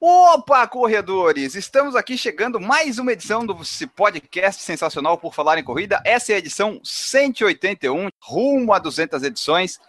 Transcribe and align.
Opa, 0.00 0.64
corredores! 0.68 1.56
Estamos 1.56 1.96
aqui 1.96 2.16
chegando 2.16 2.60
mais 2.60 3.00
uma 3.00 3.12
edição 3.12 3.44
do 3.44 3.56
podcast 3.96 4.62
sensacional 4.62 5.18
por 5.18 5.34
falar 5.34 5.58
em 5.58 5.64
corrida. 5.64 6.00
Essa 6.04 6.30
é 6.30 6.34
a 6.36 6.38
edição 6.38 6.80
181, 6.84 8.08
rumo 8.22 8.72
a 8.72 8.78
200 8.78 9.24
edições. 9.24 9.80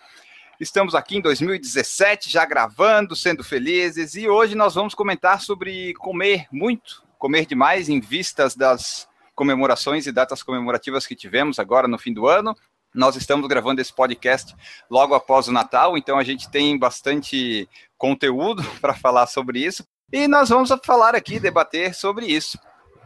Estamos 0.59 0.95
aqui 0.95 1.17
em 1.17 1.21
2017, 1.21 2.27
já 2.27 2.43
gravando, 2.43 3.15
sendo 3.15 3.43
felizes, 3.43 4.15
e 4.15 4.27
hoje 4.27 4.55
nós 4.55 4.73
vamos 4.73 4.95
comentar 4.95 5.41
sobre 5.41 5.93
comer 5.93 6.47
muito, 6.51 7.03
comer 7.19 7.45
demais 7.45 7.87
em 7.87 7.99
vistas 7.99 8.55
das 8.55 9.07
comemorações 9.35 10.07
e 10.07 10.11
datas 10.11 10.41
comemorativas 10.41 11.05
que 11.05 11.15
tivemos 11.15 11.59
agora 11.59 11.87
no 11.87 11.99
fim 11.99 12.13
do 12.13 12.27
ano. 12.27 12.55
Nós 12.95 13.15
estamos 13.15 13.47
gravando 13.47 13.79
esse 13.79 13.93
podcast 13.93 14.55
logo 14.89 15.13
após 15.13 15.47
o 15.47 15.51
Natal, 15.51 15.95
então 15.95 16.17
a 16.17 16.23
gente 16.23 16.49
tem 16.49 16.79
bastante 16.79 17.69
conteúdo 17.95 18.63
para 18.81 18.95
falar 18.95 19.27
sobre 19.27 19.63
isso. 19.63 19.85
E 20.11 20.27
nós 20.27 20.49
vamos 20.49 20.71
falar 20.83 21.15
aqui, 21.15 21.39
debater 21.39 21.93
sobre 21.93 22.25
isso. 22.25 22.57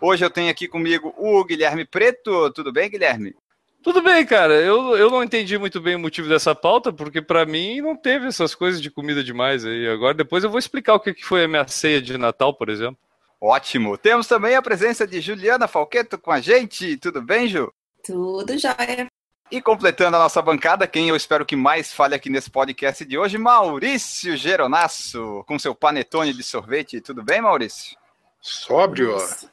Hoje 0.02 0.24
eu 0.24 0.30
tenho 0.30 0.50
aqui 0.50 0.68
comigo 0.68 1.14
o 1.18 1.44
Guilherme 1.44 1.86
Preto. 1.86 2.50
Tudo 2.52 2.72
bem, 2.72 2.90
Guilherme? 2.90 3.36
Tudo 3.82 4.02
bem, 4.02 4.26
cara. 4.26 4.54
Eu, 4.54 4.96
eu 4.96 5.12
não 5.12 5.22
entendi 5.22 5.58
muito 5.58 5.82
bem 5.82 5.96
o 5.96 6.00
motivo 6.00 6.30
dessa 6.30 6.56
pauta, 6.56 6.94
porque 6.94 7.22
para 7.22 7.46
mim 7.46 7.82
não 7.82 7.98
teve 7.98 8.28
essas 8.28 8.56
coisas 8.56 8.82
de 8.82 8.90
comida 8.90 9.22
demais 9.22 9.66
aí. 9.66 9.88
Agora 9.88 10.14
depois 10.14 10.44
eu 10.44 10.50
vou 10.50 10.60
explicar 10.60 10.94
o 10.96 11.00
que 11.00 11.14
foi 11.22 11.44
a 11.44 11.48
minha 11.48 11.68
ceia 11.68 12.02
de 12.02 12.18
Natal, 12.18 12.54
por 12.54 12.70
exemplo. 12.70 12.98
Ótimo. 13.42 13.98
Temos 13.98 14.26
também 14.26 14.56
a 14.56 14.62
presença 14.62 15.06
de 15.06 15.20
Juliana 15.20 15.68
Falqueto 15.68 16.18
com 16.18 16.32
a 16.32 16.40
gente. 16.40 16.96
Tudo 16.96 17.22
bem, 17.22 17.50
Ju? 17.50 17.74
Tudo 18.02 18.58
jóia. 18.58 19.12
E 19.54 19.62
completando 19.62 20.18
a 20.18 20.20
nossa 20.20 20.42
bancada, 20.42 20.88
quem 20.88 21.10
eu 21.10 21.16
espero 21.16 21.46
que 21.46 21.56
mais 21.56 21.94
fale 21.94 22.16
aqui 22.16 22.28
nesse 22.28 22.50
podcast 22.50 23.06
de 23.06 23.20
hoje, 23.20 23.38
Maurício 23.38 24.36
Geronasso, 24.36 25.44
com 25.46 25.60
seu 25.60 25.76
panetone 25.76 26.34
de 26.34 26.42
sorvete. 26.42 27.00
Tudo 27.00 27.22
bem, 27.22 27.40
Maurício? 27.40 27.96
Sóbrio, 28.42 29.16
ó. 29.16 29.48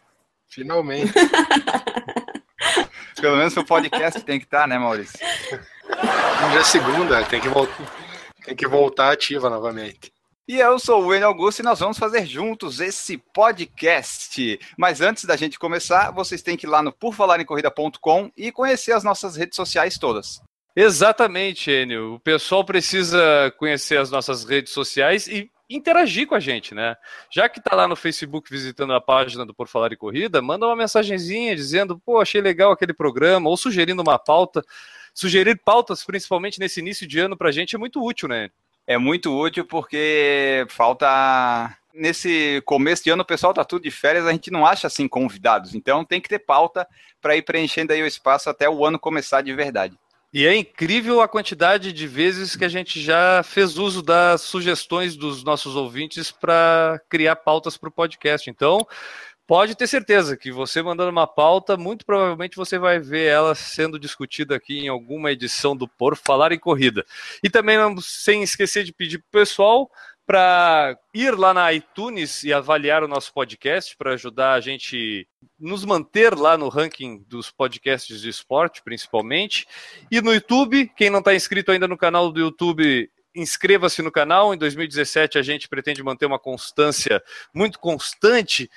Finalmente. 0.48 1.12
Pelo 3.20 3.36
menos 3.36 3.54
o 3.58 3.62
podcast 3.62 4.22
tem 4.22 4.38
que 4.38 4.46
estar, 4.46 4.66
né, 4.66 4.78
Maurício? 4.78 5.20
Hoje 6.46 6.56
é 6.56 6.64
segunda, 6.64 7.22
tem 7.26 7.38
que, 7.38 7.50
voltar, 7.50 7.76
tem 8.42 8.56
que 8.56 8.66
voltar 8.66 9.12
ativa 9.12 9.50
novamente. 9.50 10.10
E 10.50 10.58
eu 10.58 10.80
sou 10.80 11.04
o 11.04 11.14
Enio 11.14 11.28
Augusto 11.28 11.60
e 11.60 11.62
nós 11.62 11.78
vamos 11.78 11.96
fazer 11.96 12.26
juntos 12.26 12.80
esse 12.80 13.16
podcast. 13.16 14.58
Mas 14.76 15.00
antes 15.00 15.24
da 15.24 15.36
gente 15.36 15.56
começar, 15.56 16.10
vocês 16.10 16.42
têm 16.42 16.56
que 16.56 16.66
ir 16.66 16.68
lá 16.68 16.82
no 16.82 16.92
porfalarencorrida.com 16.92 18.32
e 18.36 18.50
conhecer 18.50 18.90
as 18.90 19.04
nossas 19.04 19.36
redes 19.36 19.54
sociais 19.54 19.96
todas. 19.96 20.42
Exatamente, 20.74 21.70
Enio. 21.70 22.14
O 22.14 22.18
pessoal 22.18 22.64
precisa 22.64 23.54
conhecer 23.58 23.96
as 23.96 24.10
nossas 24.10 24.44
redes 24.44 24.72
sociais 24.72 25.28
e 25.28 25.48
interagir 25.70 26.26
com 26.26 26.34
a 26.34 26.40
gente, 26.40 26.74
né? 26.74 26.96
Já 27.30 27.48
que 27.48 27.62
tá 27.62 27.76
lá 27.76 27.86
no 27.86 27.94
Facebook 27.94 28.50
visitando 28.50 28.92
a 28.92 29.00
página 29.00 29.46
do 29.46 29.54
Por 29.54 29.68
Falar 29.68 29.92
em 29.92 29.96
Corrida, 29.96 30.42
manda 30.42 30.66
uma 30.66 30.74
mensagenzinha 30.74 31.54
dizendo, 31.54 31.96
pô, 31.96 32.20
achei 32.20 32.40
legal 32.40 32.72
aquele 32.72 32.92
programa, 32.92 33.48
ou 33.48 33.56
sugerindo 33.56 34.02
uma 34.02 34.18
pauta. 34.18 34.64
Sugerir 35.14 35.60
pautas, 35.64 36.02
principalmente 36.02 36.58
nesse 36.58 36.80
início 36.80 37.06
de 37.06 37.20
ano, 37.20 37.36
pra 37.36 37.52
gente 37.52 37.76
é 37.76 37.78
muito 37.78 38.04
útil, 38.04 38.28
né? 38.28 38.50
É 38.86 38.98
muito 38.98 39.36
útil 39.36 39.64
porque 39.64 40.66
falta. 40.68 41.76
Nesse 41.92 42.62
começo 42.64 43.02
de 43.02 43.10
ano, 43.10 43.22
o 43.22 43.26
pessoal 43.26 43.52
tá 43.52 43.64
tudo 43.64 43.82
de 43.82 43.90
férias, 43.90 44.24
a 44.24 44.30
gente 44.30 44.50
não 44.50 44.64
acha 44.64 44.86
assim 44.86 45.08
convidados. 45.08 45.74
Então 45.74 46.04
tem 46.04 46.20
que 46.20 46.28
ter 46.28 46.38
pauta 46.38 46.86
para 47.20 47.36
ir 47.36 47.42
preenchendo 47.42 47.92
aí 47.92 48.00
o 48.00 48.06
espaço 48.06 48.48
até 48.48 48.70
o 48.70 48.86
ano 48.86 48.98
começar 48.98 49.42
de 49.42 49.52
verdade. 49.52 49.98
E 50.32 50.46
é 50.46 50.54
incrível 50.54 51.20
a 51.20 51.26
quantidade 51.26 51.92
de 51.92 52.06
vezes 52.06 52.54
que 52.54 52.64
a 52.64 52.68
gente 52.68 53.02
já 53.02 53.42
fez 53.42 53.76
uso 53.76 54.00
das 54.00 54.42
sugestões 54.42 55.16
dos 55.16 55.42
nossos 55.42 55.74
ouvintes 55.74 56.30
para 56.30 57.00
criar 57.08 57.34
pautas 57.34 57.76
para 57.76 57.88
o 57.88 57.92
podcast. 57.92 58.48
Então, 58.48 58.86
pode 59.50 59.74
ter 59.74 59.88
certeza 59.88 60.36
que 60.36 60.52
você 60.52 60.80
mandando 60.80 61.10
uma 61.10 61.26
pauta, 61.26 61.76
muito 61.76 62.06
provavelmente 62.06 62.54
você 62.54 62.78
vai 62.78 63.00
ver 63.00 63.26
ela 63.26 63.52
sendo 63.52 63.98
discutida 63.98 64.54
aqui 64.54 64.78
em 64.78 64.86
alguma 64.86 65.32
edição 65.32 65.76
do 65.76 65.88
Por 65.88 66.16
Falar 66.16 66.52
em 66.52 66.58
Corrida. 66.58 67.04
E 67.42 67.50
também, 67.50 67.76
sem 68.00 68.44
esquecer 68.44 68.84
de 68.84 68.92
pedir 68.92 69.18
para 69.18 69.26
o 69.26 69.42
pessoal 69.42 69.90
para 70.24 70.96
ir 71.12 71.36
lá 71.36 71.52
na 71.52 71.72
iTunes 71.72 72.44
e 72.44 72.52
avaliar 72.52 73.02
o 73.02 73.08
nosso 73.08 73.34
podcast 73.34 73.96
para 73.96 74.12
ajudar 74.12 74.52
a 74.52 74.60
gente 74.60 75.26
nos 75.58 75.84
manter 75.84 76.32
lá 76.32 76.56
no 76.56 76.68
ranking 76.68 77.24
dos 77.26 77.50
podcasts 77.50 78.20
de 78.20 78.28
esporte, 78.28 78.80
principalmente. 78.84 79.66
E 80.12 80.20
no 80.20 80.32
YouTube, 80.32 80.88
quem 80.96 81.10
não 81.10 81.18
está 81.18 81.34
inscrito 81.34 81.72
ainda 81.72 81.88
no 81.88 81.98
canal 81.98 82.30
do 82.30 82.38
YouTube, 82.38 83.10
inscreva-se 83.34 84.02
no 84.02 84.10
canal. 84.10 84.54
Em 84.54 84.58
2017 84.58 85.38
a 85.38 85.42
gente 85.42 85.68
pretende 85.68 86.02
manter 86.02 86.26
uma 86.26 86.38
constância 86.38 87.22
muito 87.52 87.78
constante 87.78 88.70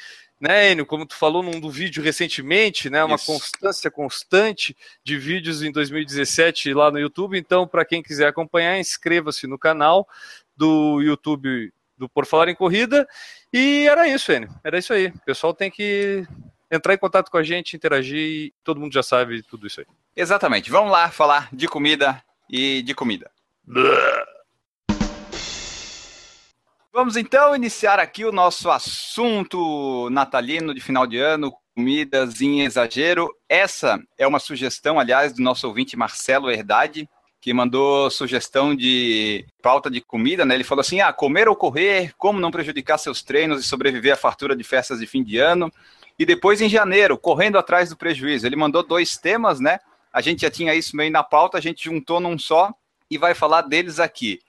né, 0.43 0.73
Enio, 0.73 0.85
como 0.85 1.05
tu 1.05 1.15
falou 1.15 1.41
num 1.41 1.57
do 1.57 1.71
vídeo 1.71 2.03
recentemente, 2.03 2.89
né, 2.89 3.01
uma 3.01 3.15
Isso. 3.15 3.25
constância 3.27 3.89
constante 3.89 4.75
de 5.01 5.17
vídeos 5.17 5.63
em 5.63 5.71
2017 5.71 6.73
lá 6.73 6.91
no 6.91 6.99
YouTube. 6.99 7.39
Então, 7.39 7.65
para 7.65 7.85
quem 7.85 8.03
quiser 8.03 8.27
acompanhar, 8.27 8.77
inscreva-se 8.77 9.47
no 9.47 9.57
canal 9.57 10.05
do 10.53 11.01
YouTube 11.01 11.71
do 11.97 12.09
Por 12.09 12.25
Falar 12.25 12.49
em 12.49 12.55
Corrida. 12.55 13.07
E 13.53 13.87
era 13.87 14.05
isso, 14.05 14.33
Enio. 14.33 14.49
Era 14.65 14.77
isso 14.77 14.91
aí. 14.91 15.07
O 15.07 15.19
pessoal 15.25 15.53
tem 15.53 15.71
que 15.71 16.27
entrar 16.69 16.93
em 16.93 16.97
contato 16.97 17.31
com 17.31 17.37
a 17.37 17.43
gente, 17.43 17.77
interagir. 17.77 18.51
Todo 18.65 18.81
mundo 18.81 18.91
já 18.91 19.01
sabe 19.01 19.41
tudo 19.43 19.65
isso 19.65 19.79
aí. 19.79 19.87
Exatamente. 20.13 20.69
Vamos 20.69 20.91
lá 20.91 21.09
falar 21.09 21.47
de 21.53 21.69
comida 21.69 22.21
e 22.49 22.81
de 22.81 22.93
comida. 22.93 23.31
Blah. 23.63 24.32
Vamos 26.95 27.17
então 27.17 27.55
iniciar 27.55 27.99
aqui 27.99 28.23
o 28.23 28.31
nosso 28.31 28.69
assunto 28.69 30.11
natalino 30.11 30.75
de 30.75 30.79
final 30.79 31.07
de 31.07 31.17
ano, 31.17 31.51
comidas 31.75 32.39
em 32.39 32.61
exagero. 32.61 33.27
Essa 33.49 33.99
é 34.15 34.27
uma 34.27 34.37
sugestão, 34.37 34.99
aliás, 34.99 35.33
do 35.33 35.41
nosso 35.41 35.67
ouvinte 35.67 35.97
Marcelo 35.97 36.51
Herdade, 36.51 37.09
que 37.41 37.51
mandou 37.51 38.11
sugestão 38.11 38.75
de 38.75 39.43
pauta 39.59 39.89
de 39.89 40.01
comida, 40.01 40.45
né? 40.45 40.53
Ele 40.53 40.63
falou 40.63 40.81
assim: 40.81 41.01
ah, 41.01 41.11
comer 41.11 41.49
ou 41.49 41.55
correr, 41.55 42.13
como 42.15 42.39
não 42.39 42.51
prejudicar 42.51 42.99
seus 42.99 43.23
treinos 43.23 43.59
e 43.59 43.67
sobreviver 43.67 44.13
à 44.13 44.15
fartura 44.15 44.55
de 44.55 44.63
festas 44.63 44.99
de 44.99 45.07
fim 45.07 45.23
de 45.23 45.39
ano. 45.39 45.73
E 46.19 46.27
depois 46.27 46.61
em 46.61 46.69
janeiro, 46.69 47.17
correndo 47.17 47.57
atrás 47.57 47.89
do 47.89 47.97
prejuízo. 47.97 48.45
Ele 48.45 48.55
mandou 48.55 48.83
dois 48.83 49.17
temas, 49.17 49.59
né? 49.59 49.79
A 50.13 50.21
gente 50.21 50.43
já 50.43 50.51
tinha 50.51 50.75
isso 50.75 50.95
meio 50.95 51.11
na 51.11 51.23
pauta, 51.23 51.57
a 51.57 51.61
gente 51.61 51.85
juntou 51.85 52.19
num 52.19 52.37
só 52.37 52.71
e 53.09 53.17
vai 53.17 53.33
falar 53.33 53.63
deles 53.63 53.99
aqui. 53.99 54.39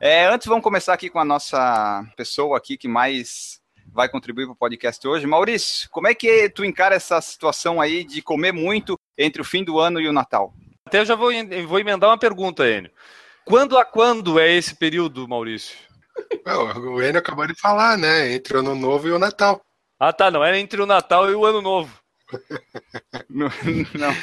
É, 0.00 0.26
antes, 0.26 0.46
vamos 0.46 0.64
começar 0.64 0.92
aqui 0.92 1.08
com 1.08 1.18
a 1.18 1.24
nossa 1.24 2.04
pessoa 2.16 2.58
aqui 2.58 2.76
que 2.76 2.88
mais 2.88 3.60
vai 3.92 4.08
contribuir 4.08 4.46
para 4.46 4.52
o 4.52 4.56
podcast 4.56 5.06
hoje. 5.06 5.26
Maurício, 5.26 5.88
como 5.90 6.08
é 6.08 6.14
que 6.14 6.48
tu 6.50 6.64
encara 6.64 6.96
essa 6.96 7.20
situação 7.20 7.80
aí 7.80 8.04
de 8.04 8.20
comer 8.20 8.52
muito 8.52 8.98
entre 9.16 9.40
o 9.40 9.44
fim 9.44 9.62
do 9.62 9.78
ano 9.78 10.00
e 10.00 10.08
o 10.08 10.12
Natal? 10.12 10.52
Até 10.84 11.00
eu 11.00 11.04
já 11.04 11.14
vou, 11.14 11.30
vou 11.66 11.78
emendar 11.78 12.10
uma 12.10 12.18
pergunta, 12.18 12.68
Enio. 12.68 12.90
Quando 13.44 13.78
a 13.78 13.84
quando 13.84 14.38
é 14.40 14.52
esse 14.52 14.74
período, 14.74 15.28
Maurício? 15.28 15.76
o 16.46 17.00
Enio 17.02 17.18
acabou 17.18 17.46
de 17.46 17.58
falar, 17.58 17.96
né? 17.96 18.32
Entre 18.32 18.56
o 18.56 18.60
Ano 18.60 18.74
Novo 18.74 19.06
e 19.08 19.12
o 19.12 19.18
Natal. 19.18 19.60
Ah, 19.98 20.12
tá. 20.12 20.30
Não 20.30 20.44
era 20.44 20.58
entre 20.58 20.82
o 20.82 20.86
Natal 20.86 21.30
e 21.30 21.34
o 21.34 21.44
Ano 21.44 21.62
Novo. 21.62 21.96
não. 23.30 23.48
não. 23.94 24.14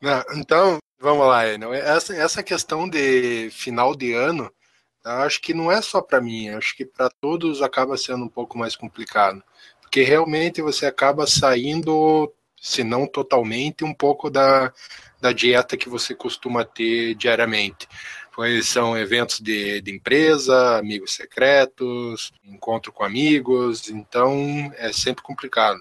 não. 0.00 0.24
Então, 0.36 0.78
Vamos 1.04 1.26
lá, 1.26 1.46
Enel. 1.46 1.74
Essa, 1.74 2.14
essa 2.16 2.42
questão 2.42 2.88
de 2.88 3.50
final 3.50 3.94
de 3.94 4.14
ano, 4.14 4.50
acho 5.04 5.38
que 5.42 5.52
não 5.52 5.70
é 5.70 5.82
só 5.82 6.00
para 6.00 6.18
mim, 6.18 6.48
acho 6.48 6.74
que 6.74 6.86
para 6.86 7.10
todos 7.10 7.60
acaba 7.60 7.94
sendo 7.98 8.24
um 8.24 8.28
pouco 8.28 8.56
mais 8.56 8.74
complicado. 8.74 9.44
Porque 9.82 10.02
realmente 10.02 10.62
você 10.62 10.86
acaba 10.86 11.26
saindo, 11.26 12.32
se 12.58 12.82
não 12.82 13.06
totalmente, 13.06 13.84
um 13.84 13.92
pouco 13.92 14.30
da, 14.30 14.72
da 15.20 15.30
dieta 15.30 15.76
que 15.76 15.90
você 15.90 16.14
costuma 16.14 16.64
ter 16.64 17.14
diariamente. 17.16 17.86
Pois 18.34 18.66
são 18.66 18.96
eventos 18.96 19.40
de, 19.40 19.82
de 19.82 19.94
empresa, 19.94 20.78
amigos 20.78 21.12
secretos, 21.12 22.32
encontro 22.42 22.90
com 22.90 23.04
amigos, 23.04 23.90
então 23.90 24.72
é 24.78 24.90
sempre 24.90 25.22
complicado. 25.22 25.78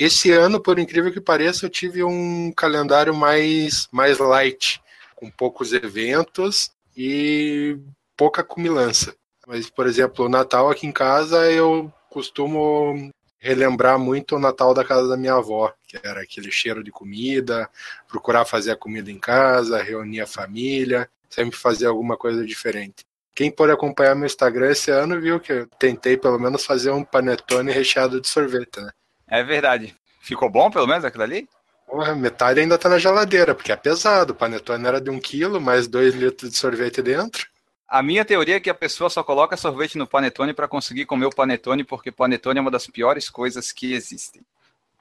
Esse 0.00 0.32
ano, 0.32 0.58
por 0.58 0.78
incrível 0.78 1.12
que 1.12 1.20
pareça, 1.20 1.66
eu 1.66 1.68
tive 1.68 2.02
um 2.02 2.50
calendário 2.52 3.14
mais, 3.14 3.86
mais 3.92 4.16
light, 4.16 4.80
com 5.14 5.30
poucos 5.30 5.74
eventos 5.74 6.70
e 6.96 7.76
pouca 8.16 8.42
cumilança. 8.42 9.14
Mas, 9.46 9.68
por 9.68 9.86
exemplo, 9.86 10.24
o 10.24 10.28
Natal 10.30 10.70
aqui 10.70 10.86
em 10.86 10.92
casa 10.92 11.52
eu 11.52 11.92
costumo 12.08 13.12
relembrar 13.38 13.98
muito 13.98 14.36
o 14.36 14.38
Natal 14.38 14.72
da 14.72 14.82
casa 14.82 15.06
da 15.06 15.18
minha 15.18 15.34
avó, 15.34 15.70
que 15.86 15.98
era 16.02 16.22
aquele 16.22 16.50
cheiro 16.50 16.82
de 16.82 16.90
comida, 16.90 17.68
procurar 18.08 18.46
fazer 18.46 18.70
a 18.70 18.76
comida 18.76 19.10
em 19.10 19.18
casa, 19.18 19.82
reunir 19.82 20.22
a 20.22 20.26
família, 20.26 21.10
sempre 21.28 21.58
fazer 21.58 21.84
alguma 21.84 22.16
coisa 22.16 22.42
diferente. 22.46 23.04
Quem 23.34 23.50
pode 23.50 23.72
acompanhar 23.72 24.14
meu 24.14 24.24
Instagram 24.24 24.70
esse 24.70 24.90
ano 24.90 25.20
viu 25.20 25.38
que 25.38 25.52
eu 25.52 25.66
tentei 25.78 26.16
pelo 26.16 26.38
menos 26.38 26.64
fazer 26.64 26.90
um 26.90 27.04
panetone 27.04 27.70
recheado 27.70 28.18
de 28.18 28.28
sorvete, 28.28 28.80
né? 28.80 28.90
É 29.30 29.42
verdade. 29.42 29.94
Ficou 30.20 30.50
bom, 30.50 30.70
pelo 30.70 30.86
menos, 30.86 31.04
aquilo 31.04 31.22
ali? 31.22 31.48
Porra, 31.86 32.14
metade 32.14 32.60
ainda 32.60 32.78
tá 32.78 32.88
na 32.88 32.98
geladeira, 32.98 33.54
porque 33.54 33.72
é 33.72 33.76
pesado. 33.76 34.32
O 34.32 34.36
panetone 34.36 34.86
era 34.86 35.00
de 35.00 35.10
um 35.10 35.18
quilo, 35.18 35.60
mais 35.60 35.86
dois 35.86 36.14
litros 36.14 36.50
de 36.50 36.56
sorvete 36.56 37.00
dentro. 37.02 37.46
A 37.88 38.02
minha 38.02 38.24
teoria 38.24 38.56
é 38.56 38.60
que 38.60 38.70
a 38.70 38.74
pessoa 38.74 39.10
só 39.10 39.24
coloca 39.24 39.56
sorvete 39.56 39.98
no 39.98 40.06
panetone 40.06 40.54
para 40.54 40.68
conseguir 40.68 41.06
comer 41.06 41.26
o 41.26 41.34
panetone, 41.34 41.82
porque 41.82 42.12
panetone 42.12 42.58
é 42.58 42.62
uma 42.62 42.70
das 42.70 42.86
piores 42.86 43.28
coisas 43.28 43.72
que 43.72 43.92
existem. 43.92 44.42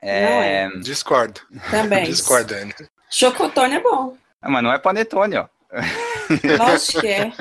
É... 0.02 0.64
é. 0.64 0.70
Discordo. 0.80 1.42
Também. 1.70 2.06
Discordo, 2.10 2.56
Anne. 2.56 2.74
Chocotone 3.12 3.76
é 3.76 3.80
bom. 3.80 4.18
Ah, 4.42 4.50
mas 4.50 4.64
não 4.64 4.74
é 4.74 4.80
panetone, 4.80 5.38
ó. 5.38 5.48
Lógico 6.58 7.02
que 7.02 7.08
é. 7.08 7.32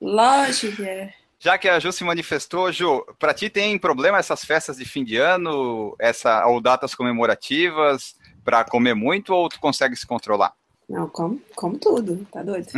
Lógico 0.00 0.76
que 0.76 0.88
é. 0.88 1.14
Já 1.44 1.58
que 1.58 1.68
a 1.68 1.78
Ju 1.78 1.92
se 1.92 2.02
manifestou, 2.04 2.72
Ju, 2.72 3.04
para 3.18 3.34
ti 3.34 3.50
tem 3.50 3.78
problema 3.78 4.16
essas 4.16 4.42
festas 4.42 4.78
de 4.78 4.86
fim 4.86 5.04
de 5.04 5.18
ano, 5.18 5.94
essa, 5.98 6.46
ou 6.46 6.58
datas 6.58 6.94
comemorativas, 6.94 8.16
para 8.42 8.64
comer 8.64 8.94
muito, 8.94 9.34
ou 9.34 9.50
tu 9.50 9.60
consegue 9.60 9.94
se 9.94 10.06
controlar? 10.06 10.54
Não, 10.88 11.06
como, 11.06 11.38
como 11.54 11.78
tudo, 11.78 12.26
tá 12.32 12.42
doido? 12.42 12.68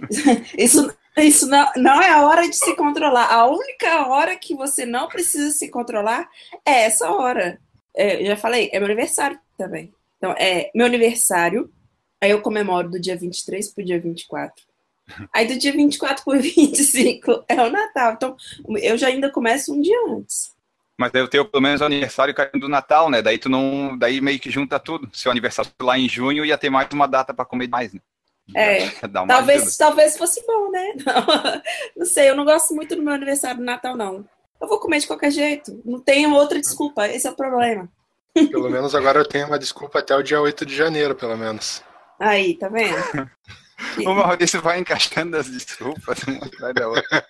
isso 0.56 0.90
isso 1.18 1.46
não, 1.46 1.70
não 1.76 2.00
é 2.00 2.08
a 2.08 2.22
hora 2.26 2.48
de 2.48 2.56
se 2.56 2.74
controlar. 2.74 3.30
A 3.30 3.46
única 3.46 4.06
hora 4.08 4.34
que 4.34 4.54
você 4.54 4.86
não 4.86 5.08
precisa 5.08 5.50
se 5.50 5.68
controlar 5.68 6.26
é 6.64 6.84
essa 6.84 7.10
hora. 7.10 7.58
É, 7.94 8.22
eu 8.22 8.26
já 8.28 8.36
falei, 8.36 8.70
é 8.72 8.78
meu 8.78 8.86
aniversário 8.86 9.38
também. 9.58 9.92
Então, 10.16 10.34
é 10.38 10.70
meu 10.74 10.86
aniversário, 10.86 11.70
aí 12.18 12.30
eu 12.30 12.40
comemoro 12.40 12.88
do 12.88 12.98
dia 12.98 13.16
23 13.16 13.74
pro 13.74 13.84
dia 13.84 14.00
24. 14.00 14.64
Aí 15.32 15.46
do 15.46 15.58
dia 15.58 15.72
24 15.72 16.24
pro 16.24 16.40
25 16.40 17.44
é 17.48 17.62
o 17.62 17.70
Natal. 17.70 18.12
Então, 18.12 18.36
eu 18.82 18.96
já 18.98 19.08
ainda 19.08 19.30
começo 19.30 19.72
um 19.72 19.80
dia 19.80 19.96
antes. 20.08 20.54
Mas 20.98 21.12
daí 21.12 21.22
eu 21.22 21.28
tenho 21.28 21.44
pelo 21.44 21.62
menos 21.62 21.80
o 21.80 21.84
aniversário 21.84 22.34
caindo 22.34 22.60
do 22.60 22.68
Natal, 22.68 23.10
né? 23.10 23.20
Daí 23.20 23.38
tu 23.38 23.48
não. 23.48 23.96
Daí 23.98 24.20
meio 24.20 24.40
que 24.40 24.50
junta 24.50 24.78
tudo. 24.78 25.08
Seu 25.12 25.30
aniversário 25.30 25.70
lá 25.80 25.98
em 25.98 26.08
junho 26.08 26.44
ia 26.44 26.56
ter 26.56 26.70
mais 26.70 26.88
uma 26.90 27.06
data 27.06 27.34
para 27.34 27.44
comer 27.44 27.68
mais, 27.68 27.92
né? 27.92 28.00
É, 28.54 28.88
talvez, 29.26 29.76
talvez 29.76 30.16
fosse 30.16 30.44
bom, 30.46 30.70
né? 30.70 30.92
Não, 31.04 31.26
não, 31.98 32.06
sei, 32.06 32.30
eu 32.30 32.36
não 32.36 32.44
gosto 32.44 32.74
muito 32.74 32.94
do 32.94 33.02
meu 33.02 33.14
aniversário 33.14 33.58
do 33.58 33.64
Natal, 33.64 33.96
não. 33.96 34.24
Eu 34.60 34.68
vou 34.68 34.78
comer 34.78 35.00
de 35.00 35.06
qualquer 35.06 35.32
jeito. 35.32 35.82
Não 35.84 36.00
tenho 36.00 36.32
outra 36.32 36.60
desculpa, 36.60 37.08
esse 37.08 37.26
é 37.26 37.30
o 37.30 37.36
problema. 37.36 37.88
Pelo 38.32 38.70
menos 38.70 38.94
agora 38.94 39.18
eu 39.18 39.28
tenho 39.28 39.48
uma 39.48 39.58
desculpa 39.58 39.98
até 39.98 40.14
o 40.14 40.22
dia 40.22 40.40
8 40.40 40.64
de 40.64 40.76
janeiro, 40.76 41.14
pelo 41.14 41.36
menos. 41.36 41.82
Aí, 42.20 42.54
tá 42.54 42.68
vendo? 42.68 42.94
O 44.04 44.14
Maurício 44.14 44.60
vai 44.60 44.78
encaixando 44.78 45.36
as 45.36 45.48
desculpas 45.48 46.22
uma 46.24 46.44
atrás 46.44 46.74
da 46.74 46.88
outra. 46.88 47.26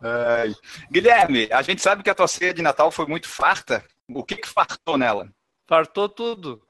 Ai. 0.00 0.54
Guilherme, 0.90 1.48
a 1.50 1.62
gente 1.62 1.82
sabe 1.82 2.02
que 2.02 2.10
a 2.10 2.14
tua 2.14 2.28
ceia 2.28 2.54
de 2.54 2.62
Natal 2.62 2.90
foi 2.90 3.06
muito 3.06 3.28
farta. 3.28 3.84
O 4.08 4.22
que 4.22 4.36
que 4.36 4.48
fartou 4.48 4.96
nela? 4.96 5.28
Fartou 5.66 6.08
tudo. 6.08 6.62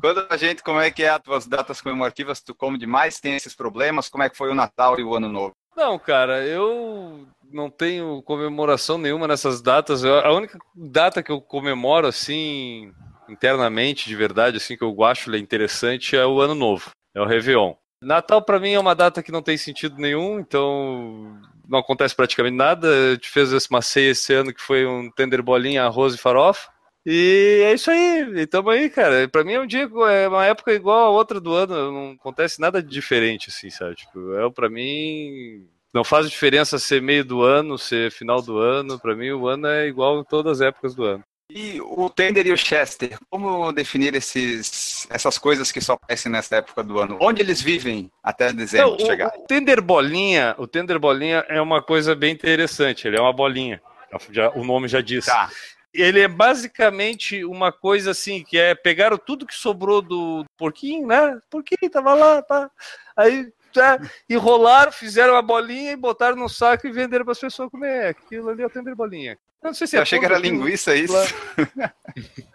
Quando 0.00 0.26
a 0.28 0.36
gente, 0.36 0.62
como 0.62 0.80
é 0.80 0.90
que 0.90 1.02
é 1.02 1.10
as 1.10 1.22
tuas 1.22 1.46
datas 1.46 1.80
comemorativas, 1.80 2.40
tu 2.40 2.54
come 2.54 2.78
demais, 2.78 3.20
tem 3.20 3.36
esses 3.36 3.54
problemas? 3.54 4.08
Como 4.08 4.24
é 4.24 4.30
que 4.30 4.36
foi 4.36 4.50
o 4.50 4.54
Natal 4.54 4.98
e 4.98 5.04
o 5.04 5.14
Ano 5.14 5.28
Novo? 5.28 5.54
Não, 5.76 5.98
cara, 5.98 6.44
eu 6.44 7.26
não 7.50 7.70
tenho 7.70 8.22
comemoração 8.22 8.98
nenhuma 8.98 9.28
nessas 9.28 9.62
datas. 9.62 10.04
A 10.04 10.30
única 10.32 10.58
data 10.74 11.22
que 11.22 11.30
eu 11.30 11.40
comemoro, 11.40 12.06
assim, 12.06 12.92
internamente, 13.28 14.08
de 14.08 14.16
verdade, 14.16 14.56
assim, 14.56 14.76
que 14.76 14.84
eu 14.84 15.04
acho 15.04 15.34
interessante 15.36 16.16
é 16.16 16.26
o 16.26 16.40
Ano 16.40 16.54
Novo, 16.54 16.90
é 17.14 17.20
o 17.20 17.26
Réveillon. 17.26 17.74
Natal, 18.02 18.42
para 18.42 18.58
mim, 18.58 18.72
é 18.72 18.80
uma 18.80 18.94
data 18.94 19.22
que 19.22 19.32
não 19.32 19.42
tem 19.42 19.56
sentido 19.58 19.96
nenhum, 19.98 20.40
então 20.40 21.38
não 21.68 21.78
acontece 21.78 22.14
praticamente 22.16 22.56
nada. 22.56 22.88
A 22.88 23.14
gente 23.14 23.28
fez 23.28 23.52
uma 23.68 23.82
ceia 23.82 24.10
esse 24.10 24.32
ano 24.32 24.54
que 24.54 24.60
foi 24.60 24.86
um 24.86 25.10
tender 25.10 25.42
bolinha, 25.42 25.84
arroz 25.84 26.14
e 26.14 26.18
farofa. 26.18 26.68
E 27.04 27.62
é 27.64 27.72
isso 27.72 27.90
aí, 27.90 28.40
estamos 28.40 28.72
aí, 28.72 28.90
cara. 28.90 29.28
Pra 29.28 29.44
mim 29.44 29.52
é 29.54 29.60
um 29.60 29.66
dia, 29.66 29.88
é 30.10 30.28
uma 30.28 30.44
época 30.44 30.72
igual 30.72 31.06
a 31.06 31.10
outra 31.10 31.40
do 31.40 31.52
ano, 31.52 31.92
não 31.92 32.12
acontece 32.12 32.60
nada 32.60 32.82
de 32.82 32.88
diferente, 32.88 33.48
assim, 33.48 33.70
sabe? 33.70 33.94
Tipo, 33.96 34.34
é 34.34 34.50
pra 34.50 34.68
mim. 34.68 35.66
Não 35.92 36.04
faz 36.04 36.30
diferença 36.30 36.78
ser 36.78 37.02
meio 37.02 37.24
do 37.24 37.42
ano, 37.42 37.76
ser 37.76 38.12
final 38.12 38.40
do 38.40 38.58
ano. 38.58 38.98
Pra 38.98 39.16
mim, 39.16 39.30
o 39.30 39.48
ano 39.48 39.66
é 39.66 39.86
igual 39.88 40.20
em 40.20 40.24
todas 40.24 40.60
as 40.60 40.68
épocas 40.68 40.94
do 40.94 41.04
ano. 41.04 41.24
E 41.52 41.80
o 41.80 42.08
Tender 42.08 42.46
e 42.46 42.52
o 42.52 42.56
Chester, 42.56 43.18
como 43.28 43.72
definir 43.72 44.14
esses, 44.14 45.06
essas 45.10 45.36
coisas 45.36 45.72
que 45.72 45.80
só 45.80 45.94
aparecem 45.94 46.30
nessa 46.30 46.56
época 46.56 46.82
do 46.82 46.98
ano? 46.98 47.18
Onde 47.20 47.42
eles 47.42 47.60
vivem 47.60 48.10
até 48.22 48.52
dezembro 48.52 48.92
Não, 48.92 48.98
chegar? 48.98 49.32
O, 49.36 49.42
o 49.42 49.46
Tender 49.46 49.82
Bolinha, 49.82 50.54
o 50.58 50.66
Tender 50.66 50.98
Bolinha 50.98 51.44
é 51.48 51.60
uma 51.60 51.82
coisa 51.82 52.14
bem 52.14 52.32
interessante. 52.32 53.06
Ele 53.06 53.16
é 53.16 53.20
uma 53.20 53.32
bolinha. 53.32 53.82
Já, 54.30 54.50
o 54.50 54.64
nome 54.64 54.88
já 54.88 55.00
diz. 55.00 55.26
Tá 55.26 55.50
ele 55.92 56.20
é 56.20 56.28
basicamente 56.28 57.44
uma 57.44 57.72
coisa 57.72 58.12
assim, 58.12 58.44
que 58.44 58.56
é 58.56 58.74
pegaram 58.74 59.18
tudo 59.18 59.46
que 59.46 59.54
sobrou 59.54 60.00
do 60.00 60.44
porquinho, 60.56 61.06
né? 61.06 61.40
Porquinho 61.50 61.90
tava 61.90 62.14
lá, 62.14 62.40
tá? 62.42 62.70
Aí 63.16 63.52
tá, 63.72 63.98
enrolaram, 64.28 64.92
fizeram 64.92 65.36
a 65.36 65.42
bolinha 65.42 65.92
e 65.92 65.96
botaram 65.96 66.36
no 66.36 66.48
saco 66.48 66.86
e 66.86 66.92
venderam 66.92 67.24
para 67.24 67.32
as 67.32 67.40
pessoas 67.40 67.70
comer. 67.70 68.06
Aquilo 68.06 68.48
ali 68.48 68.62
é 68.62 68.66
o 68.66 68.70
tender 68.70 68.94
bolinha. 68.94 69.36
Eu 69.62 69.68
não 69.68 69.74
sei 69.74 69.86
se 69.86 69.96
é 69.96 69.98
Eu 69.98 70.02
achei 70.02 70.18
que 70.18 70.24
era 70.24 70.38
linguiça 70.38 70.94
isso. 70.94 71.14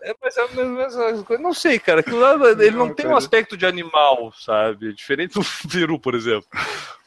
É, 0.01 0.15
mas 0.21 0.37
é 0.37 0.41
a 0.41 0.47
mesma 0.47 1.23
coisa. 1.23 1.41
Não 1.41 1.53
sei, 1.53 1.79
cara. 1.79 1.99
Aquilo 1.99 2.19
lá, 2.19 2.33
ele 2.51 2.71
não, 2.71 2.87
não 2.87 2.93
tem 2.93 3.07
um 3.07 3.15
aspecto 3.15 3.55
de 3.55 3.65
animal, 3.65 4.33
sabe? 4.33 4.93
Diferente 4.93 5.33
do 5.33 5.41
peru, 5.71 5.99
por 5.99 6.15
exemplo. 6.15 6.47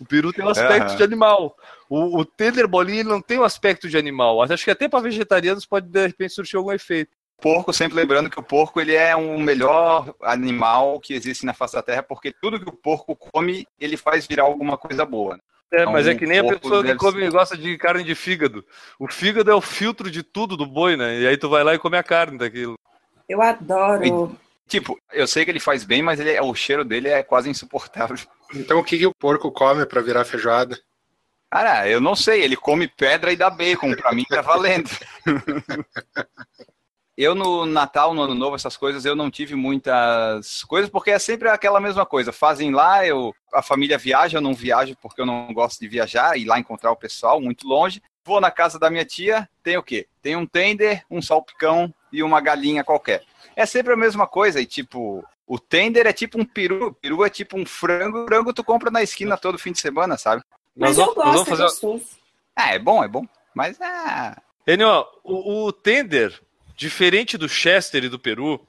O 0.01 0.05
peru 0.05 0.33
tem 0.33 0.45
um 0.45 0.49
aspecto 0.49 0.97
de 0.97 1.03
animal. 1.03 1.57
O, 1.89 2.19
o 2.19 2.25
tender 2.25 2.69
bolinha 2.69 3.01
ele 3.01 3.09
não 3.09 3.21
tem 3.21 3.39
um 3.39 3.45
aspecto 3.45 3.89
de 3.89 3.99
animal. 3.99 4.41
Acho 4.43 4.65
que 4.65 4.71
até 4.71 4.89
para 4.89 5.01
vegetarianos 5.01 5.67
pode 5.67 5.89
de 5.89 6.07
repente 6.07 6.35
surgir 6.35 6.57
algum 6.57 6.73
efeito 6.73 7.17
porco, 7.41 7.73
sempre 7.73 7.97
lembrando 7.97 8.29
que 8.29 8.39
o 8.39 8.43
porco 8.43 8.81
ele 8.81 8.95
é 8.95 9.15
um 9.17 9.39
melhor 9.39 10.15
animal 10.23 11.01
que 11.01 11.15
existe 11.15 11.47
na 11.47 11.55
face 11.55 11.75
da 11.75 11.83
terra, 11.83 12.03
porque 12.03 12.33
tudo 12.33 12.59
que 12.59 12.69
o 12.69 12.73
porco 12.73 13.17
come, 13.17 13.67
ele 13.79 13.97
faz 13.97 14.27
virar 14.27 14.43
alguma 14.43 14.77
coisa 14.77 15.05
boa. 15.05 15.39
É, 15.71 15.85
mas 15.85 16.07
é 16.07 16.15
que 16.15 16.27
nem 16.27 16.39
a 16.39 16.45
pessoa 16.45 16.83
que 16.83 16.95
come 16.95 17.21
ser... 17.21 17.31
gosta 17.31 17.57
de 17.57 17.77
carne 17.77 18.03
de 18.03 18.15
fígado. 18.15 18.65
O 18.99 19.07
fígado 19.07 19.51
é 19.51 19.55
o 19.55 19.61
filtro 19.61 20.11
de 20.11 20.23
tudo 20.23 20.57
do 20.57 20.65
boi, 20.65 20.97
né? 20.97 21.21
E 21.21 21.27
aí 21.27 21.37
tu 21.37 21.49
vai 21.49 21.63
lá 21.63 21.75
e 21.75 21.79
come 21.79 21.99
a 21.99 22.03
carne 22.03 22.39
daquilo. 22.39 22.79
Eu 23.29 23.43
adoro. 23.43 24.05
E, 24.05 24.69
tipo, 24.69 24.99
eu 25.13 25.27
sei 25.27 25.45
que 25.45 25.51
ele 25.51 25.61
faz 25.61 25.85
bem, 25.85 26.03
mas 26.03 26.19
ele, 26.19 26.41
o 26.41 26.55
cheiro 26.55 26.85
dele 26.85 27.09
é 27.09 27.23
quase 27.23 27.51
insuportável. 27.51 28.17
Então 28.55 28.79
o 28.79 28.85
que, 28.85 28.97
que 28.97 29.07
o 29.07 29.15
porco 29.15 29.53
come 29.53 29.85
para 29.85 30.01
virar 30.01 30.25
feijoada? 30.25 30.79
Cara, 31.51 31.89
eu 31.89 32.01
não 32.01 32.15
sei. 32.15 32.43
Ele 32.43 32.57
come 32.57 32.89
pedra 32.89 33.31
e 33.31 33.37
dá 33.37 33.51
bacon. 33.51 33.95
Pra 33.95 34.13
mim 34.13 34.25
tá 34.25 34.41
valendo. 34.41 34.91
eu 37.19 37.35
no 37.35 37.67
Natal, 37.67 38.15
no 38.15 38.23
Ano 38.23 38.35
Novo, 38.35 38.55
essas 38.55 38.77
coisas, 38.77 39.05
eu 39.05 39.17
não 39.17 39.29
tive 39.29 39.57
muitas 39.57 40.63
coisas, 40.63 40.89
porque 40.89 41.11
é 41.11 41.19
sempre 41.19 41.49
aquela 41.49 41.81
mesma 41.81 42.07
coisa. 42.07 42.31
Fazem 42.31 42.71
lá, 42.71 43.05
eu, 43.05 43.35
a 43.53 43.61
família 43.61 43.99
viaja, 43.99 44.39
eu 44.39 44.41
não 44.41 44.55
viajo 44.55 44.97
porque 45.03 45.21
eu 45.21 45.27
não 45.27 45.53
gosto 45.53 45.81
de 45.81 45.89
viajar, 45.89 46.39
ir 46.39 46.45
lá 46.45 46.61
encontrar 46.61 46.93
o 46.93 46.97
pessoal 46.97 47.41
muito 47.41 47.67
longe. 47.67 48.01
Vou 48.25 48.41
na 48.41 48.53
casa 48.53 48.79
da 48.79 48.89
minha 48.89 49.05
tia, 49.05 49.49
tem 49.65 49.77
o 49.77 49.83
quê? 49.83 50.07
Tem 50.23 50.37
um 50.37 50.47
tender, 50.47 51.05
um 51.11 51.21
salpicão 51.21 51.93
e 52.13 52.23
uma 52.23 52.41
galinha 52.41 52.85
qualquer. 52.85 53.25
É 53.57 53.67
sempre 53.67 53.95
a 53.95 53.97
mesma 53.97 54.29
coisa, 54.29 54.61
e 54.61 54.67
tipo, 54.67 55.25
o 55.45 55.59
tender 55.59 56.07
é 56.07 56.13
tipo 56.13 56.41
um 56.41 56.45
peru, 56.45 56.97
peru 57.03 57.25
é 57.25 57.31
tipo 57.31 57.59
um 57.59 57.67
frango, 57.67 58.27
frango 58.29 58.53
tu 58.53 58.63
compra 58.63 58.93
na 58.93 59.03
esquina 59.03 59.37
todo 59.37 59.59
fim 59.59 59.73
de 59.73 59.81
semana, 59.81 60.17
sabe? 60.17 60.41
Mas 60.77 60.97
nós 60.97 61.09
eu 61.09 61.15
gosto, 61.17 61.33
vamos 61.33 61.49
fazer... 61.49 61.65
é 61.65 62.01
Ah, 62.55 62.75
é 62.75 62.79
bom, 62.79 63.03
é 63.03 63.09
bom, 63.09 63.27
mas 63.53 63.77
é... 63.81 64.37
Enio, 64.69 65.05
o, 65.25 65.65
o 65.65 65.73
tender, 65.73 66.41
diferente 66.79 67.37
do 67.37 67.49
Chester 67.49 68.05
e 68.05 68.09
do 68.09 68.21
Peru, 68.21 68.65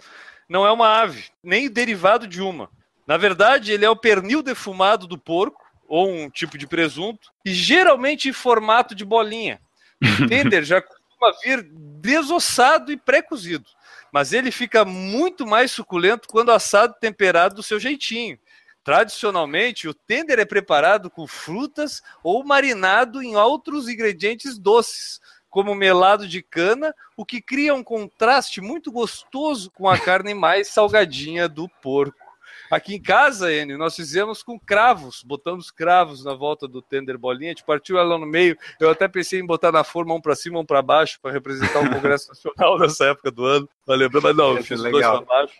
não 0.50 0.66
é 0.66 0.72
uma 0.72 1.00
ave, 1.00 1.25
nem 1.44 1.70
derivado 1.70 2.28
de 2.28 2.42
uma. 2.42 2.70
Na 3.06 3.18
verdade, 3.18 3.72
ele 3.72 3.86
é 3.86 3.89
o 3.89 3.96
pernil 3.96 4.42
defumado 4.42 5.06
do 5.06 5.18
porco, 5.18 5.63
ou 5.88 6.12
um 6.12 6.30
tipo 6.30 6.58
de 6.58 6.68
presunto, 6.68 7.30
e 7.46 7.54
geralmente 7.54 8.28
em 8.28 8.34
formato 8.34 8.96
de 8.96 9.06
bolinha. 9.06 9.62
O 10.01 10.01
tender 10.28 10.63
já 10.63 10.82
costuma 10.82 11.32
vir 11.44 11.70
desossado 12.01 12.92
e 12.92 12.98
pré-cozido, 12.98 13.66
mas 14.12 14.34
ele 14.34 14.50
fica 14.50 14.84
muito 14.84 15.46
mais 15.46 15.72
suculento 15.72 16.28
quando 16.28 16.51
assado 16.51 16.96
e 16.98 17.00
temperado 17.00 17.56
do 17.56 17.63
seu 17.63 17.80
jeitinho. 17.80 18.39
Tradicionalmente, 18.84 19.88
o 19.88 19.94
tender 19.94 20.39
é 20.39 20.46
preparado 20.46 21.12
com 21.12 21.28
frutas 21.28 22.01
ou 22.24 22.44
marinado 22.44 23.22
em 23.22 23.36
outros 23.36 23.88
ingredientes 23.88 24.58
doces, 24.58 25.20
como 25.50 25.74
melado 25.74 26.27
de 26.27 26.41
cana, 26.41 26.94
o 27.18 27.25
que 27.25 27.41
cria 27.41 27.74
um 27.74 27.84
contraste 27.84 28.62
muito 28.62 28.91
gostoso 28.91 29.72
com 29.72 29.89
a 29.89 29.98
carne 29.98 30.34
mais 30.34 30.68
salgadinha 30.68 31.50
do 31.50 31.68
porco. 31.82 32.29
Aqui 32.70 32.96
em 32.96 33.01
casa, 33.01 33.51
Enio, 33.51 33.79
nós 33.79 33.96
fizemos 33.96 34.44
com 34.44 34.60
cravos, 34.60 35.24
botamos 35.24 35.72
cravos 35.72 36.24
na 36.24 36.36
volta 36.36 36.68
do 36.68 36.84
tender 36.84 37.18
bolinha, 37.18 37.50
a 37.50 37.53
gente 37.56 37.63
partiu 37.63 37.98
ela 37.98 38.15
no 38.18 38.27
meio. 38.27 38.56
Eu 38.79 38.91
até 38.91 39.08
pensei 39.08 39.39
em 39.39 39.46
botar 39.46 39.72
na 39.72 39.84
forma 39.84 40.13
um 40.13 40.22
para 40.22 40.36
cima, 40.36 40.60
um 40.60 40.65
para 40.65 40.82
baixo, 40.82 41.20
para 41.20 41.32
representar 41.32 41.79
o 41.79 41.89
Congresso 41.89 42.27
Nacional 42.27 42.77
nessa 42.77 43.06
época 43.06 43.32
do 43.32 43.44
ano. 43.44 43.68
Pra 43.84 43.96
lembrar, 43.96 44.22
mas 44.22 44.36
não, 44.36 44.56
eu 44.56 44.63
fiz 44.63 44.79
os 44.79 44.91
dois 44.91 45.06
para 45.06 45.22
baixo, 45.22 45.56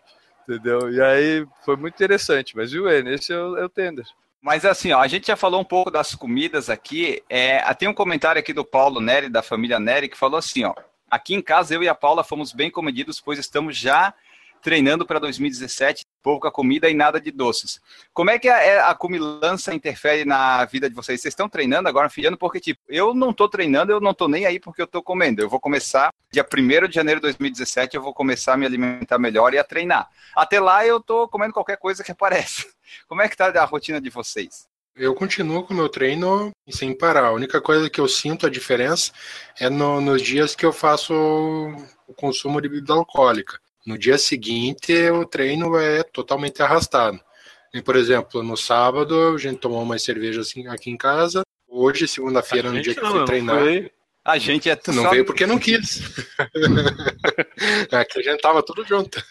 entendeu? 0.48 0.93
E 0.93 1.01
aí 1.01 1.48
foi 1.65 1.75
muito 1.75 1.96
interessante. 1.96 2.55
Mas 2.55 2.72
viu, 2.72 2.88
Enio, 2.88 3.13
esse 3.13 3.34
é 3.34 3.39
o, 3.39 3.58
é 3.58 3.65
o 3.65 3.69
tender. 3.69 4.05
Mas 4.41 4.63
assim, 4.63 4.91
ó, 4.91 5.00
a 5.00 5.08
gente 5.08 5.27
já 5.27 5.36
falou 5.36 5.60
um 5.60 5.65
pouco 5.65 5.91
das 5.91 6.15
comidas 6.15 6.69
aqui. 6.69 7.22
É, 7.29 7.62
tem 7.74 7.89
um 7.89 7.93
comentário 7.93 8.39
aqui 8.39 8.53
do 8.53 8.63
Paulo 8.63 9.01
Neri, 9.01 9.29
da 9.29 9.41
família 9.41 9.79
Neri, 9.79 10.08
que 10.08 10.17
falou 10.17 10.38
assim, 10.38 10.63
ó. 10.63 10.74
Aqui 11.10 11.34
em 11.34 11.41
casa, 11.41 11.74
eu 11.74 11.84
e 11.84 11.89
a 11.89 11.96
Paula 11.96 12.24
fomos 12.24 12.53
bem 12.53 12.69
comedidos, 12.69 13.19
pois 13.19 13.39
estamos 13.39 13.75
já 13.75 14.13
treinando 14.62 15.05
para 15.05 15.19
2017, 15.19 16.05
pouca 16.22 16.51
comida 16.51 16.89
e 16.89 16.93
nada 16.93 17.19
de 17.19 17.31
doces. 17.31 17.79
Como 18.13 18.29
é 18.29 18.38
que 18.38 18.48
a, 18.48 18.58
é, 18.62 18.79
a 18.79 19.74
interfere 19.74 20.25
na 20.25 20.65
vida 20.65 20.89
de 20.89 20.96
vocês? 20.96 21.22
Vocês 21.22 21.31
estão 21.31 21.50
treinando 21.50 21.89
agora, 21.89 22.10
filhando? 22.10 22.38
Porque, 22.38 22.60
tipo, 22.60 22.79
eu 22.88 23.13
não 23.13 23.31
estou 23.31 23.50
treinando, 23.50 23.91
eu 23.91 24.00
não 24.00 24.12
estou 24.12 24.27
nem 24.27 24.46
aí 24.46 24.60
porque 24.60 24.81
eu 24.81 24.86
estou 24.86 25.01
comendo. 25.01 25.41
Eu 25.41 25.50
vou 25.50 25.60
começar, 25.60 26.13
dia 26.31 26.45
1 26.45 26.88
de 26.88 26.95
janeiro 26.95 27.19
de 27.19 27.24
2017, 27.24 27.95
eu 27.95 28.01
vou 28.01 28.13
começar 28.13 28.53
a 28.53 28.57
me 28.57 28.65
alimentar 28.65 29.17
melhor 29.17 29.53
e 29.53 29.57
a 29.57 29.63
treinar. 29.63 30.07
Até 30.36 30.59
lá, 30.59 30.86
eu 30.86 30.98
estou 30.98 31.27
comendo 31.27 31.53
qualquer 31.53 31.77
coisa 31.77 32.03
que 32.03 32.12
aparece. 32.12 32.67
Como 33.07 33.21
é 33.21 33.27
que 33.27 33.33
está 33.33 33.48
a 33.48 33.65
rotina 33.65 34.00
de 34.00 34.09
vocês? 34.09 34.67
Eu 34.95 35.15
continuo 35.15 35.63
com 35.63 35.74
o 35.74 35.77
meu 35.77 35.89
treino 35.89 36.51
sem 36.69 36.95
parar. 36.95 37.27
A 37.27 37.31
única 37.31 37.62
coisa 37.62 37.89
que 37.89 38.01
eu 38.01 38.07
sinto 38.07 38.45
a 38.45 38.50
diferença 38.50 39.12
é 39.59 39.69
no, 39.69 40.01
nos 40.01 40.21
dias 40.21 40.55
que 40.55 40.65
eu 40.65 40.74
faço 40.74 41.13
o 42.07 42.13
consumo 42.13 42.62
de 42.62 42.67
bebida 42.67 42.93
alcoólica. 42.93 43.59
No 43.86 43.98
dia 43.98 44.17
seguinte, 44.17 44.93
o 45.09 45.25
treino 45.25 45.77
é 45.77 46.03
totalmente 46.03 46.62
arrastado. 46.62 47.19
E, 47.74 47.81
por 47.81 47.95
exemplo, 47.95 48.43
no 48.43 48.57
sábado, 48.57 49.36
a 49.36 49.38
gente 49.38 49.59
tomou 49.59 49.81
uma 49.81 49.98
cerveja 49.98 50.41
assim, 50.41 50.67
aqui 50.67 50.89
em 50.89 50.98
casa. 50.98 51.43
Hoje, 51.67 52.07
segunda-feira, 52.07 52.71
no 52.71 52.81
dia 52.81 52.93
que 52.93 53.00
eu 53.00 53.09
fui 53.09 53.25
treinar. 53.25 53.59
Foi... 53.59 53.91
A 54.23 54.38
gente 54.38 54.69
é 54.69 54.77
Não 54.88 55.03
só... 55.03 55.09
veio 55.09 55.25
porque 55.25 55.45
não 55.45 55.57
quis. 55.57 56.01
aqui 57.91 58.19
a 58.19 58.23
gente 58.23 58.41
tava 58.41 58.61
tudo 58.63 58.85
junto. 58.85 59.23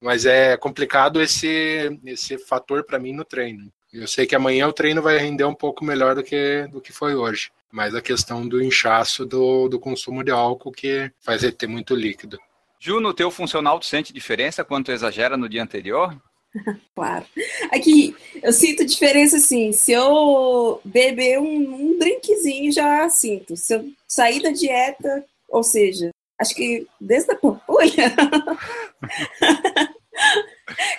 Mas 0.00 0.24
é 0.24 0.56
complicado 0.56 1.20
esse, 1.20 1.98
esse 2.06 2.38
fator 2.38 2.84
para 2.84 2.98
mim 2.98 3.12
no 3.12 3.24
treino. 3.24 3.70
Eu 3.92 4.06
sei 4.06 4.26
que 4.26 4.36
amanhã 4.36 4.68
o 4.68 4.72
treino 4.72 5.02
vai 5.02 5.18
render 5.18 5.44
um 5.44 5.54
pouco 5.54 5.84
melhor 5.84 6.14
do 6.14 6.22
que, 6.22 6.66
do 6.70 6.80
que 6.80 6.92
foi 6.92 7.14
hoje. 7.14 7.50
Mas 7.72 7.94
a 7.94 8.00
questão 8.00 8.46
do 8.46 8.62
inchaço 8.62 9.26
do, 9.26 9.68
do 9.68 9.78
consumo 9.78 10.24
de 10.24 10.30
álcool 10.30 10.72
que 10.72 11.10
faz 11.20 11.42
ele 11.42 11.52
ter 11.52 11.66
muito 11.66 11.94
líquido. 11.94 12.38
Ju, 12.78 13.00
no 13.00 13.12
teu 13.12 13.30
funcional, 13.30 13.78
tu 13.78 13.86
sente 13.86 14.12
diferença 14.12 14.64
quando 14.64 14.86
tu 14.86 14.92
exagera 14.92 15.36
no 15.36 15.48
dia 15.48 15.62
anterior? 15.62 16.16
claro. 16.94 17.24
Aqui, 17.70 18.14
eu 18.42 18.52
sinto 18.52 18.84
diferença 18.84 19.36
assim. 19.36 19.72
Se 19.72 19.92
eu 19.92 20.80
beber 20.84 21.38
um, 21.38 21.74
um 21.74 21.98
drinkzinho, 21.98 22.72
já 22.72 23.08
sinto. 23.08 23.56
Se 23.56 23.74
eu 23.74 23.88
sair 24.06 24.42
da 24.42 24.50
dieta, 24.50 25.24
ou 25.48 25.62
seja, 25.62 26.10
acho 26.40 26.54
que 26.54 26.86
desde 27.00 27.32
a 27.32 27.36
pampulha, 27.36 28.14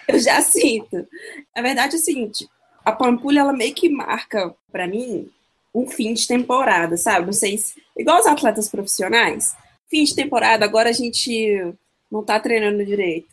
eu 0.08 0.20
já 0.20 0.42
sinto. 0.42 1.08
A 1.56 1.62
verdade 1.62 1.96
é 1.96 2.00
o 2.00 2.02
seguinte: 2.02 2.48
a 2.86 2.92
pampulha, 2.92 3.42
ela 3.42 3.54
meio 3.54 3.74
que 3.74 3.90
marca, 3.90 4.54
para 4.72 4.88
mim, 4.88 5.30
um 5.74 5.88
fim 5.88 6.14
de 6.14 6.28
temporada, 6.28 6.98
sabe? 6.98 7.26
Não 7.26 7.34
sei 7.34 7.58
se. 7.58 7.82
Igual 7.98 8.20
os 8.20 8.28
atletas 8.28 8.70
profissionais 8.70 9.56
fim 9.92 10.06
de 10.06 10.16
temporada, 10.16 10.64
agora 10.64 10.90
a 10.90 10.94
gente 10.94 11.76
não 12.10 12.24
tá 12.24 12.40
treinando 12.40 12.86
direito. 12.86 13.28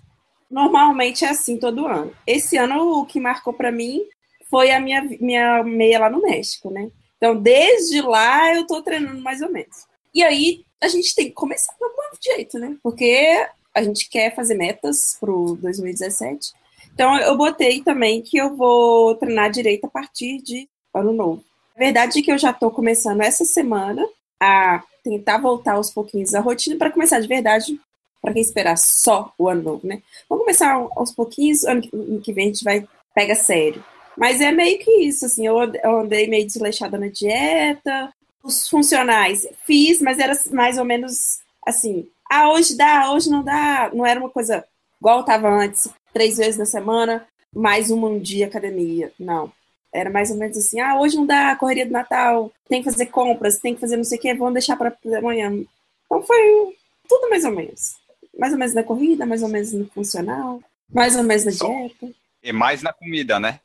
Normalmente 0.51 1.25
é 1.25 1.29
assim 1.29 1.59
todo 1.59 1.87
ano. 1.87 2.13
Esse 2.27 2.57
ano 2.57 3.01
o 3.01 3.07
que 3.07 3.21
marcou 3.21 3.53
para 3.53 3.71
mim 3.71 4.03
foi 4.51 4.71
a 4.71 4.81
minha, 4.81 5.03
minha 5.21 5.63
meia 5.63 5.99
lá 5.99 6.11
no 6.11 6.23
México, 6.23 6.71
né? 6.71 6.91
Então, 7.17 7.37
desde 7.37 8.01
lá 8.01 8.55
eu 8.55 8.67
tô 8.67 8.83
treinando 8.83 9.21
mais 9.21 9.43
ou 9.43 9.51
menos. 9.51 9.87
E 10.15 10.23
aí 10.23 10.65
a 10.81 10.89
gente 10.89 11.15
tem 11.15 11.27
que 11.27 11.33
começar 11.33 11.73
do 11.73 11.89
bom 11.89 12.17
jeito, 12.21 12.59
né? 12.59 12.77
Porque 12.83 13.47
a 13.75 13.83
gente 13.83 14.09
quer 14.09 14.35
fazer 14.35 14.55
metas 14.55 15.17
pro 15.21 15.57
2017. 15.61 16.53
Então, 16.95 17.17
eu 17.19 17.37
botei 17.37 17.83
também 17.83 18.23
que 18.23 18.39
eu 18.39 18.57
vou 18.57 19.15
treinar 19.17 19.51
direito 19.51 19.85
a 19.85 19.91
partir 19.91 20.43
de 20.43 20.69
ano 20.95 21.13
novo. 21.13 21.45
A 21.77 21.79
verdade 21.79 22.19
é 22.19 22.23
que 22.23 22.33
eu 22.33 22.39
já 22.39 22.53
tô 22.53 22.71
começando 22.71 23.21
essa 23.21 23.45
semana 23.45 24.05
a 24.41 24.83
tentar 25.05 25.39
voltar 25.39 25.75
aos 25.75 25.91
pouquinhos 25.91 26.35
à 26.35 26.41
rotina 26.41 26.77
para 26.77 26.91
começar 26.91 27.21
de 27.21 27.29
verdade, 27.29 27.81
para 28.21 28.33
quem 28.33 28.43
esperar 28.43 28.77
só 28.77 29.33
o 29.39 29.49
ano 29.49 29.63
novo, 29.63 29.87
né? 29.87 30.03
Vamos 30.29 30.45
começar 30.45 30.73
aos 30.97 31.13
pouquinhos, 31.13 31.65
ano 31.65 31.83
que 32.23 32.33
vem 32.33 32.47
a 32.47 32.49
gente 32.49 32.65
vai 32.65 32.87
pega 33.15 33.35
sério. 33.35 33.83
Mas 34.17 34.41
é 34.41 34.51
meio 34.51 34.79
que 34.79 34.91
isso, 35.03 35.27
assim, 35.27 35.47
eu 35.47 35.59
andei 35.85 36.27
meio 36.29 36.47
desleixada 36.47 36.99
na 36.99 37.09
dieta, 37.09 38.13
os 38.43 38.69
funcionais 38.69 39.47
fiz, 39.65 40.01
mas 40.01 40.19
era 40.19 40.33
mais 40.53 40.79
ou 40.79 40.85
menos 40.85 41.39
assim, 41.67 42.09
ah, 42.31 42.51
hoje 42.51 42.77
dá, 42.77 43.13
hoje 43.13 43.31
não 43.31 43.43
dá, 43.43 43.91
não 43.93 44.05
era 44.05 44.19
uma 44.19 44.31
coisa 44.31 44.65
igual 45.01 45.21
estava 45.21 45.49
antes, 45.49 45.89
três 46.13 46.37
vezes 46.37 46.57
na 46.57 46.65
semana, 46.65 47.27
mais 47.55 47.91
um 47.91 48.19
dia 48.19 48.47
academia, 48.47 49.13
não. 49.19 49.53
Era 49.93 50.11
mais 50.11 50.31
ou 50.31 50.37
menos 50.37 50.57
assim, 50.57 50.81
ah, 50.81 50.99
hoje 50.99 51.17
não 51.17 51.27
dá 51.27 51.55
correria 51.57 51.87
do 51.87 51.93
Natal, 51.93 52.53
tem 52.69 52.83
que 52.83 52.91
fazer 52.91 53.07
compras, 53.07 53.59
tem 53.59 53.75
que 53.75 53.81
fazer 53.81 53.97
não 53.97 54.05
sei 54.05 54.19
o 54.19 54.21
que, 54.21 54.35
vamos 54.35 54.55
deixar 54.55 54.77
para 54.77 54.97
amanhã. 55.17 55.53
Então 56.07 56.23
foi 56.23 56.77
tudo 57.09 57.31
mais 57.31 57.45
ou 57.45 57.53
menos. 57.53 57.97
Mais 58.39 58.53
ou 58.53 58.59
menos 58.59 58.75
na 58.75 58.83
corrida, 58.83 59.27
mais 59.27 59.43
ou 59.43 59.49
menos 59.49 59.73
no 59.73 59.87
funcional, 59.87 60.63
mais 60.93 61.17
ou 61.17 61.23
menos 61.23 61.45
na 61.45 61.51
dieta. 61.51 62.09
E 62.43 62.53
mais 62.53 62.83
na 62.83 62.93
comida, 62.93 63.41
né? 63.41 63.61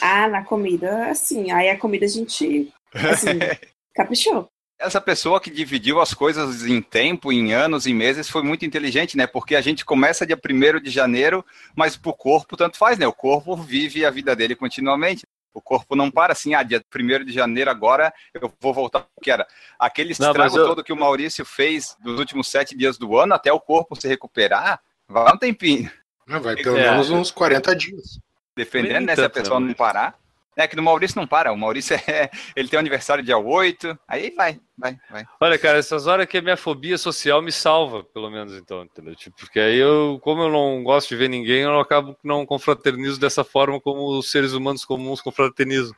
Ah, 0.00 0.28
na 0.28 0.44
comida, 0.44 1.06
assim, 1.08 1.50
aí 1.50 1.70
a 1.70 1.78
comida 1.78 2.04
a 2.04 2.08
gente, 2.08 2.72
assim, 2.92 3.38
caprichou. 3.94 4.48
Essa 4.78 5.00
pessoa 5.00 5.40
que 5.40 5.48
dividiu 5.48 6.00
as 6.00 6.12
coisas 6.12 6.66
em 6.66 6.82
tempo, 6.82 7.32
em 7.32 7.52
anos, 7.52 7.86
em 7.86 7.94
meses, 7.94 8.28
foi 8.28 8.42
muito 8.42 8.64
inteligente, 8.64 9.16
né? 9.16 9.28
Porque 9.28 9.54
a 9.54 9.60
gente 9.60 9.84
começa 9.84 10.26
dia 10.26 10.36
1 10.36 10.80
de 10.80 10.90
janeiro, 10.90 11.44
mas 11.76 11.96
pro 11.96 12.12
corpo 12.12 12.56
tanto 12.56 12.76
faz, 12.76 12.98
né? 12.98 13.06
O 13.06 13.12
corpo 13.12 13.54
vive 13.54 14.04
a 14.04 14.10
vida 14.10 14.34
dele 14.34 14.56
continuamente. 14.56 15.24
O 15.54 15.60
corpo 15.60 15.94
não 15.94 16.10
para 16.10 16.32
assim, 16.32 16.54
ah, 16.54 16.62
dia 16.62 16.82
1 16.94 17.24
de 17.24 17.32
janeiro 17.32 17.70
agora 17.70 18.12
eu 18.32 18.52
vou 18.60 18.72
voltar 18.72 19.06
que 19.22 19.30
era. 19.30 19.46
Aquele 19.78 20.12
estrago 20.12 20.56
eu... 20.56 20.66
todo 20.66 20.84
que 20.84 20.92
o 20.92 20.96
Maurício 20.96 21.44
fez 21.44 21.96
dos 22.00 22.18
últimos 22.18 22.48
sete 22.48 22.76
dias 22.76 22.96
do 22.96 23.18
ano, 23.18 23.34
até 23.34 23.52
o 23.52 23.60
corpo 23.60 23.94
se 23.94 24.08
recuperar, 24.08 24.80
vai 25.06 25.32
um 25.32 25.36
tempinho. 25.36 25.90
Não, 26.26 26.40
vai 26.40 26.56
pelo 26.56 26.78
é. 26.78 26.90
menos 26.90 27.10
uns 27.10 27.30
40 27.30 27.76
dias. 27.76 28.18
Defendendo, 28.56 29.06
né? 29.06 29.14
Se 29.16 29.22
a 29.22 29.30
pessoa 29.30 29.60
não 29.60 29.72
parar. 29.74 30.21
É 30.56 30.68
que 30.68 30.76
no 30.76 30.82
Maurício 30.82 31.18
não 31.18 31.26
para, 31.26 31.50
o 31.50 31.56
Maurício 31.56 31.96
é. 32.06 32.30
Ele 32.54 32.68
tem 32.68 32.76
um 32.76 32.80
aniversário 32.80 33.24
dia 33.24 33.38
8, 33.38 33.98
aí 34.06 34.30
vai, 34.36 34.60
vai, 34.76 34.98
vai. 35.10 35.24
Olha, 35.40 35.58
cara, 35.58 35.78
essas 35.78 36.06
horas 36.06 36.26
que 36.26 36.36
a 36.36 36.42
minha 36.42 36.56
fobia 36.56 36.98
social 36.98 37.40
me 37.40 37.50
salva, 37.50 38.04
pelo 38.04 38.30
menos, 38.30 38.52
então, 38.54 38.82
entendeu? 38.82 39.14
Tipo, 39.14 39.36
porque 39.38 39.58
aí 39.58 39.78
eu, 39.78 40.20
como 40.22 40.42
eu 40.42 40.50
não 40.50 40.82
gosto 40.82 41.08
de 41.08 41.16
ver 41.16 41.28
ninguém, 41.28 41.62
eu 41.62 41.80
acabo 41.80 42.16
não 42.22 42.44
confraternizo 42.44 43.18
dessa 43.18 43.42
forma 43.42 43.80
como 43.80 44.18
os 44.18 44.30
seres 44.30 44.52
humanos 44.52 44.84
comuns 44.84 45.22
confraternizam. 45.22 45.94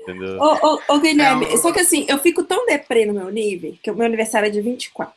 Entendeu? 0.00 0.38
Ô, 0.40 0.74
ô, 0.74 0.80
ô 0.88 0.98
Guilherme, 1.00 1.46
é, 1.46 1.56
só 1.56 1.72
que 1.72 1.80
assim, 1.80 2.06
eu 2.08 2.18
fico 2.18 2.44
tão 2.44 2.64
deprê 2.66 3.06
no 3.06 3.14
meu 3.14 3.28
nível, 3.30 3.76
que 3.82 3.90
o 3.90 3.94
meu 3.94 4.06
aniversário 4.06 4.46
é 4.46 4.50
de 4.50 4.60
24. 4.60 5.14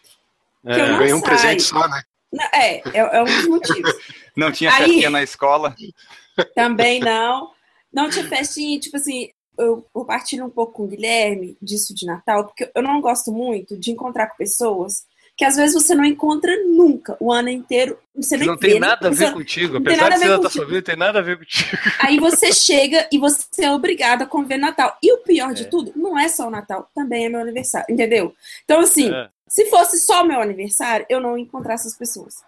É. 0.66 0.74
Que 0.74 0.80
eu 0.80 0.88
não 0.88 0.98
Ganhei 0.98 1.14
um 1.14 1.22
presente 1.22 1.64
só, 1.64 1.88
né? 1.88 2.02
Não, 2.32 2.46
é, 2.54 2.78
é, 2.78 3.18
é 3.18 3.22
um 3.22 3.26
dos 3.26 3.48
motivos. 3.48 3.94
Não 4.38 4.52
tinha 4.52 4.72
festinha 4.72 5.10
na 5.10 5.22
escola? 5.22 5.76
Também 6.56 7.02
não. 7.02 7.52
Não 7.92 8.10
tinha 8.10 8.28
festinha, 8.28 8.80
tipo 8.80 8.98
assim, 8.98 9.30
eu 9.58 9.86
compartilho 9.92 10.46
um 10.46 10.50
pouco 10.50 10.74
com 10.74 10.84
o 10.84 10.88
Guilherme 10.88 11.58
disso 11.62 11.94
de 11.94 12.06
Natal, 12.06 12.46
porque 12.46 12.72
eu 12.74 12.82
não 12.82 13.02
gosto 13.02 13.32
muito 13.32 13.78
de 13.78 13.92
encontrar 13.92 14.28
com 14.28 14.38
pessoas 14.38 15.04
que 15.40 15.46
às 15.46 15.56
vezes 15.56 15.74
você 15.74 15.96
não 15.96 16.04
encontra 16.04 16.54
nunca, 16.66 17.16
o 17.18 17.32
ano 17.32 17.48
inteiro. 17.48 17.98
Você 18.14 18.36
não 18.36 18.58
tem 18.58 18.74
vê, 18.74 18.80
nada 18.80 19.08
a 19.08 19.10
ver 19.10 19.32
contigo, 19.32 19.78
apesar 19.78 20.10
de 20.10 20.18
ser 20.20 20.28
da 20.28 20.40
tua 20.40 20.50
família, 20.50 20.82
tem 20.82 20.98
nada 20.98 21.20
a 21.20 21.22
ver 21.22 21.38
contigo. 21.38 21.78
Aí 22.02 22.20
você 22.20 22.52
chega 22.52 23.08
e 23.10 23.18
você 23.18 23.64
é 23.64 23.72
obrigado 23.72 24.24
a 24.24 24.26
conviver 24.26 24.58
Natal. 24.58 24.98
E 25.02 25.14
o 25.14 25.20
pior 25.20 25.52
é. 25.52 25.54
de 25.54 25.70
tudo, 25.70 25.94
não 25.96 26.20
é 26.20 26.28
só 26.28 26.48
o 26.48 26.52
Natal, 26.52 26.90
também 26.94 27.26
é 27.26 27.30
meu 27.30 27.40
aniversário, 27.40 27.86
entendeu? 27.90 28.36
Então, 28.66 28.82
assim, 28.82 29.10
é. 29.10 29.30
se 29.48 29.68
fosse 29.68 30.00
só 30.00 30.26
meu 30.26 30.42
aniversário, 30.42 31.06
eu 31.10 31.22
não 31.22 31.38
ia 31.38 31.44
encontrar 31.46 31.76
essas 31.76 31.96
pessoas. 31.96 32.44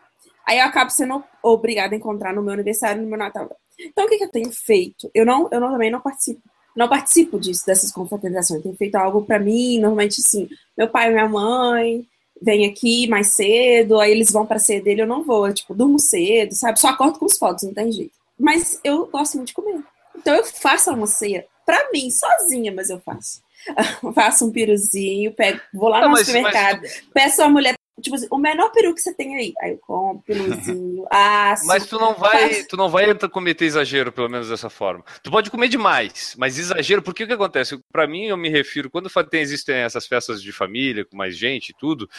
Aí 0.45 0.59
eu 0.59 0.65
acabo 0.65 0.91
sendo 0.91 1.23
obrigada 1.41 1.95
a 1.95 1.97
encontrar 1.97 2.33
no 2.33 2.41
meu 2.41 2.53
aniversário, 2.53 3.01
no 3.01 3.07
meu 3.07 3.17
Natal. 3.17 3.55
Então, 3.85 4.05
o 4.05 4.07
que, 4.07 4.17
que 4.17 4.23
eu 4.23 4.31
tenho 4.31 4.51
feito? 4.51 5.09
Eu 5.13 5.25
não, 5.25 5.47
eu 5.51 5.59
não, 5.59 5.71
também 5.71 5.91
não 5.91 6.01
participo, 6.01 6.41
não 6.75 6.87
participo 6.87 7.39
disso, 7.39 7.65
dessas 7.65 7.91
confraternizações. 7.91 8.57
Eu 8.57 8.63
tenho 8.63 8.75
feito 8.75 8.95
algo 8.95 9.23
para 9.23 9.39
mim, 9.39 9.79
normalmente, 9.79 10.21
sim. 10.21 10.49
Meu 10.77 10.87
pai 10.87 11.09
e 11.09 11.13
minha 11.13 11.27
mãe 11.27 12.07
vêm 12.41 12.65
aqui 12.65 13.07
mais 13.07 13.27
cedo, 13.27 13.99
aí 13.99 14.11
eles 14.11 14.31
vão 14.31 14.45
para 14.45 14.59
cedo 14.59 14.83
dele, 14.83 15.03
eu 15.03 15.07
não 15.07 15.23
vou. 15.23 15.47
Eu, 15.47 15.53
tipo, 15.53 15.73
durmo 15.73 15.99
cedo, 15.99 16.53
sabe? 16.55 16.79
Só 16.79 16.89
acordo 16.89 17.19
com 17.19 17.25
os 17.25 17.37
fotos, 17.37 17.63
não 17.63 17.73
tem 17.73 17.91
jeito. 17.91 18.13
Mas 18.39 18.79
eu 18.83 19.05
gosto 19.07 19.35
muito 19.35 19.49
de 19.49 19.53
comer. 19.53 19.83
Então, 20.15 20.35
eu 20.35 20.43
faço 20.43 20.91
uma 20.91 21.07
ceia 21.07 21.45
para 21.65 21.91
mim, 21.91 22.09
sozinha, 22.09 22.71
mas 22.71 22.89
eu 22.89 22.99
faço. 22.99 23.41
faço 24.15 24.47
um 24.47 24.51
piruzinho, 24.51 25.31
pego, 25.33 25.61
vou 25.73 25.89
lá 25.89 26.01
não, 26.01 26.07
no 26.07 26.13
mas, 26.13 26.25
supermercado, 26.25 26.81
mas... 26.81 27.03
peço 27.13 27.43
a 27.43 27.49
mulher 27.49 27.75
Tipo 28.01 28.15
assim, 28.15 28.27
o 28.31 28.37
menor 28.37 28.71
peru 28.71 28.93
que 28.95 29.01
você 29.01 29.13
tem 29.13 29.35
aí. 29.35 29.53
Aí 29.61 29.71
eu 29.71 29.77
compro 29.79 30.23
peruzinho, 30.25 31.05
aço. 31.11 31.65
Mas 31.67 31.85
tu 31.85 31.99
não 31.99 32.13
vai, 32.15 32.49
faço- 32.49 32.67
tu 32.67 32.77
não 32.77 32.89
vai 32.89 33.05
cometer 33.29 33.65
exagero, 33.65 34.11
pelo 34.11 34.29
menos 34.29 34.49
dessa 34.49 34.69
forma. 34.69 35.03
Tu 35.23 35.29
pode 35.29 35.51
comer 35.51 35.67
demais, 35.67 36.35
mas 36.37 36.57
exagero, 36.57 37.01
porque 37.01 37.23
o 37.23 37.27
que 37.27 37.33
acontece? 37.33 37.79
Pra 37.91 38.07
mim, 38.07 38.25
eu 38.25 38.37
me 38.37 38.49
refiro, 38.49 38.89
quando 38.89 39.09
tem, 39.29 39.41
existem 39.41 39.75
essas 39.75 40.07
festas 40.07 40.41
de 40.41 40.51
família, 40.51 41.05
com 41.05 41.15
mais 41.17 41.35
gente 41.37 41.69
e 41.69 41.75
tudo, 41.77 42.09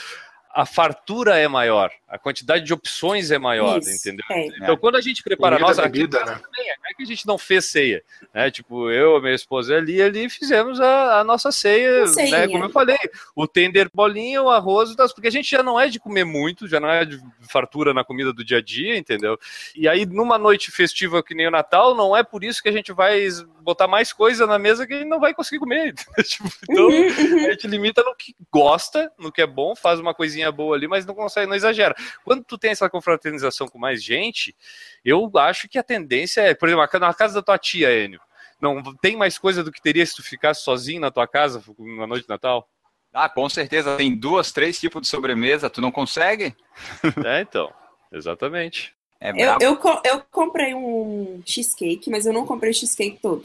a 0.54 0.66
fartura 0.66 1.38
é 1.38 1.48
maior, 1.48 1.90
a 2.06 2.18
quantidade 2.18 2.64
de 2.64 2.74
opções 2.74 3.30
é 3.30 3.38
maior, 3.38 3.78
Isso, 3.78 3.90
entendeu? 3.90 4.24
é. 4.30 4.46
Então, 4.48 4.76
quando 4.76 4.96
a 4.96 5.00
gente 5.00 5.22
prepara 5.22 5.56
a 5.56 5.58
Comida, 5.58 5.68
nossa 5.68 5.88
bebida, 5.88 6.18
aqui, 6.18 6.30
né? 6.30 6.34
também, 6.34 6.66
não 6.66 6.90
é 6.90 6.94
que 6.94 7.02
a 7.02 7.06
gente 7.06 7.26
não 7.26 7.38
fez 7.38 7.64
ceia, 7.64 8.02
né? 8.34 8.50
Tipo, 8.50 8.90
eu, 8.90 9.16
a 9.16 9.20
minha 9.20 9.34
esposa 9.34 9.74
ali, 9.74 10.02
ali 10.02 10.28
fizemos 10.28 10.78
a, 10.78 11.20
a 11.20 11.24
nossa 11.24 11.50
ceia, 11.50 12.04
né? 12.30 12.48
Como 12.48 12.64
eu 12.64 12.70
falei, 12.70 12.98
o 13.34 13.46
tender 13.46 13.88
bolinha, 13.92 14.42
o 14.42 14.50
arroz, 14.50 14.94
porque 15.14 15.28
a 15.28 15.32
gente 15.32 15.50
já 15.50 15.62
não 15.62 15.80
é 15.80 15.88
de 15.88 15.98
comer 15.98 16.24
muito, 16.24 16.68
já 16.68 16.78
não 16.78 16.90
é 16.90 17.04
de 17.04 17.18
fartura 17.48 17.94
na 17.94 18.04
comida 18.04 18.32
do 18.32 18.44
dia 18.44 18.58
a 18.58 18.62
dia, 18.62 18.96
entendeu? 18.96 19.38
E 19.74 19.88
aí, 19.88 20.04
numa 20.04 20.36
noite 20.36 20.70
festiva 20.70 21.22
que 21.22 21.34
nem 21.34 21.48
o 21.48 21.50
Natal, 21.50 21.94
não 21.94 22.14
é 22.14 22.22
por 22.22 22.44
isso 22.44 22.62
que 22.62 22.68
a 22.68 22.72
gente 22.72 22.92
vai 22.92 23.26
botar 23.62 23.86
mais 23.86 24.12
coisa 24.12 24.46
na 24.46 24.58
mesa 24.58 24.86
que 24.86 24.94
a 24.94 24.98
gente 24.98 25.08
não 25.08 25.20
vai 25.20 25.34
conseguir 25.34 25.58
comer. 25.58 25.94
Tipo, 26.24 26.48
então, 26.68 26.88
Uhum, 26.88 27.46
a 27.46 27.50
gente 27.52 27.66
limita 27.66 28.02
no 28.02 28.14
que 28.14 28.34
gosta, 28.50 29.12
no 29.18 29.32
que 29.32 29.42
é 29.42 29.46
bom, 29.46 29.74
faz 29.74 30.00
uma 30.00 30.14
coisinha 30.14 30.50
boa 30.50 30.76
ali, 30.76 30.86
mas 30.86 31.06
não 31.06 31.14
consegue, 31.14 31.46
não 31.46 31.56
exagera. 31.56 31.94
Quando 32.24 32.44
tu 32.44 32.58
tem 32.58 32.70
essa 32.70 32.88
confraternização 32.88 33.68
com 33.68 33.78
mais 33.78 34.02
gente, 34.02 34.54
eu 35.04 35.30
acho 35.36 35.68
que 35.68 35.78
a 35.78 35.82
tendência 35.82 36.40
é, 36.40 36.54
por 36.54 36.68
exemplo, 36.68 37.00
na 37.00 37.14
casa 37.14 37.34
da 37.34 37.42
tua 37.42 37.58
tia, 37.58 38.04
Enio, 38.04 38.20
não 38.60 38.82
tem 38.96 39.16
mais 39.16 39.38
coisa 39.38 39.64
do 39.64 39.72
que 39.72 39.82
teria 39.82 40.06
se 40.06 40.14
tu 40.14 40.22
ficasse 40.22 40.62
sozinho 40.62 41.00
na 41.00 41.10
tua 41.10 41.26
casa 41.26 41.62
na 41.78 42.06
noite 42.06 42.22
de 42.22 42.28
Natal? 42.28 42.68
Ah, 43.12 43.28
com 43.28 43.48
certeza. 43.48 43.96
Tem 43.96 44.16
duas, 44.16 44.52
três 44.52 44.80
tipos 44.80 45.02
de 45.02 45.08
sobremesa. 45.08 45.68
Tu 45.68 45.80
não 45.80 45.90
consegue? 45.90 46.54
É, 47.26 47.40
então. 47.40 47.72
Exatamente. 48.10 48.94
É 49.20 49.30
Eu, 49.30 49.58
eu, 49.60 50.00
eu 50.04 50.22
comprei 50.30 50.74
um 50.74 51.40
cheesecake, 51.44 52.10
mas 52.10 52.26
eu 52.26 52.32
não 52.32 52.46
comprei 52.46 52.70
o 52.70 52.74
cheesecake 52.74 53.18
todo. 53.20 53.44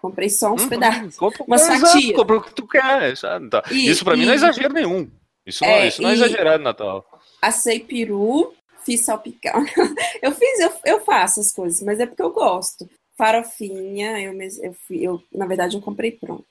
Comprei 0.00 0.28
só 0.30 0.52
uns 0.52 0.62
Uhum. 0.62 0.68
pedaços. 0.68 1.16
Compra, 1.16 1.44
Umas 1.44 1.62
exato, 1.62 1.80
fatias. 1.80 2.16
compra 2.16 2.36
o 2.36 2.42
que 2.42 2.54
tu 2.54 2.66
quer. 2.68 3.14
Tá. 3.50 3.64
E- 3.70 3.90
Isso 3.90 4.04
pra 4.04 4.16
mim 4.16 4.24
não 4.24 4.32
é 4.32 4.36
exagero 4.36 4.72
nenhum. 4.72 5.10
Isso, 5.44 5.64
não, 5.64 5.70
É, 5.70 5.88
isso 5.88 6.02
não 6.02 6.10
é 6.10 6.12
exagerado 6.12 6.62
Natal. 6.62 7.04
Assei 7.42 7.80
peru, 7.80 8.54
fiz 8.84 9.00
salpicão. 9.00 9.64
eu 10.22 10.32
fiz, 10.32 10.60
eu, 10.60 10.72
eu 10.84 11.00
faço 11.04 11.40
as 11.40 11.52
coisas, 11.52 11.82
mas 11.82 11.98
é 11.98 12.06
porque 12.06 12.22
eu 12.22 12.30
gosto. 12.30 12.88
Farofinha, 13.16 14.20
eu, 14.20 14.32
mes- 14.32 14.58
eu, 14.62 14.72
fui- 14.86 15.00
eu 15.02 15.22
na 15.34 15.46
verdade 15.46 15.76
eu 15.76 15.80
comprei 15.82 16.12
pronto. 16.12 16.44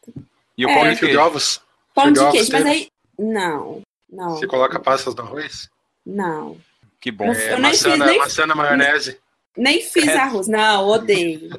E 0.58 0.66
o 0.66 0.70
é. 0.70 0.74
pão 0.74 0.84
de 0.84 0.90
Fio 0.96 1.08
de 1.08 1.14
queijo? 1.14 1.20
ovos. 1.22 1.62
Pão 1.94 2.12
de 2.12 2.32
queijo, 2.32 2.52
mas 2.52 2.66
aí. 2.66 2.88
Não, 3.18 3.82
não. 4.10 4.32
Você 4.32 4.46
coloca 4.48 4.80
passas 4.80 5.16
no 5.16 5.24
arroz? 5.24 5.70
Não. 6.06 6.58
Que 7.00 7.12
bom. 7.12 7.26
Não 7.28 7.34
É, 7.34 7.54
Eu 7.54 7.60
nem 7.60 7.72
maçã, 7.72 7.90
fiz, 7.90 8.00
na, 8.00 8.06
nem- 8.06 8.18
maçã 8.18 8.46
na 8.46 8.56
maionese. 8.56 9.20
Nem 9.58 9.82
fiz 9.82 10.08
É. 10.08 10.18
arroz. 10.18 10.48
Não, 10.48 10.88
odeio. 10.88 11.50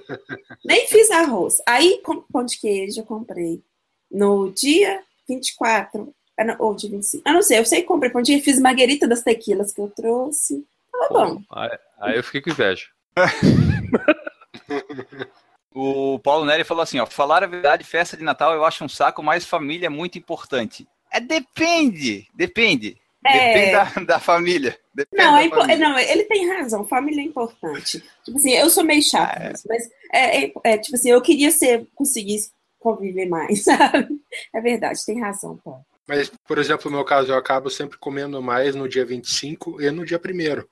Nem 0.65 0.87
fiz 0.87 1.11
arroz. 1.11 1.61
Aí, 1.67 2.01
com 2.05 2.21
pão 2.23 2.45
de 2.45 2.59
queijo, 2.59 3.01
eu 3.01 3.05
comprei 3.05 3.63
no 4.11 4.51
dia 4.53 5.03
24, 5.29 6.15
ah, 6.39 6.45
não, 6.45 6.57
ou 6.59 6.75
dia 6.75 6.91
25. 6.91 7.29
Eu 7.29 7.35
não 7.35 7.43
sei, 7.43 7.59
eu 7.59 7.65
sei 7.65 7.81
que 7.83 7.89
comprei 7.89 8.11
pão 8.11 8.23
de 8.23 8.33
queijo, 8.33 8.45
fiz 8.45 8.61
marguerita 8.61 9.07
das 9.09 9.23
tequilas 9.23 9.73
que 9.73 9.81
eu 9.81 9.89
trouxe. 9.89 10.65
Tava 10.93 11.09
bom. 11.11 11.43
Aí, 11.51 11.79
aí 12.01 12.17
eu 12.17 12.23
fiquei 12.25 12.41
com 12.41 12.51
inveja. 12.51 12.87
O 15.75 16.19
Paulo 16.19 16.45
Nery 16.45 16.65
falou 16.65 16.83
assim, 16.83 16.99
ó, 16.99 17.07
falar 17.07 17.45
a 17.45 17.47
verdade, 17.47 17.85
festa 17.85 18.17
de 18.17 18.25
Natal 18.25 18.53
eu 18.53 18.65
acho 18.65 18.85
um 18.85 18.89
saco, 18.89 19.23
mas 19.23 19.45
família 19.45 19.87
é 19.87 19.91
muito 19.91 20.19
importante. 20.19 20.89
É 21.13 21.21
depende, 21.21 22.27
depende. 22.35 22.97
É. 23.29 23.55
Depende 23.55 23.73
da, 23.73 24.15
da 24.15 24.21
família. 24.21 24.79
Depende 24.95 25.23
Não, 25.25 25.33
da 25.35 25.43
é 25.43 25.45
impo- 25.47 25.57
família. 25.57 25.89
não, 25.89 25.99
ele 25.99 26.25
tem 26.25 26.49
razão, 26.49 26.87
família 26.87 27.21
é 27.21 27.25
importante. 27.25 28.03
Tipo 28.25 28.37
assim, 28.39 28.53
eu 28.53 28.69
sou 28.71 28.85
meio 28.85 29.03
chata, 29.03 29.35
Ah, 29.39 29.45
é. 29.45 29.53
mas 29.69 29.89
é, 30.13 30.45
é- 30.47 30.53
é, 30.65 30.79
tipo 30.79 30.97
assim, 30.97 31.11
eu 31.11 31.21
queria 31.21 31.51
ser, 31.51 31.87
conseguir 31.95 32.39
conviver 32.79 33.27
mais, 33.27 33.65
sabe? 33.65 34.09
É 34.55 34.61
verdade, 34.61 35.05
tem 35.05 35.21
razão, 35.21 35.57
Paulo. 35.65 35.81
Mas, 36.07 36.31
por 36.47 36.57
exemplo, 36.59 36.91
no 36.91 36.97
meu 36.97 37.05
caso, 37.05 37.31
eu 37.33 37.37
acabo 37.37 37.69
sempre 37.69 37.99
comendo 37.99 38.41
mais 38.43 38.75
no 38.75 38.89
dia 38.89 39.05
25 39.05 39.81
e 39.83 39.91
no 39.91 40.07
dia 40.07 40.19
1 40.19 40.65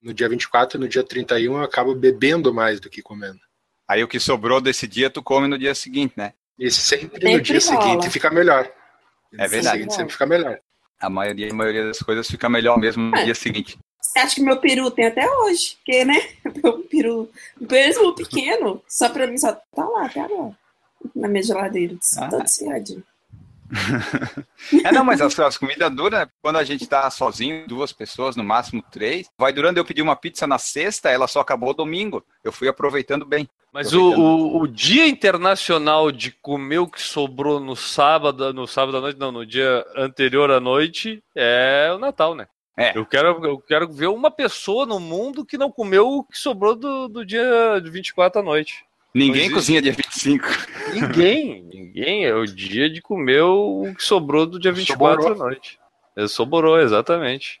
No 0.00 0.14
dia 0.14 0.28
24 0.28 0.76
e 0.78 0.80
no 0.80 0.88
dia 0.88 1.02
31 1.02 1.56
eu 1.56 1.62
acabo 1.64 1.92
bebendo 1.94 2.54
mais 2.54 2.78
do 2.78 2.88
que 2.88 3.02
comendo. 3.02 3.40
Aí 3.88 4.02
o 4.04 4.08
que 4.08 4.20
sobrou 4.20 4.60
desse 4.60 4.86
dia, 4.86 5.10
tu 5.10 5.22
come 5.22 5.48
no 5.48 5.58
dia 5.58 5.74
seguinte, 5.74 6.12
né? 6.16 6.32
E 6.58 6.70
sempre, 6.70 7.08
Sempre 7.20 7.32
no 7.36 7.40
dia 7.40 7.58
rola. 7.60 7.82
seguinte 7.82 8.10
fica 8.10 8.30
melhor. 8.30 8.64
É 8.64 8.70
No 9.32 9.38
dia 9.38 9.48
verdade. 9.48 9.76
seguinte 9.78 9.94
sempre 9.94 10.12
fica 10.12 10.26
melhor. 10.26 10.60
A 11.00 11.10
maioria, 11.10 11.50
a 11.50 11.54
maioria 11.54 11.84
das 11.86 11.98
coisas 11.98 12.26
fica 12.26 12.48
melhor 12.48 12.78
mesmo 12.78 13.02
no 13.10 13.16
É. 13.16 13.24
dia 13.24 13.34
seguinte. 13.34 13.78
Você 14.00 14.18
acha 14.20 14.34
que 14.36 14.40
meu 14.40 14.58
peru 14.58 14.90
tem 14.90 15.06
até 15.06 15.28
hoje? 15.30 15.76
Porque, 15.76 16.04
né? 16.04 16.16
Meu 16.62 16.78
peru, 16.84 17.30
mesmo 17.60 18.14
pequeno, 18.14 18.82
só 18.88 19.08
pra 19.10 19.26
mim 19.26 19.36
só 19.36 19.52
tá 19.52 19.84
lá 19.84 20.06
até 20.06 20.20
agora. 20.20 20.56
Na 21.14 21.28
minha 21.28 21.42
geladeira, 21.42 21.96
Ah. 22.16 22.28
todo 22.28 22.42
desfiadinho. 22.44 23.02
É, 24.84 24.92
não, 24.92 25.04
mas 25.04 25.20
as, 25.20 25.38
as 25.38 25.58
comidas 25.58 25.90
duram, 25.94 26.18
né? 26.18 26.28
quando 26.40 26.56
a 26.56 26.64
gente 26.64 26.86
tá 26.86 27.10
sozinho, 27.10 27.66
duas 27.66 27.92
pessoas, 27.92 28.36
no 28.36 28.44
máximo 28.44 28.82
três, 28.90 29.28
vai 29.38 29.52
durando. 29.52 29.78
Eu 29.78 29.84
pedi 29.84 30.00
uma 30.02 30.16
pizza 30.16 30.46
na 30.46 30.58
sexta, 30.58 31.10
ela 31.10 31.26
só 31.26 31.40
acabou 31.40 31.74
domingo. 31.74 32.24
Eu 32.44 32.52
fui 32.52 32.68
aproveitando 32.68 33.24
bem. 33.26 33.48
Mas 33.76 33.92
o, 33.92 34.00
o, 34.00 34.62
o 34.62 34.66
dia 34.66 35.06
internacional 35.06 36.10
de 36.10 36.30
comer 36.30 36.78
o 36.78 36.88
que 36.88 36.98
sobrou 36.98 37.60
no 37.60 37.76
sábado, 37.76 38.50
no 38.54 38.66
sábado 38.66 38.96
à 38.96 39.00
noite, 39.02 39.20
não, 39.20 39.30
no 39.30 39.44
dia 39.44 39.84
anterior 39.94 40.50
à 40.50 40.58
noite, 40.58 41.22
é 41.34 41.92
o 41.94 41.98
Natal, 41.98 42.34
né? 42.34 42.48
É. 42.74 42.96
Eu 42.96 43.04
quero, 43.04 43.44
eu 43.44 43.58
quero 43.58 43.92
ver 43.92 44.06
uma 44.06 44.30
pessoa 44.30 44.86
no 44.86 44.98
mundo 44.98 45.44
que 45.44 45.58
não 45.58 45.70
comeu 45.70 46.08
o 46.08 46.24
que 46.24 46.38
sobrou 46.38 46.74
do, 46.74 47.06
do 47.06 47.22
dia 47.22 47.78
de 47.84 47.90
24 47.90 48.40
à 48.40 48.42
noite. 48.42 48.82
Ninguém 49.14 49.50
cozinha 49.50 49.82
dia 49.82 49.92
25. 49.92 50.46
Ninguém, 50.94 51.62
ninguém. 51.62 52.24
É 52.24 52.34
o 52.34 52.46
dia 52.46 52.88
de 52.88 53.02
comer 53.02 53.42
o 53.42 53.92
que 53.94 54.02
sobrou 54.02 54.46
do 54.46 54.58
dia 54.58 54.72
24 54.72 55.22
Soborou. 55.22 55.42
à 55.42 55.46
noite. 55.50 55.78
É, 56.16 56.26
soborou, 56.26 56.80
exatamente. 56.80 57.60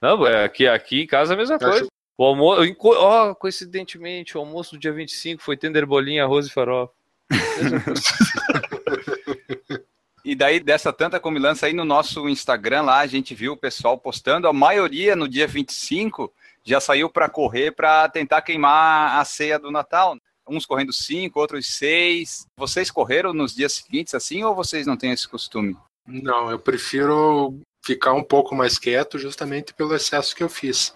Não, 0.00 0.26
é, 0.26 0.42
aqui, 0.42 0.66
aqui 0.66 1.02
em 1.02 1.06
casa 1.06 1.32
é 1.32 1.34
a 1.34 1.38
mesma 1.38 1.58
coisa. 1.58 1.86
O 2.16 2.24
almoço, 2.24 2.76
ó, 2.82 3.34
coincidentemente, 3.34 4.36
o 4.36 4.40
almoço 4.40 4.76
do 4.76 4.78
dia 4.78 4.92
25 4.92 5.42
foi 5.42 5.56
tender 5.56 5.84
bolinha, 5.84 6.24
arroz 6.24 6.46
e 6.46 6.50
farofa. 6.50 6.92
E 10.24 10.34
daí, 10.34 10.58
dessa 10.58 10.90
tanta 10.90 11.20
comilança 11.20 11.66
aí 11.66 11.74
no 11.74 11.84
nosso 11.84 12.26
Instagram 12.30 12.80
lá, 12.80 13.00
a 13.00 13.06
gente 13.06 13.34
viu 13.34 13.52
o 13.52 13.56
pessoal 13.58 13.98
postando, 13.98 14.48
a 14.48 14.54
maioria 14.54 15.14
no 15.14 15.28
dia 15.28 15.46
25 15.46 16.32
já 16.64 16.80
saiu 16.80 17.10
para 17.10 17.28
correr 17.28 17.72
para 17.72 18.08
tentar 18.08 18.40
queimar 18.40 19.20
a 19.20 19.24
ceia 19.26 19.58
do 19.58 19.70
Natal. 19.70 20.16
Uns 20.48 20.64
correndo 20.64 20.94
cinco, 20.94 21.40
outros 21.40 21.76
seis. 21.76 22.46
Vocês 22.56 22.90
correram 22.90 23.34
nos 23.34 23.54
dias 23.54 23.74
seguintes 23.74 24.14
assim 24.14 24.42
ou 24.42 24.54
vocês 24.54 24.86
não 24.86 24.96
têm 24.96 25.12
esse 25.12 25.28
costume? 25.28 25.76
Não, 26.06 26.50
eu 26.50 26.58
prefiro 26.58 27.60
ficar 27.84 28.14
um 28.14 28.22
pouco 28.22 28.54
mais 28.54 28.78
quieto 28.78 29.18
justamente 29.18 29.74
pelo 29.74 29.94
excesso 29.94 30.34
que 30.34 30.42
eu 30.42 30.48
fiz. 30.48 30.94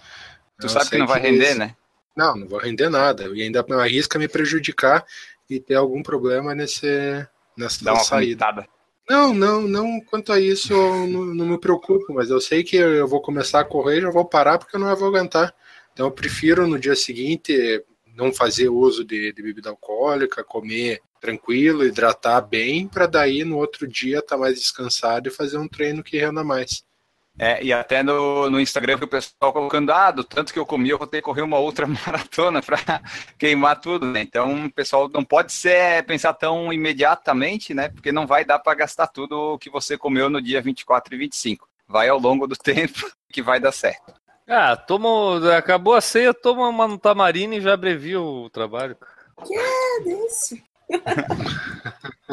Tu 0.60 0.66
Eu 0.66 0.70
sabe 0.70 0.90
que 0.90 0.98
não 0.98 1.06
vai 1.06 1.20
render, 1.20 1.54
né? 1.54 1.76
Não, 2.16 2.34
não 2.36 2.48
vou 2.48 2.58
render 2.58 2.88
nada. 2.88 3.24
E 3.34 3.42
ainda 3.42 3.64
arrisca 3.80 4.18
me 4.18 4.26
prejudicar 4.26 5.04
e 5.48 5.60
ter 5.60 5.76
algum 5.76 6.02
problema 6.02 6.54
nesse, 6.54 7.26
nessa 7.56 7.84
Dá 7.84 7.94
uma 7.94 8.02
saída. 8.02 8.46
vomitada. 8.46 8.68
Não, 9.08 9.32
não, 9.32 9.62
não. 9.62 10.00
Quanto 10.00 10.32
a 10.32 10.40
isso, 10.40 10.72
eu 10.72 11.06
não, 11.06 11.24
não 11.26 11.46
me 11.46 11.58
preocupo, 11.58 12.12
mas 12.12 12.28
eu 12.28 12.40
sei 12.40 12.62
que 12.62 12.76
eu 12.76 13.06
vou 13.06 13.22
começar 13.22 13.60
a 13.60 13.64
correr 13.64 13.98
e 13.98 14.02
já 14.02 14.10
vou 14.10 14.24
parar 14.24 14.58
porque 14.58 14.76
eu 14.76 14.80
não 14.80 14.94
vou 14.96 15.08
aguentar. 15.08 15.54
Então 15.92 16.06
eu 16.06 16.12
prefiro 16.12 16.66
no 16.66 16.78
dia 16.78 16.94
seguinte 16.94 17.84
não 18.14 18.32
fazer 18.32 18.68
uso 18.68 19.04
de, 19.04 19.32
de 19.32 19.42
bebida 19.42 19.70
alcoólica, 19.70 20.42
comer 20.42 21.00
tranquilo, 21.20 21.84
hidratar 21.84 22.40
bem, 22.40 22.86
para 22.86 23.06
daí 23.06 23.44
no 23.44 23.56
outro 23.56 23.86
dia 23.86 24.18
estar 24.18 24.36
mais 24.36 24.56
descansado 24.56 25.28
e 25.28 25.32
fazer 25.32 25.56
um 25.56 25.68
treino 25.68 26.02
que 26.02 26.18
renda 26.18 26.44
mais. 26.44 26.84
É, 27.38 27.62
e 27.62 27.72
até 27.72 28.02
no, 28.02 28.50
no 28.50 28.60
Instagram 28.60 28.98
que 28.98 29.04
o 29.04 29.08
pessoal 29.08 29.52
colocando, 29.52 29.92
ah, 29.92 30.10
do 30.10 30.24
tanto 30.24 30.52
que 30.52 30.58
eu 30.58 30.66
comi, 30.66 30.88
eu 30.88 30.98
vou 30.98 31.06
ter 31.06 31.18
que 31.18 31.22
correr 31.22 31.42
uma 31.42 31.58
outra 31.58 31.86
maratona 32.06 32.60
para 32.60 33.00
queimar 33.38 33.80
tudo, 33.80 34.06
né? 34.06 34.20
Então, 34.22 34.66
o 34.66 34.72
pessoal 34.72 35.08
não 35.08 35.24
pode 35.24 35.52
ser 35.52 36.04
pensar 36.04 36.34
tão 36.34 36.72
imediatamente, 36.72 37.72
né? 37.72 37.88
Porque 37.90 38.10
não 38.10 38.26
vai 38.26 38.44
dar 38.44 38.58
para 38.58 38.74
gastar 38.74 39.06
tudo 39.06 39.54
o 39.54 39.58
que 39.58 39.70
você 39.70 39.96
comeu 39.96 40.28
no 40.28 40.42
dia 40.42 40.60
24 40.60 41.14
e 41.14 41.18
25. 41.18 41.68
Vai 41.86 42.08
ao 42.08 42.18
longo 42.18 42.46
do 42.48 42.56
tempo 42.58 43.08
que 43.32 43.40
vai 43.40 43.60
dar 43.60 43.72
certo. 43.72 44.12
Ah, 44.48 44.76
toma, 44.76 45.56
acabou 45.56 45.94
a 45.94 46.00
ceia, 46.00 46.34
toma 46.34 46.68
uma 46.68 46.98
tamarina 46.98 47.54
e 47.54 47.60
já 47.60 47.74
abrevia 47.74 48.20
o 48.20 48.50
trabalho. 48.50 48.96
É 49.48 50.00
desse. 50.02 50.64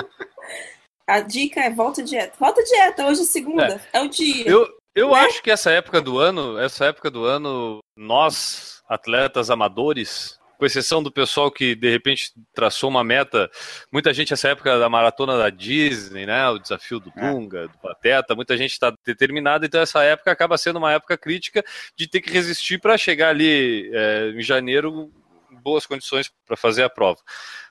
A 1.08 1.20
dica 1.20 1.60
é 1.62 1.70
volta 1.70 2.02
dieta. 2.02 2.34
Volta 2.40 2.64
dieta, 2.64 3.06
hoje 3.06 3.22
é 3.22 3.26
segunda. 3.26 3.80
É, 3.94 4.02
o 4.02 4.08
dia. 4.10 4.48
Eu, 4.48 4.68
eu 4.96 5.12
Né? 5.12 5.20
acho 5.20 5.44
que 5.44 5.52
essa 5.52 5.70
época 5.72 6.02
do 6.02 6.18
ano, 6.18 6.58
essa 6.58 6.86
época 6.86 7.12
do 7.12 7.26
ano, 7.26 7.84
nós, 7.96 8.82
atletas 8.88 9.50
amadores, 9.50 10.40
com 10.58 10.66
exceção 10.66 11.04
do 11.04 11.12
pessoal 11.12 11.52
que 11.52 11.76
de 11.76 11.90
repente 11.90 12.32
traçou 12.54 12.90
uma 12.90 13.04
meta, 13.04 13.50
muita 13.92 14.14
gente 14.14 14.34
essa 14.34 14.50
época 14.50 14.80
da 14.80 14.90
maratona 14.90 15.38
da 15.38 15.50
Disney, 15.50 16.26
né, 16.26 16.50
o 16.50 16.58
desafio 16.58 17.00
do 17.00 17.12
é. 17.16 17.22
Dunga, 17.22 17.68
do 17.68 17.78
Pateta, 17.78 18.36
muita 18.36 18.58
gente 18.58 18.72
está 18.72 18.94
determinada, 19.06 19.66
então 19.66 19.82
essa 19.82 20.02
época 20.04 20.32
acaba 20.32 20.58
sendo 20.58 20.78
uma 20.78 20.94
época 20.94 21.18
crítica 21.18 21.64
de 21.96 22.08
ter 22.08 22.22
que 22.22 22.32
resistir 22.32 22.80
para 22.80 22.98
chegar 22.98 23.30
ali 23.30 23.90
é, 23.94 24.30
em 24.36 24.42
janeiro 24.42 25.12
em 25.52 25.56
boas 25.58 25.86
condições 25.86 26.32
para 26.46 26.56
fazer 26.56 26.84
a 26.84 26.90
prova. 26.90 27.20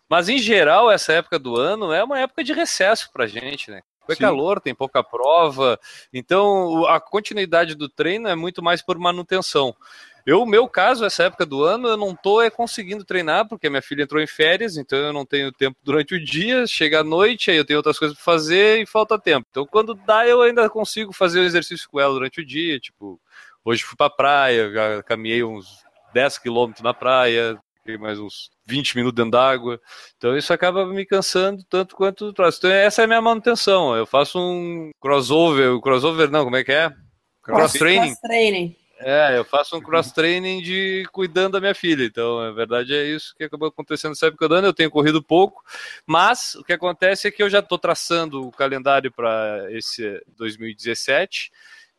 Mas 0.08 0.28
em 0.28 0.38
geral 0.38 0.90
essa 0.90 1.12
época 1.14 1.38
do 1.38 1.56
ano 1.56 1.92
é 1.92 2.04
uma 2.04 2.20
época 2.20 2.44
de 2.44 2.52
recesso 2.52 3.10
para 3.12 3.26
gente, 3.26 3.70
né? 3.70 3.80
É 4.08 4.16
calor, 4.16 4.60
tem 4.60 4.74
pouca 4.74 5.02
prova, 5.02 5.78
então 6.12 6.86
a 6.86 7.00
continuidade 7.00 7.74
do 7.74 7.88
treino 7.88 8.28
é 8.28 8.34
muito 8.34 8.62
mais 8.62 8.82
por 8.82 8.98
manutenção. 8.98 9.74
Eu, 10.26 10.46
meu 10.46 10.66
caso, 10.66 11.04
essa 11.04 11.24
época 11.24 11.44
do 11.44 11.62
ano, 11.62 11.86
eu 11.86 11.96
não 11.98 12.12
estou 12.12 12.40
é, 12.40 12.48
conseguindo 12.48 13.04
treinar, 13.04 13.46
porque 13.46 13.68
minha 13.68 13.82
filha 13.82 14.04
entrou 14.04 14.22
em 14.22 14.26
férias, 14.26 14.78
então 14.78 14.98
eu 14.98 15.12
não 15.12 15.26
tenho 15.26 15.52
tempo 15.52 15.76
durante 15.84 16.14
o 16.14 16.24
dia, 16.24 16.66
chega 16.66 17.00
à 17.00 17.04
noite, 17.04 17.50
aí 17.50 17.58
eu 17.58 17.64
tenho 17.64 17.78
outras 17.78 17.98
coisas 17.98 18.16
para 18.16 18.24
fazer 18.24 18.80
e 18.80 18.86
falta 18.86 19.18
tempo. 19.18 19.46
Então, 19.50 19.66
quando 19.66 19.94
dá, 19.94 20.26
eu 20.26 20.40
ainda 20.40 20.68
consigo 20.70 21.12
fazer 21.12 21.40
o 21.40 21.44
exercício 21.44 21.86
com 21.90 22.00
ela 22.00 22.14
durante 22.14 22.40
o 22.40 22.46
dia, 22.46 22.80
tipo, 22.80 23.20
hoje 23.62 23.82
fui 23.82 23.96
para 23.98 24.08
praia, 24.08 25.02
caminhei 25.02 25.44
uns 25.44 25.84
10 26.14 26.38
quilômetros 26.38 26.82
na 26.82 26.94
praia, 26.94 27.58
mais 27.98 28.18
uns 28.18 28.50
20 28.66 28.96
minutos 28.96 29.16
dentro 29.16 29.32
d'água. 29.32 29.80
Então 30.16 30.36
isso 30.36 30.52
acaba 30.52 30.86
me 30.86 31.04
cansando 31.04 31.62
tanto 31.64 31.94
quanto 31.94 32.28
o 32.28 32.34
próximo. 32.34 32.58
Então 32.60 32.70
essa 32.70 33.02
é 33.02 33.04
a 33.04 33.08
minha 33.08 33.20
manutenção. 33.20 33.94
Eu 33.96 34.06
faço 34.06 34.38
um 34.38 34.90
crossover, 35.00 35.78
crossover 35.80 36.30
não, 36.30 36.44
como 36.44 36.56
é 36.56 36.64
que 36.64 36.72
é? 36.72 36.92
Cross 37.42 37.74
training. 37.74 38.06
Cross 38.06 38.20
training. 38.20 38.76
É, 39.00 39.36
eu 39.36 39.44
faço 39.44 39.76
um 39.76 39.80
cross-training 39.80 40.62
de 40.62 41.04
cuidando 41.12 41.52
da 41.52 41.60
minha 41.60 41.74
filha. 41.74 42.04
Então, 42.04 42.38
a 42.38 42.52
verdade 42.52 42.94
é 42.94 43.04
isso 43.04 43.34
que 43.36 43.44
acabou 43.44 43.68
acontecendo 43.68 44.10
nessa 44.10 44.28
época 44.28 44.48
do 44.48 44.54
ano. 44.54 44.68
Eu 44.68 44.72
tenho 44.72 44.90
corrido 44.90 45.22
pouco, 45.22 45.62
mas 46.06 46.54
o 46.54 46.64
que 46.64 46.72
acontece 46.72 47.28
é 47.28 47.30
que 47.30 47.42
eu 47.42 47.50
já 47.50 47.58
estou 47.58 47.78
traçando 47.78 48.46
o 48.46 48.52
calendário 48.52 49.12
para 49.12 49.66
esse 49.70 50.22
2017. 50.36 51.50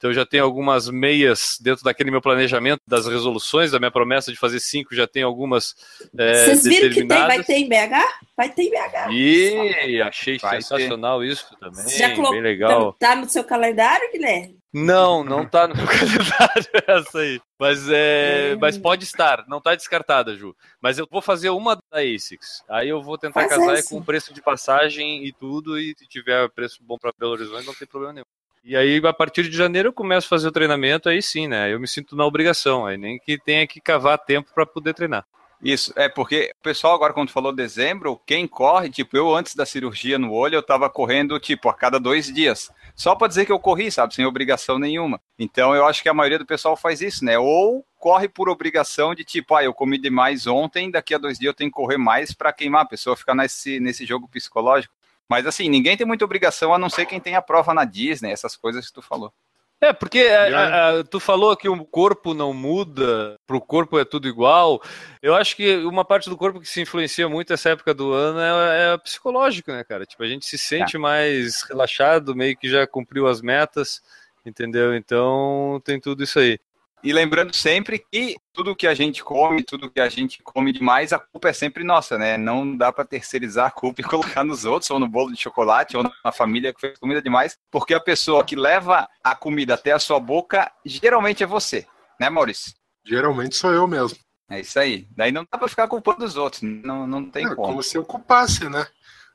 Então 0.06 0.14
já 0.14 0.24
tenho 0.24 0.44
algumas 0.44 0.88
meias 0.88 1.58
dentro 1.60 1.84
daquele 1.84 2.12
meu 2.12 2.22
planejamento 2.22 2.80
das 2.86 3.08
resoluções, 3.08 3.72
da 3.72 3.80
minha 3.80 3.90
promessa 3.90 4.32
de 4.32 4.38
fazer 4.38 4.60
cinco, 4.60 4.94
já 4.94 5.08
tem 5.08 5.24
algumas 5.24 5.74
é, 6.16 6.46
Vocês 6.46 6.64
viram 6.64 6.90
que 6.92 7.04
tem, 7.08 7.08
vai 7.08 7.44
ter 7.44 7.54
em 7.54 7.68
BH? 7.68 8.20
Vai 8.38 8.50
ter 8.50 8.62
em 8.66 8.70
BH. 8.70 9.12
E 9.12 10.02
achei 10.04 10.38
vai 10.38 10.62
sensacional 10.62 11.22
ter. 11.22 11.28
isso 11.30 11.58
também, 11.60 11.90
já 11.90 12.10
bem 12.10 12.40
legal. 12.40 12.94
Tá 13.00 13.16
no 13.16 13.28
seu 13.28 13.44
calendário, 13.44 14.12
Guilherme? 14.12 14.60
Não, 14.72 15.24
não 15.24 15.44
tá 15.44 15.68
no 15.68 15.76
meu 15.76 15.88
calendário 15.90 16.70
essa 16.86 17.18
aí. 17.18 17.42
Mas, 17.60 17.90
é, 17.90 18.54
hum. 18.54 18.60
mas 18.62 18.78
pode 18.78 19.06
estar, 19.06 19.44
não 19.48 19.60
tá 19.60 19.74
descartada, 19.74 20.36
Ju. 20.36 20.56
Mas 20.80 21.00
eu 21.00 21.08
vou 21.10 21.22
fazer 21.22 21.50
uma 21.50 21.76
da 21.76 22.02
ASICS. 22.02 22.64
Aí 22.70 22.90
eu 22.90 23.02
vou 23.02 23.18
tentar 23.18 23.48
Faz 23.48 23.56
casar 23.56 23.84
com 23.90 23.98
o 23.98 24.06
preço 24.06 24.32
de 24.32 24.42
passagem 24.42 25.26
e 25.26 25.32
tudo, 25.32 25.80
e 25.80 25.96
se 25.98 26.06
tiver 26.06 26.48
preço 26.50 26.84
bom 26.84 26.96
para 26.96 27.12
Belo 27.18 27.32
Horizonte, 27.32 27.66
não 27.66 27.74
tem 27.74 27.88
problema 27.88 28.14
nenhum. 28.14 28.26
E 28.68 28.76
aí, 28.76 29.00
a 29.06 29.14
partir 29.14 29.44
de 29.48 29.56
janeiro, 29.56 29.90
eu 29.90 29.94
começo 29.94 30.26
a 30.26 30.30
fazer 30.30 30.48
o 30.48 30.52
treinamento, 30.52 31.08
aí 31.08 31.22
sim, 31.22 31.48
né? 31.48 31.72
Eu 31.72 31.80
me 31.80 31.88
sinto 31.88 32.16
na 32.16 32.26
obrigação, 32.26 32.84
aí 32.84 32.98
nem 32.98 33.20
que 33.20 33.38
tenha 33.38 33.68
que 33.68 33.80
cavar 33.80 34.18
tempo 34.18 34.50
para 34.56 34.66
poder 34.66 34.96
treinar. 34.96 35.24
Isso, 35.62 35.94
é 35.96 36.10
porque 36.10 36.52
o 36.60 36.64
pessoal 36.64 36.96
agora 36.96 37.14
quando 37.14 37.30
falou 37.30 37.54
dezembro, 37.54 38.20
quem 38.26 38.48
corre, 38.48 38.90
tipo, 38.90 39.16
eu 39.16 39.36
antes 39.36 39.54
da 39.54 39.68
cirurgia 39.68 40.18
no 40.18 40.34
olho, 40.34 40.56
eu 40.56 40.64
tava 40.64 40.90
correndo, 40.90 41.40
tipo, 41.40 41.70
a 41.70 41.76
cada 41.76 42.00
dois 42.00 42.26
dias. 42.34 42.72
Só 42.96 43.14
para 43.14 43.28
dizer 43.28 43.46
que 43.46 43.52
eu 43.52 43.60
corri, 43.60 43.92
sabe, 43.92 44.16
sem 44.16 44.26
obrigação 44.26 44.80
nenhuma. 44.80 45.22
Então 45.38 45.76
eu 45.76 45.86
acho 45.86 46.02
que 46.02 46.10
a 46.10 46.14
maioria 46.14 46.40
do 46.40 46.46
pessoal 46.46 46.76
faz 46.76 47.02
isso, 47.02 47.24
né? 47.24 47.38
Ou 47.38 47.86
corre 48.00 48.28
por 48.28 48.50
obrigação 48.50 49.14
de 49.14 49.24
tipo, 49.24 49.54
ah, 49.54 49.64
eu 49.64 49.76
comi 49.76 50.00
demais 50.00 50.48
ontem, 50.48 50.90
daqui 50.90 51.14
a 51.14 51.20
dois 51.20 51.38
dias 51.38 51.52
eu 51.52 51.56
tenho 51.56 51.70
que 51.70 51.76
correr 51.76 51.98
mais 51.98 52.34
para 52.34 52.52
queimar. 52.52 52.82
A 52.82 52.88
pessoa 52.88 53.16
ficar 53.16 53.36
nesse, 53.36 53.80
nesse 53.80 54.08
jogo 54.08 54.28
psicológico. 54.28 54.92
Mas 55.30 55.46
assim, 55.48 55.70
ninguém 55.70 55.98
tem 55.98 56.06
muita 56.06 56.26
obrigação 56.26 56.74
a 56.74 56.78
não 56.78 56.90
ser 56.90 57.06
quem 57.06 57.20
tem 57.20 57.36
a 57.36 57.42
prova 57.42 57.74
na 57.74 57.86
Disney, 57.86 58.32
essas 58.32 58.56
coisas 58.56 58.88
que 58.88 58.94
tu 58.94 59.02
falou. 59.02 59.34
É, 59.82 59.92
porque 59.92 60.22
a, 60.22 61.00
a, 61.00 61.04
tu 61.04 61.20
falou 61.20 61.56
que 61.56 61.68
o 61.68 61.86
corpo 61.86 62.34
não 62.34 62.54
muda, 62.54 63.38
pro 63.46 63.60
corpo 63.60 64.00
é 64.00 64.06
tudo 64.06 64.28
igual. 64.28 64.82
Eu 65.22 65.36
acho 65.36 65.56
que 65.56 65.78
uma 65.78 66.06
parte 66.06 66.30
do 66.30 66.38
corpo 66.38 66.62
que 66.62 66.68
se 66.68 66.82
influencia 66.82 67.28
muito 67.28 67.52
essa 67.52 67.70
época 67.70 67.94
do 67.94 68.14
ano 68.14 68.40
é, 68.40 68.94
é 68.94 68.98
psicológico, 68.98 69.72
né, 69.72 69.84
cara? 69.84 70.06
Tipo, 70.06 70.24
a 70.24 70.28
gente 70.28 70.46
se 70.46 70.58
sente 70.58 70.96
é. 70.96 71.00
mais 71.00 71.64
relaxado, 71.64 72.36
meio 72.36 72.56
que 72.58 72.70
já 72.70 72.88
cumpriu 72.88 73.28
as 73.28 73.42
metas, 73.42 74.02
entendeu? 74.46 74.96
Então 74.96 75.82
tem 75.84 76.00
tudo 76.00 76.24
isso 76.24 76.40
aí. 76.40 76.58
E 77.06 77.14
lembrando 77.14 77.56
sempre 77.56 78.04
que 78.12 78.36
tudo 78.52 78.76
que 78.76 78.88
a 78.88 78.96
gente 78.96 79.24
come, 79.24 79.62
tudo 79.62 79.92
que 79.92 80.00
a 80.00 80.10
gente 80.10 80.42
come 80.42 80.74
demais, 80.74 81.14
a 81.14 81.20
culpa 81.20 81.50
é 81.50 81.54
sempre 81.54 81.84
nossa, 81.84 82.18
né? 82.18 82.36
Não 82.36 82.76
dá 82.76 82.92
para 82.92 83.06
terceirizar 83.06 83.68
a 83.68 83.72
culpa 83.72 84.02
e 84.02 84.04
colocar 84.10 84.44
nos 84.44 84.66
outros, 84.66 84.90
ou 84.90 85.00
no 85.00 85.08
bolo 85.08 85.32
de 85.32 85.40
chocolate, 85.40 85.96
ou 85.96 86.02
na 86.02 86.32
família 86.32 86.74
que 86.74 86.82
fez 86.82 86.98
comida 86.98 87.22
demais, 87.22 87.60
porque 87.70 87.94
a 87.94 88.00
pessoa 88.00 88.44
que 88.44 88.56
leva 88.56 89.08
a 89.24 89.36
comida 89.36 89.76
até 89.76 89.92
a 89.92 90.00
sua 90.00 90.20
boca 90.20 90.72
geralmente 90.84 91.44
é 91.44 91.46
você, 91.46 91.86
né, 92.20 92.28
Maurício? 92.28 92.74
Geralmente 93.06 93.56
sou 93.56 93.72
eu 93.72 93.88
mesmo. 93.88 94.18
É 94.50 94.62
isso 94.62 94.80
aí. 94.80 95.08
Daí 95.16 95.32
não 95.32 95.46
dá 95.52 95.60
para 95.60 95.68
ficar 95.68 95.88
culpando 95.88 96.26
os 96.26 96.36
outros, 96.36 96.64
não, 96.64 97.06
não 97.06 97.30
tem 97.30 97.46
é, 97.46 97.50
como. 97.50 97.68
Como 97.68 97.84
se 97.84 98.00
eu 98.00 98.04
culpasse, 98.04 98.68
né? 98.68 98.82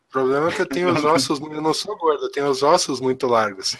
O 0.09 0.11
problema 0.11 0.48
é 0.48 0.52
que 0.52 0.62
eu 0.62 0.66
tenho 0.66 0.92
os 0.92 1.04
ossos, 1.06 1.38
eu 1.38 1.62
não 1.62 1.72
sou 1.72 1.96
gordo, 1.96 2.24
eu 2.24 2.33
tenho 2.33 2.48
os 2.48 2.64
ossos 2.64 3.00
muito 3.00 3.28
largos. 3.28 3.76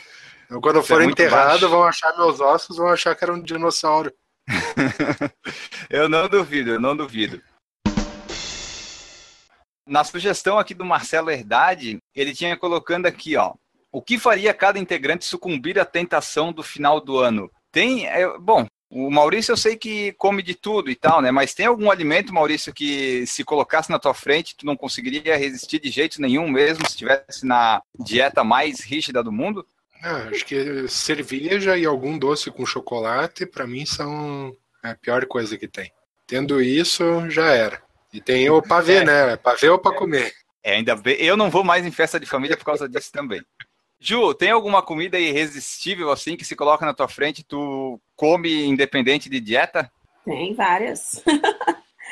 Então, 0.51 0.61
quando 0.61 0.77
eu 0.77 0.83
for 0.83 1.01
é 1.01 1.05
enterrado, 1.05 1.69
vão 1.69 1.85
achar 1.85 2.13
meus 2.17 2.41
ossos, 2.41 2.77
vão 2.77 2.89
achar 2.89 3.15
que 3.15 3.23
era 3.23 3.33
um 3.33 3.41
dinossauro. 3.41 4.13
eu 5.89 6.09
não 6.09 6.29
duvido, 6.29 6.73
eu 6.73 6.81
não 6.81 6.97
duvido. 6.97 7.41
Na 9.87 10.03
sugestão 10.03 10.59
aqui 10.59 10.75
do 10.75 10.85
Marcelo 10.85 11.31
Herdade, 11.31 11.99
ele 12.13 12.35
tinha 12.35 12.57
colocando 12.57 13.07
aqui, 13.07 13.37
ó, 13.37 13.55
o 13.93 14.03
que 14.03 14.19
faria 14.19 14.53
cada 14.53 14.77
integrante 14.77 15.25
sucumbir 15.25 15.79
à 15.79 15.85
tentação 15.85 16.53
do 16.53 16.65
final 16.65 17.01
do 17.01 17.17
ano? 17.17 17.49
Tem, 17.71 18.09
é, 18.09 18.37
bom, 18.37 18.67
o 18.91 19.09
Maurício 19.09 19.53
eu 19.53 19.57
sei 19.57 19.77
que 19.77 20.13
come 20.15 20.43
de 20.43 20.57
tudo 20.57 20.91
e 20.91 20.97
tal, 20.97 21.23
né? 21.23 21.31
Mas 21.31 21.55
tem 21.55 21.67
algum 21.67 21.93
alimento, 21.93 22.35
Maurício, 22.35 22.75
que 22.75 23.25
se 23.25 23.45
colocasse 23.45 23.89
na 23.89 24.01
tua 24.01 24.15
frente, 24.15 24.57
tu 24.57 24.67
não 24.67 24.77
conseguiria 24.77 25.37
resistir 25.37 25.79
de 25.79 25.91
jeito 25.91 26.21
nenhum 26.21 26.51
mesmo 26.51 26.85
se 26.87 26.91
estivesse 26.91 27.47
na 27.47 27.81
dieta 27.97 28.43
mais 28.43 28.81
rígida 28.81 29.23
do 29.23 29.31
mundo? 29.31 29.65
Ah, 30.03 30.29
acho 30.31 30.45
que 30.47 30.89
cerveja 30.89 31.77
e 31.77 31.85
algum 31.85 32.19
doce 32.19 32.51
com 32.51 32.65
chocolate, 32.65 33.45
para 33.45 33.67
mim, 33.67 33.85
são 33.85 34.57
a 34.83 34.95
pior 34.95 35.27
coisa 35.27 35.59
que 35.59 35.69
tem. 35.69 35.93
Tendo 36.27 36.61
isso, 36.61 37.29
já 37.29 37.51
era. 37.51 37.83
E 38.13 38.21
tem 38.21 38.49
o 38.51 38.63
pavê, 38.63 38.97
é. 38.97 39.05
né? 39.05 39.37
Pavê 39.37 39.69
ou 39.69 39.79
para 39.79 39.97
comer. 39.97 40.33
É, 40.63 40.75
ainda 40.75 40.97
bem. 40.97 41.17
Eu 41.17 41.37
não 41.37 41.51
vou 41.51 41.65
mais 41.65 41.87
em 41.87 41.91
festa 41.91 42.19
de 42.19 42.27
família 42.27 42.57
por 42.57 42.65
causa 42.65 42.89
disso 42.89 43.11
também. 43.13 43.43
Ju, 43.99 44.33
tem 44.35 44.51
alguma 44.51 44.83
comida 44.83 45.19
irresistível 45.19 46.11
assim 46.11 46.37
que 46.37 46.45
se 46.45 46.57
coloca 46.57 46.87
na 46.87 46.95
tua 46.95 47.07
frente 47.07 47.45
tu 47.45 48.01
come 48.17 48.65
independente 48.65 49.29
de 49.29 49.41
dieta? 49.41 49.93
Tem 50.25 50.55
várias. 50.55 51.23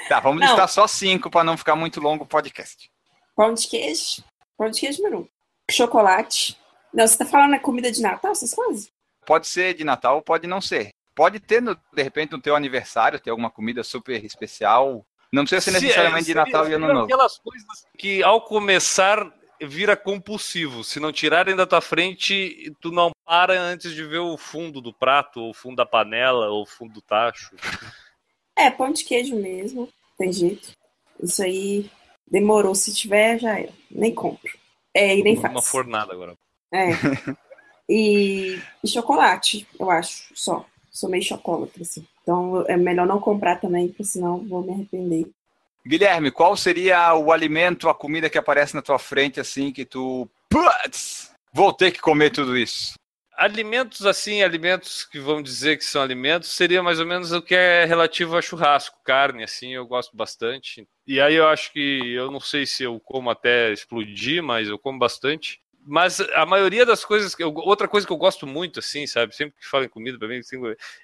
Tá, 0.08 0.20
vamos 0.20 0.40
não. 0.40 0.48
listar 0.48 0.68
só 0.68 0.86
cinco 0.86 1.30
para 1.30 1.44
não 1.44 1.56
ficar 1.56 1.76
muito 1.76 2.00
longo 2.00 2.24
o 2.24 2.26
podcast. 2.26 2.90
Pão 3.34 3.54
de 3.54 3.66
queijo. 3.66 4.22
Pão 4.56 4.68
de 4.68 4.80
queijo 4.80 5.02
número 5.02 5.22
um. 5.22 5.28
Chocolate. 5.70 6.58
Não, 6.92 7.06
você 7.06 7.18
tá 7.18 7.24
falando 7.26 7.50
na 7.50 7.58
comida 7.58 7.90
de 7.90 8.00
Natal, 8.00 8.32
essas 8.32 8.54
coisas? 8.54 8.90
Pode 9.26 9.46
ser 9.46 9.74
de 9.74 9.84
Natal, 9.84 10.22
pode 10.22 10.46
não 10.46 10.60
ser. 10.60 10.90
Pode 11.14 11.40
ter, 11.40 11.60
no, 11.60 11.74
de 11.74 12.02
repente, 12.02 12.32
no 12.32 12.40
teu 12.40 12.54
aniversário, 12.54 13.18
ter 13.18 13.30
alguma 13.30 13.50
comida 13.50 13.82
super 13.82 14.24
especial. 14.24 15.04
Não 15.32 15.44
precisa 15.44 15.60
ser 15.60 15.70
necessariamente 15.72 16.26
de 16.26 16.34
Natal 16.34 16.68
e 16.68 16.74
Ano 16.74 16.88
Novo. 16.88 17.04
aquelas 17.04 17.38
coisas 17.38 17.66
que, 17.98 18.22
ao 18.22 18.40
começar, 18.40 19.30
vira 19.60 19.96
compulsivo. 19.96 20.84
Se 20.84 21.00
não 21.00 21.12
tirarem 21.12 21.56
da 21.56 21.66
tua 21.66 21.80
frente, 21.80 22.72
tu 22.80 22.90
não 22.90 23.10
para 23.24 23.60
antes 23.60 23.92
de 23.92 24.04
ver 24.04 24.18
o 24.18 24.36
fundo 24.38 24.80
do 24.80 24.92
prato, 24.92 25.40
ou 25.40 25.50
o 25.50 25.54
fundo 25.54 25.76
da 25.76 25.84
panela, 25.84 26.48
ou 26.48 26.62
o 26.62 26.66
fundo 26.66 26.94
do 26.94 27.02
tacho. 27.02 27.54
É, 28.56 28.70
pão 28.70 28.92
de 28.92 29.04
queijo 29.04 29.36
mesmo, 29.36 29.88
tem 30.16 30.32
jeito. 30.32 30.72
Isso 31.22 31.42
aí 31.42 31.90
demorou. 32.26 32.74
Se 32.74 32.94
tiver, 32.94 33.38
já 33.38 33.58
era. 33.58 33.72
Nem 33.90 34.14
compro. 34.14 34.56
É, 34.94 35.16
e 35.16 35.22
nem 35.22 35.36
faz. 35.36 35.52
Uma 35.52 35.62
fornada 35.62 36.12
agora. 36.12 36.34
É. 36.72 36.88
E, 37.90 38.60
e, 38.84 38.88
chocolate, 38.88 39.66
eu 39.80 39.90
acho, 39.90 40.24
só. 40.34 40.66
Sou 40.90 41.08
meio 41.08 41.22
chocolate, 41.22 41.80
assim. 41.80 42.06
Então 42.22 42.62
é 42.68 42.76
melhor 42.76 43.06
não 43.06 43.18
comprar 43.18 43.56
também, 43.56 43.88
porque 43.88 44.04
senão 44.04 44.46
vou 44.46 44.62
me 44.62 44.72
arrepender. 44.72 45.26
Guilherme, 45.86 46.30
qual 46.30 46.54
seria 46.54 47.14
o 47.14 47.32
alimento, 47.32 47.88
a 47.88 47.94
comida 47.94 48.28
que 48.28 48.36
aparece 48.36 48.74
na 48.74 48.82
tua 48.82 48.98
frente, 48.98 49.40
assim, 49.40 49.72
que 49.72 49.86
tu. 49.86 50.28
Putz, 50.50 51.32
vou 51.50 51.72
ter 51.72 51.90
que 51.90 52.00
comer 52.00 52.30
tudo 52.30 52.58
isso? 52.58 52.94
Alimentos, 53.34 54.04
assim, 54.04 54.42
alimentos 54.42 55.04
que 55.04 55.18
vamos 55.18 55.44
dizer 55.44 55.78
que 55.78 55.84
são 55.84 56.02
alimentos, 56.02 56.50
seria 56.50 56.82
mais 56.82 56.98
ou 56.98 57.06
menos 57.06 57.32
o 57.32 57.40
que 57.40 57.54
é 57.54 57.84
relativo 57.84 58.36
a 58.36 58.42
churrasco, 58.42 58.98
carne, 59.04 59.44
assim, 59.44 59.74
eu 59.74 59.86
gosto 59.86 60.14
bastante. 60.16 60.86
E 61.06 61.20
aí 61.20 61.36
eu 61.36 61.46
acho 61.46 61.72
que, 61.72 62.12
eu 62.12 62.30
não 62.30 62.40
sei 62.40 62.66
se 62.66 62.82
eu 62.82 63.00
como 63.00 63.30
até 63.30 63.72
explodir, 63.72 64.42
mas 64.42 64.68
eu 64.68 64.78
como 64.78 64.98
bastante 64.98 65.60
mas 65.88 66.20
a 66.20 66.44
maioria 66.44 66.84
das 66.84 67.04
coisas 67.04 67.34
que 67.34 67.42
eu, 67.42 67.52
outra 67.54 67.88
coisa 67.88 68.06
que 68.06 68.12
eu 68.12 68.16
gosto 68.16 68.46
muito 68.46 68.78
assim 68.78 69.06
sabe 69.06 69.34
sempre 69.34 69.58
que 69.58 69.66
falo 69.66 69.84
em 69.84 69.88
comida 69.88 70.18
para 70.18 70.28
mim 70.28 70.38
assim, 70.38 70.56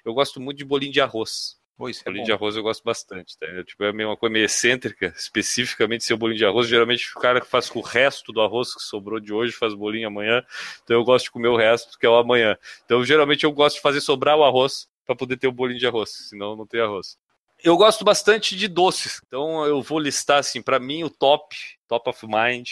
eu 0.03 0.13
gosto 0.13 0.39
muito 0.39 0.57
de 0.57 0.65
bolinho 0.65 0.93
de 0.93 1.01
arroz 1.01 1.57
Pois, 1.77 1.99
é 2.01 2.03
bolinho 2.05 2.21
bom. 2.21 2.25
de 2.25 2.31
arroz 2.31 2.55
eu 2.55 2.63
gosto 2.63 2.83
bastante, 2.83 3.37
tá? 3.37 3.47
Tipo, 3.65 3.83
é 3.83 3.91
uma 3.91 4.15
coisa 4.15 4.31
meio 4.31 4.45
excêntrica, 4.45 5.13
especificamente 5.15 6.05
ser 6.05 6.13
o 6.13 6.17
bolinho 6.17 6.37
de 6.37 6.45
arroz. 6.45 6.67
Geralmente 6.67 7.11
o 7.13 7.19
cara 7.19 7.41
que 7.41 7.47
faz 7.47 7.69
com 7.69 7.79
o 7.79 7.81
resto 7.81 8.31
do 8.31 8.39
arroz 8.39 8.73
que 8.73 8.81
sobrou 8.81 9.19
de 9.19 9.33
hoje 9.33 9.51
faz 9.51 9.73
bolinho 9.73 10.07
amanhã. 10.07 10.41
Então 10.83 10.95
eu 10.95 11.03
gosto 11.03 11.25
de 11.25 11.31
comer 11.31 11.49
o 11.49 11.57
resto, 11.57 11.99
que 11.99 12.05
é 12.05 12.09
o 12.09 12.15
amanhã. 12.15 12.57
Então 12.85 13.03
geralmente 13.03 13.43
eu 13.43 13.51
gosto 13.51 13.75
de 13.75 13.81
fazer 13.81 13.99
sobrar 13.99 14.37
o 14.37 14.43
arroz 14.43 14.87
para 15.05 15.15
poder 15.15 15.37
ter 15.37 15.47
o 15.47 15.51
bolinho 15.51 15.79
de 15.79 15.85
arroz, 15.85 16.09
senão 16.29 16.55
não 16.55 16.65
tem 16.65 16.79
arroz. 16.79 17.17
Eu 17.61 17.75
gosto 17.75 18.05
bastante 18.05 18.55
de 18.55 18.67
doces, 18.67 19.21
então 19.25 19.65
eu 19.65 19.81
vou 19.81 19.99
listar 19.99 20.39
assim, 20.39 20.61
para 20.61 20.79
mim 20.79 21.03
o 21.03 21.09
top, 21.09 21.55
top 21.87 22.09
of 22.09 22.25
mind, 22.27 22.67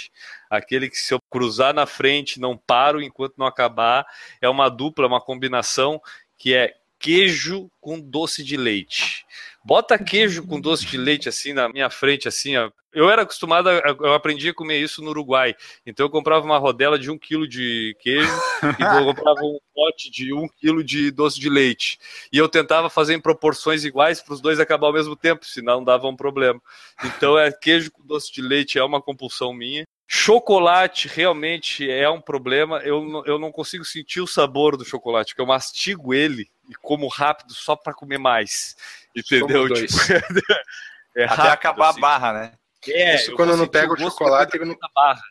aquele 0.50 0.90
que 0.90 0.98
se 0.98 1.14
eu 1.14 1.20
cruzar 1.30 1.74
na 1.74 1.86
frente 1.86 2.40
não 2.40 2.58
paro 2.58 3.02
enquanto 3.02 3.36
não 3.38 3.46
acabar, 3.46 4.06
é 4.42 4.50
uma 4.50 4.70
dupla, 4.70 5.08
uma 5.08 5.22
combinação 5.22 6.02
que 6.38 6.54
é 6.54 6.74
queijo 7.00 7.70
com 7.82 8.00
doce 8.00 8.44
de 8.44 8.56
leite. 8.56 9.26
Bota 9.66 9.98
queijo 9.98 10.46
com 10.46 10.60
doce 10.60 10.86
de 10.86 10.98
leite 10.98 11.30
assim 11.30 11.54
na 11.54 11.70
minha 11.70 11.90
frente, 11.90 12.28
assim, 12.28 12.58
ó. 12.58 12.70
Eu 12.92 13.10
era 13.10 13.24
acostumado, 13.24 13.70
a, 13.70 13.74
eu 13.74 14.14
aprendi 14.14 14.50
a 14.50 14.54
comer 14.54 14.80
isso 14.80 15.02
no 15.02 15.10
Uruguai. 15.10 15.56
Então 15.86 16.06
eu 16.06 16.10
comprava 16.10 16.46
uma 16.46 16.60
rodela 16.60 17.00
de 17.00 17.10
um 17.10 17.18
quilo 17.18 17.48
de 17.48 17.96
queijo 18.00 18.30
e 18.80 18.84
eu 18.84 19.06
comprava 19.06 19.40
um 19.42 19.58
pote 19.74 20.12
de 20.12 20.32
um 20.32 20.48
quilo 20.48 20.84
de 20.84 21.10
doce 21.10 21.40
de 21.40 21.50
leite. 21.50 21.98
E 22.32 22.38
eu 22.38 22.48
tentava 22.48 22.90
fazer 22.90 23.16
em 23.16 23.22
proporções 23.22 23.84
iguais 23.84 24.22
para 24.22 24.34
os 24.34 24.42
dois 24.42 24.60
acabar 24.60 24.88
ao 24.88 24.94
mesmo 24.94 25.16
tempo, 25.16 25.46
senão 25.46 25.84
dava 25.84 26.08
um 26.08 26.16
problema. 26.16 26.62
Então 27.04 27.38
é 27.38 27.52
queijo 27.52 27.90
com 27.92 28.06
doce 28.06 28.32
de 28.32 28.42
leite 28.42 28.78
é 28.78 28.84
uma 28.84 29.02
compulsão 29.02 29.54
minha. 29.54 29.86
Chocolate 30.16 31.08
realmente 31.08 31.90
é 31.90 32.08
um 32.08 32.22
problema. 32.22 32.78
Eu, 32.84 33.04
não- 33.04 33.26
eu 33.26 33.40
não 33.40 33.52
consigo 33.52 33.84
sentir 33.84 34.22
o 34.22 34.28
sabor 34.28 34.78
do 34.78 34.86
chocolate, 34.86 35.32
porque 35.34 35.42
eu 35.42 35.46
mastigo 35.48 36.14
ele 36.14 36.48
e 36.70 36.76
como 36.76 37.08
rápido 37.08 37.52
só 37.56 37.76
para 37.76 37.96
comer 37.96 38.20
mais. 38.20 38.76
Entendeu? 39.16 39.68
Tipo, 39.74 39.94
é 41.18 41.24
Até 41.24 41.34
rápido, 41.34 41.48
acabar 41.52 41.90
assim. 41.90 41.98
a 41.98 42.02
barra, 42.02 42.34
né? 42.34 42.52
É, 42.90 43.16
Isso 43.16 43.32
eu 43.32 43.36
quando 43.36 43.50
eu 43.50 43.58
não 43.58 43.68
pego 43.68 43.96
o 43.96 43.98
chocolate, 43.98 44.56
não- 44.60 44.68
da 44.68 44.74
quinta 44.76 44.88
barra. 44.94 45.22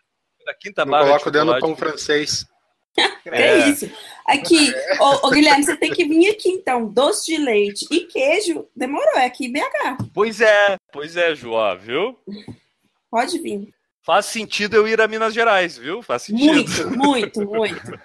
Da 0.44 0.54
quinta 0.54 0.84
Não 0.84 0.90
barra 0.90 1.02
de 1.04 1.08
coloco 1.10 1.30
dentro 1.30 1.54
do 1.54 1.60
pão 1.60 1.76
francês. 1.76 2.44
Que 3.22 3.28
é 3.30 3.68
isso? 3.68 3.90
Aqui, 4.26 4.74
ô, 5.00 5.28
ô, 5.28 5.30
Guilherme, 5.30 5.64
você 5.64 5.76
tem 5.76 5.92
que 5.92 6.04
vir 6.04 6.28
aqui 6.30 6.50
então. 6.50 6.86
Doce 6.88 7.24
de 7.34 7.38
leite 7.38 7.86
e 7.90 8.00
queijo. 8.00 8.66
Demorou, 8.76 9.14
é 9.16 9.24
aqui 9.26 9.46
em 9.46 9.52
BH. 9.52 10.08
Pois 10.12 10.40
é, 10.42 10.76
pois 10.92 11.16
é, 11.16 11.34
João, 11.34 11.78
viu? 11.78 12.18
Pode 13.10 13.38
vir. 13.38 13.72
Faz 14.02 14.26
sentido 14.26 14.74
eu 14.76 14.88
ir 14.88 15.00
a 15.00 15.06
Minas 15.08 15.32
Gerais, 15.32 15.78
viu? 15.78 16.02
Faz 16.02 16.22
sentido. 16.22 16.52
Muito, 16.52 16.90
muito, 16.96 17.40
muito. 17.46 18.00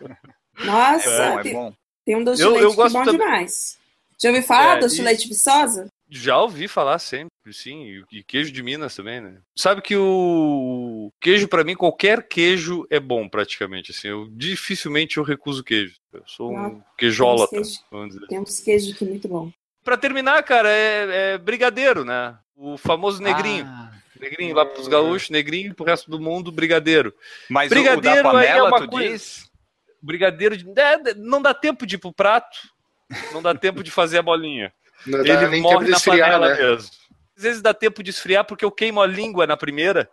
Nossa, 0.63 1.10
É 1.10 1.29
bom, 1.31 1.39
é 1.39 1.43
tem, 1.43 1.53
bom. 1.53 1.73
tem 2.05 2.15
um 2.15 2.23
doce 2.23 2.41
Eu- 2.41 2.49
de 2.49 2.53
leite 2.53 2.63
eu 2.65 2.69
que 2.69 2.73
é 2.79 2.83
gosto 2.83 2.93
bom 2.93 3.03
também. 3.05 3.19
demais. 3.19 3.77
Já 4.19 4.29
ouviu 4.29 4.43
falar 4.43 4.77
É, 4.77 4.79
doce 4.79 4.95
de 4.95 5.01
leite 5.01 5.27
viçosa? 5.27 5.88
Já 6.10 6.39
ouvi 6.41 6.67
falar 6.67 6.99
sempre, 6.99 7.29
sim, 7.51 8.03
e- 8.12 8.23
queijo 8.23 8.51
de 8.51 8.63
Minas 8.63 8.95
também, 8.95 9.19
né? 9.21 9.38
Sabe 9.55 9.81
que 9.81 9.95
o 9.97 11.12
queijo 11.19 11.47
pra 11.47 11.63
mim 11.63 11.75
qualquer 11.75 12.27
queijo 12.27 12.88
é 12.89 12.99
bom 12.99 13.27
praticamente, 13.27 13.91
assim. 13.91 14.07
Eu 14.07 14.27
dificilmente 14.31 15.17
eu 15.17 15.23
recuso 15.23 15.63
queijo. 15.63 15.95
Eu 16.13 16.23
sou 16.25 16.51
um 16.51 16.57
Não, 16.62 16.83
queijólatra, 16.97 17.49
temos 17.51 17.67
queijo. 17.69 17.83
vamos 17.91 18.13
dizer. 18.15 18.27
Tem 18.27 18.39
uns 18.39 18.60
queijos 18.60 18.95
aqui 18.95 19.05
muito 19.05 19.27
bom. 19.27 19.51
Pra 19.83 19.97
terminar, 19.97 20.41
cara, 20.43 20.69
é, 20.69 21.33
é 21.33 21.38
brigadeiro, 21.38 22.03
né? 22.05 22.38
O 22.55 22.77
famoso 22.77 23.21
negrinho. 23.21 23.65
Ah, 23.67 23.91
Negrinho 24.19 24.56
lá 24.56 24.65
pros 24.65 24.88
gaúchos, 24.88 25.30
negrinho 25.30 25.73
pro 25.73 25.86
resto 25.86 26.10
do 26.10 26.19
mundo, 26.19 26.51
brigadeiro. 26.51 27.13
mas 27.49 27.69
Brigadeiro 27.69 28.27
o, 28.27 28.32
o 28.32 28.34
da 28.34 28.39
é 28.41 28.45
panela, 28.45 28.67
uma 28.69 28.82
tu 28.82 28.88
coisa- 28.89 29.10
diz? 29.10 29.47
Brigadeiro 30.01 30.56
de... 30.58 30.65
é, 30.80 31.13
não 31.15 31.41
dá 31.41 31.53
tempo 31.53 31.86
de 31.86 31.95
ir 31.95 31.97
pro 31.97 32.13
prato, 32.13 32.58
não 33.32 33.41
dá 33.41 33.53
tempo 33.56 33.84
de 33.84 33.89
fazer 33.91 34.19
a 34.19 34.21
bolinha. 34.21 34.71
Não 35.06 35.23
dá 35.23 35.34
Ele 35.34 35.47
nem 35.47 35.62
morre 35.62 35.89
na 35.89 35.97
esfriar, 35.97 36.32
panela 36.32 36.49
né? 36.56 36.62
mesmo. 36.62 36.89
Às 37.36 37.43
vezes 37.43 37.62
dá 37.62 37.73
tempo 37.73 38.01
de 38.03 38.10
esfriar 38.12 38.45
porque 38.45 38.65
eu 38.65 38.71
queimo 38.71 39.01
a 39.01 39.08
língua 39.08 39.45
na 39.47 39.56
primeira. 39.58 40.10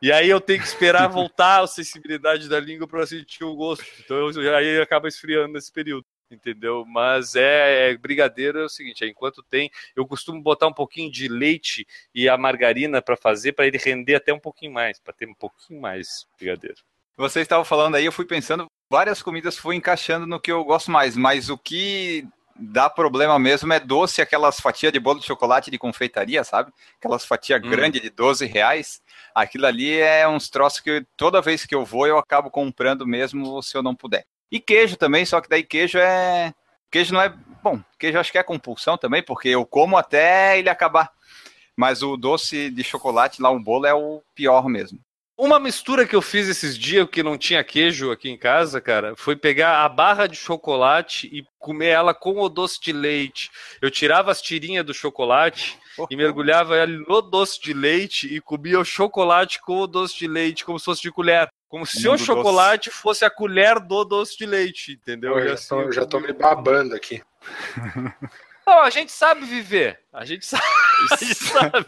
E 0.00 0.12
aí 0.12 0.28
eu 0.30 0.40
tenho 0.40 0.60
que 0.60 0.66
esperar 0.66 1.08
voltar 1.08 1.62
a 1.62 1.66
sensibilidade 1.66 2.48
da 2.48 2.60
língua 2.60 2.86
para 2.86 3.06
sentir 3.06 3.44
o 3.44 3.54
gosto. 3.56 3.84
Então 4.04 4.16
eu- 4.30 4.56
aí 4.56 4.80
acaba 4.80 5.08
esfriando 5.08 5.52
nesse 5.54 5.72
período. 5.72 6.04
Entendeu? 6.30 6.84
Mas 6.86 7.34
é, 7.34 7.90
é 7.90 7.96
brigadeiro 7.96 8.60
é 8.60 8.64
o 8.64 8.68
seguinte, 8.68 9.04
é, 9.04 9.08
enquanto 9.08 9.42
tem, 9.42 9.70
eu 9.96 10.06
costumo 10.06 10.42
botar 10.42 10.66
um 10.66 10.72
pouquinho 10.72 11.10
de 11.10 11.26
leite 11.26 11.86
e 12.14 12.28
a 12.28 12.36
margarina 12.36 13.00
para 13.00 13.16
fazer 13.16 13.52
para 13.52 13.66
ele 13.66 13.78
render 13.78 14.14
até 14.14 14.32
um 14.32 14.38
pouquinho 14.38 14.72
mais, 14.72 15.00
para 15.00 15.14
ter 15.14 15.28
um 15.28 15.34
pouquinho 15.34 15.80
mais 15.80 16.26
brigadeiro. 16.36 16.76
Vocês 17.16 17.42
estavam 17.42 17.64
falando 17.64 17.94
aí, 17.94 18.04
eu 18.04 18.12
fui 18.12 18.24
pensando, 18.24 18.66
várias 18.90 19.22
comidas 19.22 19.58
fui 19.58 19.74
encaixando 19.74 20.26
no 20.26 20.38
que 20.38 20.52
eu 20.52 20.62
gosto 20.64 20.90
mais, 20.90 21.16
mas 21.16 21.48
o 21.48 21.58
que 21.58 22.28
dá 22.58 22.90
problema 22.90 23.38
mesmo 23.38 23.72
é 23.72 23.80
doce, 23.80 24.20
aquelas 24.20 24.60
fatias 24.60 24.92
de 24.92 24.98
bolo 24.98 25.20
de 25.20 25.26
chocolate 25.26 25.70
de 25.70 25.78
confeitaria, 25.78 26.42
sabe? 26.44 26.72
Aquelas 26.98 27.24
fatias 27.24 27.62
Hum. 27.62 27.70
grandes 27.70 28.02
de 28.02 28.10
12 28.10 28.46
reais. 28.46 29.00
Aquilo 29.34 29.66
ali 29.66 29.98
é 29.98 30.28
uns 30.28 30.50
troços 30.50 30.80
que 30.80 31.06
toda 31.16 31.40
vez 31.40 31.64
que 31.64 31.74
eu 31.74 31.84
vou 31.84 32.06
eu 32.06 32.18
acabo 32.18 32.50
comprando 32.50 33.06
mesmo 33.06 33.62
se 33.62 33.76
eu 33.76 33.82
não 33.82 33.94
puder. 33.94 34.26
E 34.50 34.60
queijo 34.60 34.96
também, 34.96 35.24
só 35.24 35.40
que 35.40 35.48
daí 35.48 35.62
queijo 35.62 35.98
é. 35.98 36.52
Queijo 36.90 37.12
não 37.12 37.20
é. 37.20 37.28
Bom, 37.62 37.80
queijo 37.98 38.18
acho 38.18 38.32
que 38.32 38.38
é 38.38 38.42
compulsão 38.42 38.96
também, 38.96 39.22
porque 39.22 39.48
eu 39.48 39.66
como 39.66 39.96
até 39.96 40.58
ele 40.58 40.70
acabar. 40.70 41.10
Mas 41.76 42.02
o 42.02 42.16
doce 42.16 42.70
de 42.70 42.82
chocolate 42.82 43.40
lá, 43.42 43.50
o 43.50 43.60
bolo, 43.60 43.86
é 43.86 43.94
o 43.94 44.22
pior 44.34 44.68
mesmo. 44.68 44.98
Uma 45.40 45.60
mistura 45.60 46.04
que 46.04 46.16
eu 46.16 46.20
fiz 46.20 46.48
esses 46.48 46.76
dias 46.76 47.08
que 47.08 47.22
não 47.22 47.38
tinha 47.38 47.62
queijo 47.62 48.10
aqui 48.10 48.28
em 48.28 48.36
casa, 48.36 48.80
cara, 48.80 49.14
foi 49.14 49.36
pegar 49.36 49.84
a 49.84 49.88
barra 49.88 50.26
de 50.26 50.34
chocolate 50.34 51.28
e 51.32 51.44
comer 51.60 51.90
ela 51.90 52.12
com 52.12 52.40
o 52.40 52.48
doce 52.48 52.80
de 52.80 52.92
leite. 52.92 53.48
Eu 53.80 53.88
tirava 53.88 54.32
as 54.32 54.42
tirinhas 54.42 54.84
do 54.84 54.92
chocolate 54.92 55.78
e 56.10 56.16
mergulhava 56.16 56.76
ela 56.76 56.90
no 56.90 57.22
doce 57.22 57.62
de 57.62 57.72
leite 57.72 58.26
e 58.26 58.40
comia 58.40 58.80
o 58.80 58.84
chocolate 58.84 59.60
com 59.60 59.78
o 59.78 59.86
doce 59.86 60.18
de 60.18 60.26
leite, 60.26 60.64
como 60.64 60.76
se 60.76 60.86
fosse 60.86 61.02
de 61.02 61.12
colher. 61.12 61.48
Como 61.68 61.84
se 61.84 62.08
o 62.08 62.16
chocolate 62.16 62.90
fosse 62.90 63.24
a 63.24 63.30
colher 63.30 63.78
do 63.78 64.02
doce 64.04 64.38
de 64.38 64.46
leite, 64.46 64.92
entendeu? 64.92 65.38
Eu 65.38 65.48
já, 65.48 65.54
assim 65.54 65.68
tô, 65.68 65.80
eu 65.82 65.92
já 65.92 66.06
tô 66.06 66.18
comia. 66.18 66.32
me 66.32 66.38
babando 66.38 66.94
aqui. 66.94 67.22
Não, 68.66 68.80
a 68.82 68.90
gente 68.90 69.12
sabe 69.12 69.44
viver. 69.44 70.00
A 70.12 70.24
gente 70.24 70.44
sabe. 70.46 70.62
A 71.12 71.16
gente 71.16 71.34
sabe. 71.36 71.86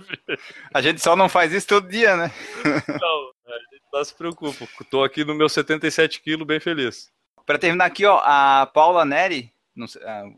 A 0.73 0.81
gente 0.81 1.01
só 1.03 1.17
não 1.17 1.29
faz 1.29 1.53
isso 1.53 1.67
todo 1.67 1.89
dia, 1.89 2.17
né? 2.17 2.31
Não, 2.65 3.31
a 3.53 3.59
gente 3.59 3.83
não 3.93 4.05
se 4.05 4.15
preocupa. 4.15 4.69
Tô 4.89 5.03
aqui 5.03 5.25
no 5.25 5.35
meu 5.35 5.49
77 5.49 6.21
quilos, 6.21 6.47
bem 6.47 6.61
feliz. 6.61 7.11
Para 7.45 7.59
terminar 7.59 7.87
aqui, 7.87 8.07
ó, 8.07 8.21
a 8.25 8.71
Paula 8.73 9.05
Neri, 9.05 9.53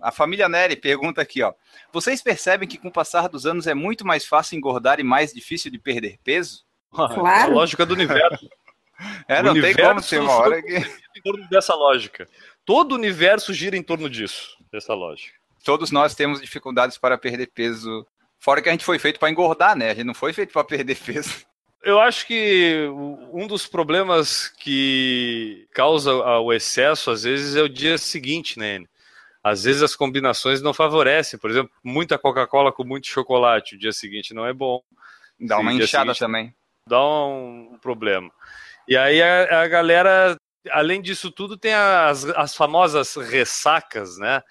a- 0.00 0.10
família 0.10 0.48
Neri 0.48 0.74
pergunta 0.74 1.20
aqui, 1.20 1.42
ó. 1.42 1.52
Vocês 1.92 2.22
percebem 2.22 2.66
que 2.66 2.78
com 2.78 2.88
o 2.88 2.92
passar 2.92 3.28
dos 3.28 3.44
anos 3.44 3.66
é 3.66 3.74
muito 3.74 4.06
mais 4.06 4.24
fácil 4.24 4.56
engordar 4.56 4.98
e 4.98 5.04
mais 5.04 5.34
difícil 5.34 5.70
de 5.70 5.78
perder 5.78 6.18
peso? 6.24 6.64
Claro. 6.90 7.26
A 7.26 7.46
lógica 7.46 7.84
do 7.84 7.92
universo. 7.92 8.48
É, 9.28 9.42
não 9.42 9.54
tem 9.54 9.74
como 9.74 10.02
ter 10.02 10.20
uma 10.20 10.32
hora 10.32 10.62
que 10.62 10.76
em 10.76 11.22
torno 11.22 11.48
dessa 11.48 11.74
lógica. 11.74 12.28
Todo 12.64 12.92
o 12.92 12.94
universo 12.96 13.52
gira 13.52 13.76
em 13.76 13.82
torno 13.82 14.08
disso, 14.08 14.56
dessa 14.72 14.94
lógica. 14.94 15.32
todos 15.64 15.90
nós 15.90 16.14
temos 16.14 16.40
dificuldades 16.40 16.98
para 16.98 17.16
perder 17.18 17.48
peso. 17.48 18.06
Fora 18.38 18.60
que 18.60 18.68
a 18.68 18.72
gente 18.72 18.84
foi 18.84 18.98
feito 18.98 19.20
para 19.20 19.30
engordar, 19.30 19.76
né? 19.76 19.90
A 19.90 19.94
gente 19.94 20.06
não 20.06 20.14
foi 20.14 20.32
feito 20.32 20.52
para 20.52 20.64
perder 20.64 20.96
peso. 20.96 21.44
Eu 21.84 21.98
acho 22.00 22.26
que 22.26 22.86
um 23.32 23.46
dos 23.48 23.66
problemas 23.66 24.48
que 24.48 25.66
causa 25.72 26.12
o 26.14 26.52
excesso, 26.52 27.10
às 27.10 27.24
vezes, 27.24 27.56
é 27.56 27.62
o 27.62 27.68
dia 27.68 27.98
seguinte, 27.98 28.58
né? 28.58 28.84
Às 29.42 29.64
vezes 29.64 29.82
as 29.82 29.96
combinações 29.96 30.62
não 30.62 30.72
favorecem. 30.72 31.38
Por 31.38 31.50
exemplo, 31.50 31.72
muita 31.82 32.16
Coca-Cola 32.18 32.70
com 32.72 32.84
muito 32.84 33.08
chocolate, 33.08 33.74
o 33.74 33.78
dia 33.78 33.92
seguinte 33.92 34.32
não 34.32 34.46
é 34.46 34.52
bom. 34.52 34.80
Dá 35.40 35.58
uma 35.58 35.72
inchada 35.72 36.14
seguinte- 36.14 36.18
também. 36.20 36.54
dá 36.86 37.04
um 37.04 37.76
problema. 37.82 38.30
E 38.88 38.96
aí 38.96 39.22
a, 39.22 39.62
a 39.62 39.68
galera, 39.68 40.36
além 40.70 41.00
disso 41.00 41.30
tudo, 41.30 41.56
tem 41.56 41.74
as, 41.74 42.24
as 42.24 42.54
famosas 42.54 43.14
ressacas, 43.16 44.16
né? 44.18 44.42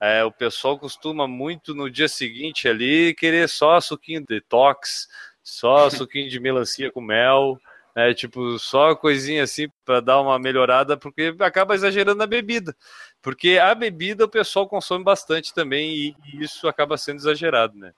É, 0.00 0.24
o 0.24 0.32
pessoal 0.32 0.78
costuma 0.78 1.28
muito 1.28 1.74
no 1.74 1.90
dia 1.90 2.08
seguinte 2.08 2.66
ali 2.66 3.14
querer 3.14 3.48
só 3.48 3.78
suquinho 3.80 4.24
detox, 4.24 5.08
só 5.42 5.90
suquinho 5.90 6.30
de 6.30 6.40
melancia 6.40 6.90
com 6.90 7.02
mel, 7.02 7.58
né? 7.94 8.14
tipo, 8.14 8.58
só 8.58 8.94
coisinha 8.94 9.42
assim 9.42 9.68
para 9.84 10.00
dar 10.00 10.20
uma 10.22 10.38
melhorada, 10.38 10.96
porque 10.96 11.34
acaba 11.40 11.74
exagerando 11.74 12.18
na 12.18 12.26
bebida. 12.26 12.74
Porque 13.20 13.58
a 13.58 13.74
bebida 13.74 14.24
o 14.24 14.28
pessoal 14.28 14.66
consome 14.66 15.04
bastante 15.04 15.52
também 15.52 15.90
e, 15.90 16.16
e 16.32 16.42
isso 16.42 16.66
acaba 16.66 16.96
sendo 16.96 17.18
exagerado, 17.18 17.76
né? 17.76 17.92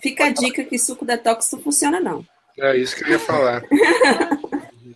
Fica 0.00 0.26
a 0.26 0.30
dica 0.30 0.62
que 0.62 0.78
suco 0.78 1.04
detox 1.04 1.50
não 1.52 1.60
funciona, 1.60 1.98
não. 1.98 2.24
É 2.56 2.76
isso 2.76 2.94
que 2.94 3.04
eu 3.04 3.08
ia 3.08 3.18
falar. 3.18 3.62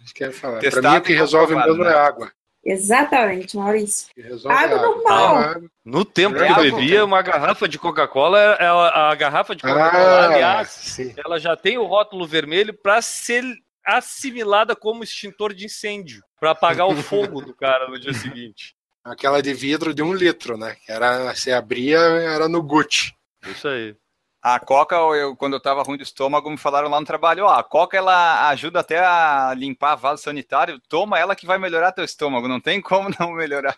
isso 0.02 0.14
que 0.14 0.24
eu 0.24 0.28
ia 0.28 0.33
falar. 0.33 0.61
Pra 0.61 0.70
Testado 0.70 0.90
mim, 0.90 0.96
o 0.98 1.02
que 1.02 1.12
resolve 1.14 1.55
mesmo 1.55 1.85
né? 1.85 1.90
é 1.90 1.94
água. 1.94 2.33
Exatamente, 2.64 3.57
Maurício. 3.57 4.07
Água 4.44 4.52
é 4.52 4.64
água. 4.64 4.78
normal. 4.78 5.37
Água. 5.37 5.70
No 5.85 6.05
tempo 6.05 6.37
que 6.37 6.42
eu 6.44 6.57
bebia, 6.57 7.05
uma 7.05 7.20
garrafa 7.20 7.68
de 7.68 7.78
Coca-Cola, 7.78 8.57
a 8.94 9.14
garrafa 9.16 9.55
de 9.57 9.62
Coca-Cola, 9.62 9.90
Ah, 9.90 10.24
aliás, 10.26 10.68
sim. 10.68 11.12
ela 11.24 11.40
já 11.40 11.57
tem 11.57 11.76
o 11.76 11.85
rótulo 11.87 12.26
vermelho 12.26 12.72
para 12.72 13.02
ser 13.02 13.42
assimilada 13.85 14.76
como 14.76 15.02
extintor 15.02 15.52
de 15.52 15.64
incêndio, 15.66 16.22
para 16.38 16.52
apagar 16.52 16.87
o 16.87 16.94
fogo 17.02 17.40
do 17.40 17.52
cara 17.55 17.88
no 17.88 17.98
dia 17.98 18.14
seguinte. 18.14 18.74
Aquela 19.05 19.42
de 19.42 19.52
vidro 19.52 19.92
de 19.92 20.00
um 20.02 20.14
litro, 20.14 20.57
né? 20.57 20.76
Que 20.87 20.92
Era, 20.92 21.35
você 21.35 21.50
abria, 21.50 21.98
era 21.98 22.48
no 22.48 22.62
Gucci. 22.62 23.12
Isso 23.44 23.66
aí. 23.66 23.96
A 24.42 24.59
coca, 24.59 24.96
eu, 24.96 25.37
quando 25.37 25.52
eu 25.52 25.61
tava 25.61 25.85
ruim 25.85 25.96
do 25.96 26.02
estômago, 26.02 26.50
me 26.50 26.57
falaram 26.57 26.88
lá 26.88 26.98
no 26.98 27.07
trabalho, 27.07 27.44
ó, 27.44 27.55
a 27.55 27.62
coca 27.62 27.96
ela 27.96 28.48
ajuda 28.48 28.81
até 28.81 28.98
a 28.98 29.55
limpar 29.57 29.94
vaso 29.94 30.20
sanitário, 30.20 30.81
toma 30.88 31.16
ela 31.16 31.37
que 31.37 31.46
vai 31.46 31.59
melhorar 31.59 31.92
teu 31.92 32.05
estômago, 32.05 32.48
não 32.48 32.61
tem 32.61 32.81
como 32.83 33.09
não 33.20 33.31
melhorar. 33.31 33.76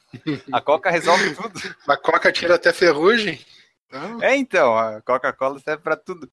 A 0.50 0.62
coca 0.62 0.90
resolve 0.90 1.34
tudo. 1.34 1.60
A 1.86 1.98
coca 1.98 2.32
tira 2.32 2.54
até 2.54 2.72
ferrugem. 2.72 3.38
Então... 3.86 4.22
É 4.22 4.36
então, 4.36 4.78
a 4.78 5.02
Coca-Cola 5.02 5.60
serve 5.60 5.82
para 5.82 5.96
tudo. 5.96 6.30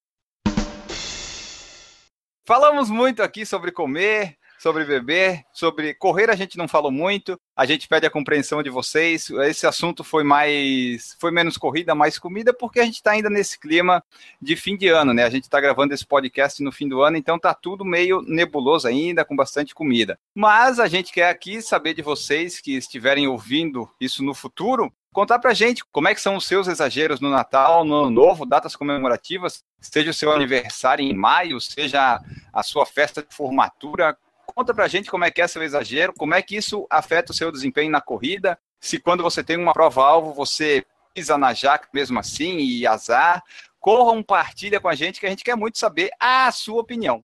Falamos 2.46 2.90
muito 2.90 3.22
aqui 3.22 3.46
sobre 3.46 3.72
comer, 3.72 4.38
sobre 4.62 4.86
beber, 4.86 5.44
sobre 5.52 5.96
correr 5.96 6.30
a 6.30 6.36
gente 6.36 6.56
não 6.56 6.68
falou 6.68 6.92
muito. 6.92 7.36
A 7.58 7.66
gente 7.66 7.88
pede 7.88 8.06
a 8.06 8.12
compreensão 8.12 8.62
de 8.62 8.70
vocês. 8.70 9.28
Esse 9.32 9.66
assunto 9.66 10.04
foi 10.04 10.24
mais, 10.24 11.18
foi 11.20 11.32
menos 11.32 11.58
corrida, 11.58 11.96
mais 11.96 12.20
comida, 12.20 12.54
porque 12.54 12.80
a 12.80 12.86
gente 12.86 12.96
está 12.96 13.12
ainda 13.12 13.28
nesse 13.28 13.60
clima 13.60 14.04
de 14.40 14.56
fim 14.56 14.78
de 14.78 14.88
ano, 14.88 15.16
né? 15.16 15.24
A 15.24 15.32
gente 15.32 15.46
está 15.46 15.60
gravando 15.60 15.96
esse 15.96 16.06
podcast 16.06 16.62
no 16.62 16.72
fim 16.72 16.88
do 16.88 17.02
ano, 17.02 17.18
então 17.18 17.40
tá 17.40 17.56
tudo 17.56 17.84
meio 17.84 18.22
nebuloso 18.22 18.88
ainda, 18.88 19.26
com 19.26 19.36
bastante 19.36 19.74
comida. 19.74 20.20
Mas 20.36 20.80
a 20.80 20.88
gente 20.88 21.12
quer 21.12 21.30
aqui 21.30 21.60
saber 21.60 21.96
de 21.96 22.04
vocês 22.04 22.62
que 22.62 22.78
estiverem 22.78 23.28
ouvindo 23.28 23.90
isso 24.00 24.24
no 24.24 24.36
futuro, 24.36 24.94
contar 25.12 25.40
pra 25.40 25.56
gente 25.56 25.84
como 25.92 26.08
é 26.08 26.14
que 26.14 26.22
são 26.22 26.36
os 26.36 26.46
seus 26.46 26.68
exageros 26.68 27.20
no 27.20 27.32
Natal, 27.32 27.84
no 27.84 27.96
Ano 27.96 28.12
Novo, 28.12 28.46
datas 28.46 28.76
comemorativas, 28.76 29.64
seja 29.80 30.12
o 30.12 30.14
seu 30.14 30.32
aniversário 30.32 31.04
em 31.04 31.16
maio, 31.16 31.60
seja 31.60 32.22
a 32.54 32.62
sua 32.62 32.86
festa 32.86 33.24
de 33.24 33.36
formatura, 33.36 34.16
Conta 34.54 34.74
pra 34.74 34.88
gente 34.88 35.10
como 35.10 35.24
é 35.24 35.32
que 35.32 35.42
é 35.42 35.48
seu 35.48 35.64
exagero, 35.64 36.14
como 36.14 36.34
é 36.34 36.42
que 36.42 36.58
isso 36.58 36.86
afeta 36.90 37.32
o 37.32 37.36
seu 37.36 37.52
desempenho 37.52 37.90
na 37.90 38.02
corrida, 38.02 38.60
se 38.80 39.00
quando 39.00 39.24
você 39.24 39.44
tem 39.44 39.58
uma 39.58 39.74
prova-alvo 39.74 40.34
você 40.34 40.86
pisa 41.14 41.38
na 41.38 41.54
jaca 41.54 41.88
mesmo 41.94 42.20
assim 42.20 42.58
e 42.58 42.86
azar. 42.86 43.44
Corra, 43.80 44.12
um 44.12 44.22
partilha 44.22 44.80
com 44.80 44.88
a 44.88 44.96
gente 44.96 45.20
que 45.20 45.26
a 45.26 45.30
gente 45.30 45.44
quer 45.44 45.56
muito 45.56 45.78
saber 45.78 46.12
a 46.20 46.52
sua 46.52 46.82
opinião. 46.82 47.24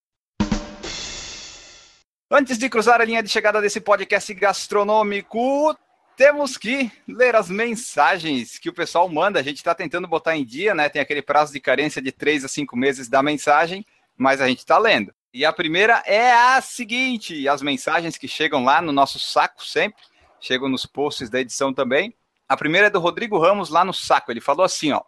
Antes 2.29 2.57
de 2.57 2.69
cruzar 2.69 2.99
a 2.99 3.05
linha 3.05 3.23
de 3.23 3.29
chegada 3.29 3.61
desse 3.61 3.79
podcast 3.79 4.33
gastronômico, 4.33 5.77
temos 6.17 6.57
que 6.57 6.91
ler 7.07 7.35
as 7.35 7.49
mensagens 7.49 8.57
que 8.57 8.69
o 8.69 8.73
pessoal 8.73 9.07
manda. 9.07 9.39
A 9.39 9.43
gente 9.43 9.57
está 9.57 9.75
tentando 9.75 10.07
botar 10.07 10.35
em 10.35 10.43
dia, 10.43 10.73
né? 10.73 10.89
Tem 10.89 11.01
aquele 11.01 11.21
prazo 11.21 11.53
de 11.53 11.59
carência 11.59 12.01
de 12.01 12.11
3 12.11 12.43
a 12.43 12.47
5 12.47 12.75
meses 12.75 13.07
da 13.07 13.21
mensagem, 13.21 13.85
mas 14.17 14.41
a 14.41 14.47
gente 14.47 14.59
está 14.59 14.77
lendo. 14.77 15.13
E 15.37 15.45
a 15.45 15.53
primeira 15.53 16.01
é 16.07 16.31
a 16.33 16.59
seguinte: 16.61 17.47
as 17.47 17.61
mensagens 17.61 18.17
que 18.17 18.27
chegam 18.27 18.63
lá 18.63 18.81
no 18.81 18.91
nosso 18.91 19.19
saco 19.19 19.63
sempre, 19.63 20.03
chegam 20.41 20.67
nos 20.67 20.87
posts 20.87 21.29
da 21.29 21.39
edição 21.39 21.71
também. 21.71 22.11
A 22.49 22.57
primeira 22.57 22.87
é 22.87 22.89
do 22.89 22.99
Rodrigo 22.99 23.37
Ramos 23.37 23.69
lá 23.69 23.85
no 23.85 23.93
saco. 23.93 24.31
Ele 24.31 24.41
falou 24.41 24.65
assim, 24.65 24.91
ó. 24.91 25.03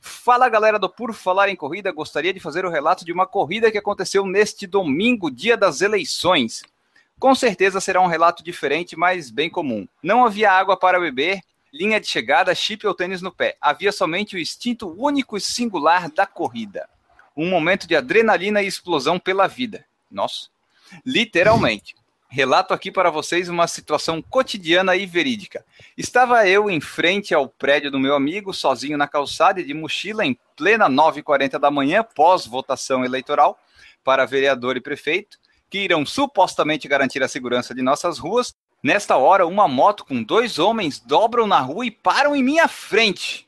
Fala 0.00 0.48
galera 0.48 0.78
do 0.78 0.88
Por 0.88 1.12
Falar 1.12 1.48
em 1.48 1.56
Corrida, 1.56 1.90
gostaria 1.90 2.32
de 2.32 2.38
fazer 2.38 2.64
o 2.64 2.70
relato 2.70 3.04
de 3.04 3.12
uma 3.12 3.26
corrida 3.26 3.72
que 3.72 3.78
aconteceu 3.78 4.24
neste 4.24 4.68
domingo, 4.68 5.28
dia 5.28 5.56
das 5.56 5.80
eleições. 5.80 6.62
Com 7.18 7.34
certeza 7.34 7.80
será 7.80 8.00
um 8.00 8.06
relato 8.06 8.44
diferente, 8.44 8.94
mas 8.94 9.30
bem 9.30 9.50
comum. 9.50 9.88
Não 10.00 10.24
havia 10.24 10.52
água 10.52 10.76
para 10.76 11.00
beber, 11.00 11.40
linha 11.72 12.00
de 12.00 12.06
chegada, 12.06 12.54
chip 12.54 12.86
ou 12.86 12.94
tênis 12.94 13.20
no 13.20 13.32
pé. 13.32 13.56
Havia 13.60 13.90
somente 13.90 14.36
o 14.36 14.38
instinto 14.38 14.94
único 14.96 15.36
e 15.36 15.40
singular 15.40 16.08
da 16.08 16.24
corrida 16.24 16.88
um 17.36 17.48
momento 17.48 17.86
de 17.86 17.96
adrenalina 17.96 18.62
e 18.62 18.66
explosão 18.66 19.18
pela 19.18 19.46
vida. 19.46 19.84
Nossa, 20.10 20.48
literalmente. 21.04 21.94
Relato 22.34 22.72
aqui 22.72 22.90
para 22.90 23.10
vocês 23.10 23.50
uma 23.50 23.66
situação 23.66 24.22
cotidiana 24.22 24.96
e 24.96 25.04
verídica. 25.04 25.62
Estava 25.98 26.48
eu 26.48 26.70
em 26.70 26.80
frente 26.80 27.34
ao 27.34 27.46
prédio 27.46 27.90
do 27.90 28.00
meu 28.00 28.14
amigo, 28.14 28.54
sozinho 28.54 28.96
na 28.96 29.06
calçada 29.06 29.60
e 29.60 29.64
de 29.64 29.74
mochila, 29.74 30.24
em 30.24 30.38
plena 30.56 30.88
9h40 30.88 31.58
da 31.58 31.70
manhã, 31.70 32.02
pós-votação 32.02 33.04
eleitoral 33.04 33.58
para 34.02 34.24
vereador 34.24 34.78
e 34.78 34.80
prefeito, 34.80 35.38
que 35.68 35.80
irão 35.80 36.06
supostamente 36.06 36.88
garantir 36.88 37.22
a 37.22 37.28
segurança 37.28 37.74
de 37.74 37.82
nossas 37.82 38.18
ruas. 38.18 38.54
Nesta 38.82 39.18
hora, 39.18 39.46
uma 39.46 39.68
moto 39.68 40.02
com 40.02 40.22
dois 40.22 40.58
homens 40.58 40.98
dobram 40.98 41.46
na 41.46 41.60
rua 41.60 41.84
e 41.84 41.90
param 41.90 42.34
em 42.34 42.42
minha 42.42 42.66
frente. 42.66 43.46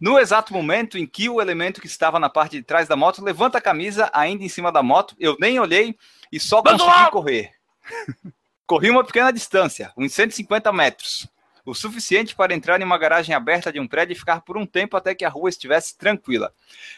No 0.00 0.18
exato 0.18 0.54
momento 0.54 0.96
em 0.96 1.06
que 1.06 1.28
o 1.28 1.42
elemento 1.42 1.80
que 1.80 1.86
estava 1.86 2.18
na 2.18 2.30
parte 2.30 2.56
de 2.56 2.62
trás 2.62 2.88
da 2.88 2.96
moto 2.96 3.22
levanta 3.22 3.58
a 3.58 3.60
camisa 3.60 4.10
ainda 4.14 4.42
em 4.42 4.48
cima 4.48 4.72
da 4.72 4.82
moto, 4.82 5.14
eu 5.20 5.36
nem 5.38 5.60
olhei 5.60 5.94
e 6.32 6.40
só 6.40 6.62
consegui 6.62 7.10
correr. 7.10 7.52
Corri 8.66 8.88
uma 8.88 9.04
pequena 9.04 9.32
distância, 9.32 9.92
uns 9.96 10.12
150 10.12 10.72
metros, 10.72 11.28
o 11.66 11.74
suficiente 11.74 12.36
para 12.36 12.54
entrar 12.54 12.80
em 12.80 12.84
uma 12.84 12.96
garagem 12.96 13.34
aberta 13.34 13.72
de 13.72 13.80
um 13.80 13.88
prédio 13.88 14.12
e 14.12 14.16
ficar 14.16 14.42
por 14.42 14.56
um 14.56 14.64
tempo 14.64 14.96
até 14.96 15.12
que 15.12 15.24
a 15.24 15.28
rua 15.28 15.48
estivesse 15.48 15.98
tranquila. 15.98 16.54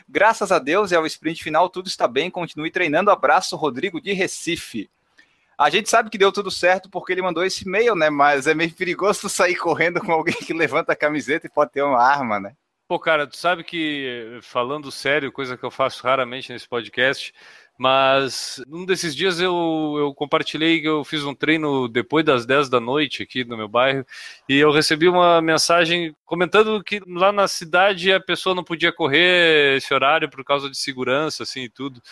Graças 0.07 0.53
a 0.53 0.59
Deus 0.59 0.93
e 0.93 0.95
ao 0.95 1.07
sprint 1.07 1.43
final 1.43 1.71
tudo 1.71 1.89
está 1.89 2.07
bem, 2.07 2.31
continue 2.31 2.71
treinando. 2.71 3.11
Abraço, 3.11 3.57
Rodrigo 3.57 4.03
de 4.03 4.13
Recife. 4.13 4.91
A 5.57 5.71
gente 5.71 5.89
sabe 5.89 6.11
que 6.11 6.19
deu 6.19 6.31
tudo 6.31 6.51
certo 6.51 6.91
porque 6.91 7.13
ele 7.13 7.23
mandou 7.23 7.43
esse 7.43 7.65
e-mail, 7.65 7.95
né? 7.95 8.11
Mas 8.11 8.47
é 8.47 8.55
meio 8.55 8.73
perigoso 8.75 9.29
sair 9.31 9.57
correndo 9.57 10.01
com 10.01 10.13
alguém 10.13 10.35
que 10.35 10.53
levanta 10.53 10.93
a 10.93 10.97
camiseta 10.97 11.47
e 11.47 11.51
pode 11.51 11.73
ter 11.73 11.83
uma 11.83 12.03
arma, 12.03 12.39
né? 12.39 12.55
Pô, 12.93 12.99
cara, 12.99 13.27
tu 13.27 13.39
sabe 13.39 13.65
que, 13.65 14.39
falando 14.43 14.93
sério, 14.93 15.33
coisa 15.33 15.57
que 15.57 15.65
eu 15.65 15.71
faço 15.71 16.03
raramente 16.03 16.53
nesse 16.53 16.69
podcast, 16.69 17.33
mas 17.79 18.63
num 18.69 18.85
desses 18.85 19.17
dias 19.17 19.41
eu, 19.41 19.95
eu 19.99 20.15
compartilhei 20.15 20.79
que 20.79 20.89
eu 20.89 21.03
fiz 21.03 21.25
um 21.25 21.35
treino 21.35 21.89
depois 21.89 22.23
das 22.23 22.45
10 22.45 22.69
da 22.69 22.79
noite 22.79 23.23
aqui 23.23 23.45
no 23.45 23.57
meu 23.57 23.67
bairro 23.67 24.05
e 24.47 24.59
eu 24.59 24.71
recebi 24.71 25.09
uma 25.09 25.41
mensagem 25.41 26.15
comentando 26.27 26.85
que 26.85 27.01
lá 27.07 27.33
na 27.33 27.49
cidade 27.49 28.13
a 28.13 28.21
pessoa 28.21 28.55
não 28.55 28.63
podia 28.63 28.93
correr 28.93 29.79
esse 29.79 29.95
horário 29.95 30.29
por 30.29 30.45
causa 30.45 30.69
de 30.69 30.77
segurança, 30.77 31.45
assim, 31.45 31.63
e 31.63 31.71
tudo. 31.71 32.03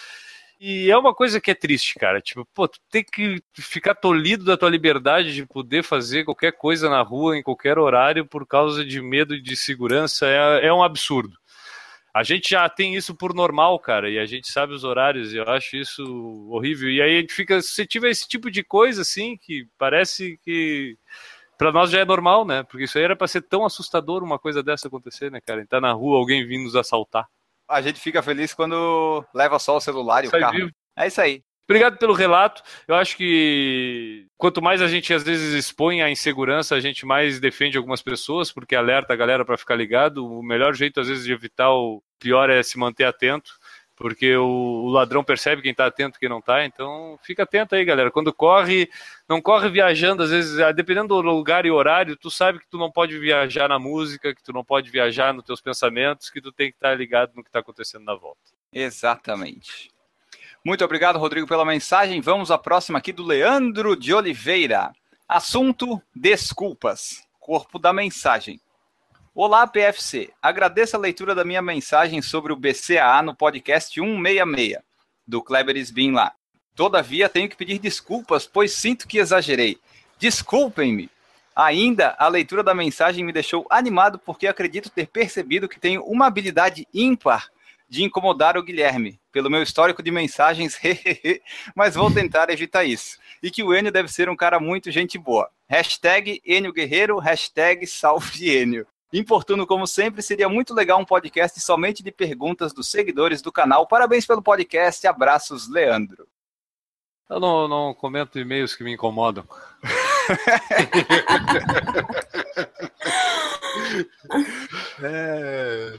E 0.62 0.90
é 0.90 0.96
uma 0.98 1.14
coisa 1.14 1.40
que 1.40 1.50
é 1.50 1.54
triste, 1.54 1.94
cara. 1.94 2.20
Tipo, 2.20 2.46
pô, 2.54 2.68
tu 2.68 2.78
tem 2.90 3.02
que 3.02 3.42
ficar 3.54 3.94
tolhido 3.94 4.44
da 4.44 4.58
tua 4.58 4.68
liberdade 4.68 5.34
de 5.34 5.46
poder 5.46 5.82
fazer 5.82 6.24
qualquer 6.24 6.52
coisa 6.52 6.90
na 6.90 7.00
rua, 7.00 7.38
em 7.38 7.42
qualquer 7.42 7.78
horário, 7.78 8.26
por 8.26 8.46
causa 8.46 8.84
de 8.84 9.00
medo 9.00 9.40
de 9.40 9.56
segurança. 9.56 10.26
É, 10.26 10.66
é 10.66 10.72
um 10.72 10.82
absurdo. 10.82 11.34
A 12.12 12.22
gente 12.22 12.50
já 12.50 12.68
tem 12.68 12.94
isso 12.94 13.14
por 13.14 13.32
normal, 13.32 13.78
cara, 13.78 14.10
e 14.10 14.18
a 14.18 14.26
gente 14.26 14.52
sabe 14.52 14.74
os 14.74 14.84
horários, 14.84 15.32
e 15.32 15.38
eu 15.38 15.48
acho 15.48 15.76
isso 15.76 16.02
horrível. 16.50 16.90
E 16.90 17.00
aí 17.00 17.16
a 17.16 17.20
gente 17.22 17.32
fica 17.32 17.62
suscetível 17.62 18.08
a 18.08 18.12
esse 18.12 18.28
tipo 18.28 18.50
de 18.50 18.62
coisa, 18.62 19.00
assim, 19.00 19.38
que 19.38 19.66
parece 19.78 20.38
que 20.44 20.98
para 21.56 21.72
nós 21.72 21.90
já 21.90 22.00
é 22.00 22.04
normal, 22.04 22.44
né? 22.44 22.64
Porque 22.64 22.84
isso 22.84 22.98
aí 22.98 23.04
era 23.04 23.16
para 23.16 23.28
ser 23.28 23.42
tão 23.42 23.64
assustador 23.64 24.22
uma 24.22 24.38
coisa 24.38 24.62
dessa 24.62 24.88
acontecer, 24.88 25.30
né, 25.30 25.40
cara? 25.40 25.62
Entrar 25.62 25.80
na 25.80 25.92
rua, 25.92 26.18
alguém 26.18 26.46
vindo 26.46 26.64
nos 26.64 26.76
assaltar 26.76 27.26
a 27.70 27.80
gente 27.80 28.00
fica 28.00 28.22
feliz 28.22 28.52
quando 28.52 29.24
leva 29.34 29.58
só 29.58 29.76
o 29.76 29.80
celular 29.80 30.24
e 30.24 30.28
o 30.28 30.30
carro. 30.30 30.56
Vivo. 30.56 30.70
É 30.96 31.06
isso 31.06 31.20
aí. 31.20 31.42
Obrigado 31.70 31.98
pelo 31.98 32.12
relato. 32.12 32.62
Eu 32.88 32.96
acho 32.96 33.16
que 33.16 34.26
quanto 34.36 34.60
mais 34.60 34.82
a 34.82 34.88
gente 34.88 35.14
às 35.14 35.22
vezes 35.22 35.54
expõe 35.54 36.02
a 36.02 36.10
insegurança, 36.10 36.74
a 36.74 36.80
gente 36.80 37.06
mais 37.06 37.38
defende 37.38 37.78
algumas 37.78 38.02
pessoas, 38.02 38.50
porque 38.50 38.74
alerta 38.74 39.12
a 39.12 39.16
galera 39.16 39.44
para 39.44 39.56
ficar 39.56 39.76
ligado. 39.76 40.26
O 40.26 40.42
melhor 40.42 40.74
jeito 40.74 41.00
às 41.00 41.06
vezes 41.06 41.24
de 41.24 41.32
evitar 41.32 41.70
o 41.70 42.02
pior 42.18 42.50
é 42.50 42.60
se 42.64 42.76
manter 42.76 43.04
atento 43.04 43.52
porque 44.00 44.34
o, 44.34 44.88
ladrão 44.88 45.22
percebe 45.22 45.60
quem 45.60 45.72
está 45.72 45.84
atento 45.84 46.16
e 46.16 46.20
quem 46.20 46.28
não 46.28 46.38
está, 46.38 46.64
então 46.64 47.18
fica 47.22 47.42
atento 47.42 47.74
aí, 47.74 47.84
galera. 47.84 48.10
Quando 48.10 48.32
corre, 48.32 48.88
não 49.28 49.42
corre 49.42 49.68
viajando, 49.68 50.22
às 50.22 50.30
vezes, 50.30 50.58
ah, 50.58 50.72
dependendo 50.72 51.08
do 51.08 51.20
lugar 51.20 51.66
e 51.66 51.70
horário, 51.70 52.16
tu 52.16 52.30
sabe 52.30 52.58
que 52.58 52.66
tu 52.66 52.78
não 52.78 52.90
pode 52.90 53.18
viajar 53.18 53.68
na 53.68 53.78
música, 53.78 54.34
que 54.34 54.42
tu 54.42 54.54
não 54.54 54.64
pode 54.64 54.90
viajar 54.90 55.34
nos 55.34 55.44
teus 55.44 55.60
pensamentos, 55.60 56.30
que 56.30 56.40
tu 56.40 56.50
tem 56.50 56.70
que 56.70 56.78
estar 56.78 56.88
tá 56.88 56.94
ligado 56.94 57.32
no 57.36 57.42
que 57.42 57.50
está 57.50 57.58
acontecendo 57.58 58.06
na 58.06 58.14
volta. 58.14 58.40
Exatamente. 58.72 59.90
Muito 60.64 60.82
obrigado, 60.82 61.18
Rodrigo, 61.18 61.46
pela 61.46 61.66
mensagem. 61.66 62.22
Vamos 62.22 62.50
à 62.50 62.56
próxima 62.56 62.98
aqui 62.98 63.12
do 63.12 63.22
Leandro 63.22 63.94
de 63.94 64.14
Oliveira. 64.14 64.92
Assunto: 65.28 66.00
desculpas. 66.16 67.22
Corpo 67.38 67.78
da 67.78 67.92
mensagem. 67.92 68.58
Olá, 69.32 69.64
PFC. 69.64 70.32
Agradeço 70.42 70.96
a 70.96 70.98
leitura 70.98 71.36
da 71.36 71.44
minha 71.44 71.62
mensagem 71.62 72.20
sobre 72.20 72.52
o 72.52 72.56
BCAA 72.56 73.22
no 73.22 73.32
podcast 73.32 73.94
166, 73.94 74.78
do 75.24 75.40
Kleber 75.40 75.76
Sbin 75.76 76.10
lá. 76.10 76.32
Todavia, 76.74 77.28
tenho 77.28 77.48
que 77.48 77.56
pedir 77.56 77.78
desculpas, 77.78 78.44
pois 78.44 78.72
sinto 78.72 79.06
que 79.06 79.18
exagerei. 79.18 79.78
Desculpem-me. 80.18 81.08
Ainda, 81.54 82.16
a 82.18 82.26
leitura 82.26 82.64
da 82.64 82.74
mensagem 82.74 83.24
me 83.24 83.32
deixou 83.32 83.64
animado 83.70 84.18
porque 84.18 84.48
acredito 84.48 84.90
ter 84.90 85.06
percebido 85.06 85.68
que 85.68 85.78
tenho 85.78 86.02
uma 86.02 86.26
habilidade 86.26 86.88
ímpar 86.92 87.50
de 87.88 88.02
incomodar 88.02 88.56
o 88.56 88.64
Guilherme, 88.64 89.20
pelo 89.30 89.48
meu 89.48 89.62
histórico 89.62 90.02
de 90.02 90.10
mensagens, 90.10 90.76
mas 91.72 91.94
vou 91.94 92.12
tentar 92.12 92.50
evitar 92.50 92.82
isso. 92.82 93.16
E 93.40 93.48
que 93.48 93.62
o 93.62 93.72
Enio 93.72 93.92
deve 93.92 94.08
ser 94.08 94.28
um 94.28 94.36
cara 94.36 94.58
muito 94.58 94.90
gente 94.90 95.16
boa. 95.16 95.48
Hashtag 95.68 96.42
Enio 96.44 96.72
Guerreiro, 96.72 97.20
hashtag 97.20 97.86
salve 97.86 98.50
Enio. 98.50 98.88
Importuno, 99.12 99.66
como 99.66 99.86
sempre, 99.86 100.22
seria 100.22 100.48
muito 100.48 100.72
legal 100.72 101.00
um 101.00 101.04
podcast 101.04 101.60
somente 101.60 102.02
de 102.02 102.12
perguntas 102.12 102.72
dos 102.72 102.88
seguidores 102.88 103.42
do 103.42 103.50
canal. 103.50 103.86
Parabéns 103.86 104.24
pelo 104.24 104.42
podcast. 104.42 105.04
Abraços, 105.06 105.68
Leandro. 105.68 106.28
Eu 107.28 107.40
não, 107.40 107.68
não 107.68 107.94
comento 107.94 108.38
e-mails 108.38 108.74
que 108.74 108.84
me 108.84 108.92
incomodam. 108.92 109.44
É, 115.02 115.98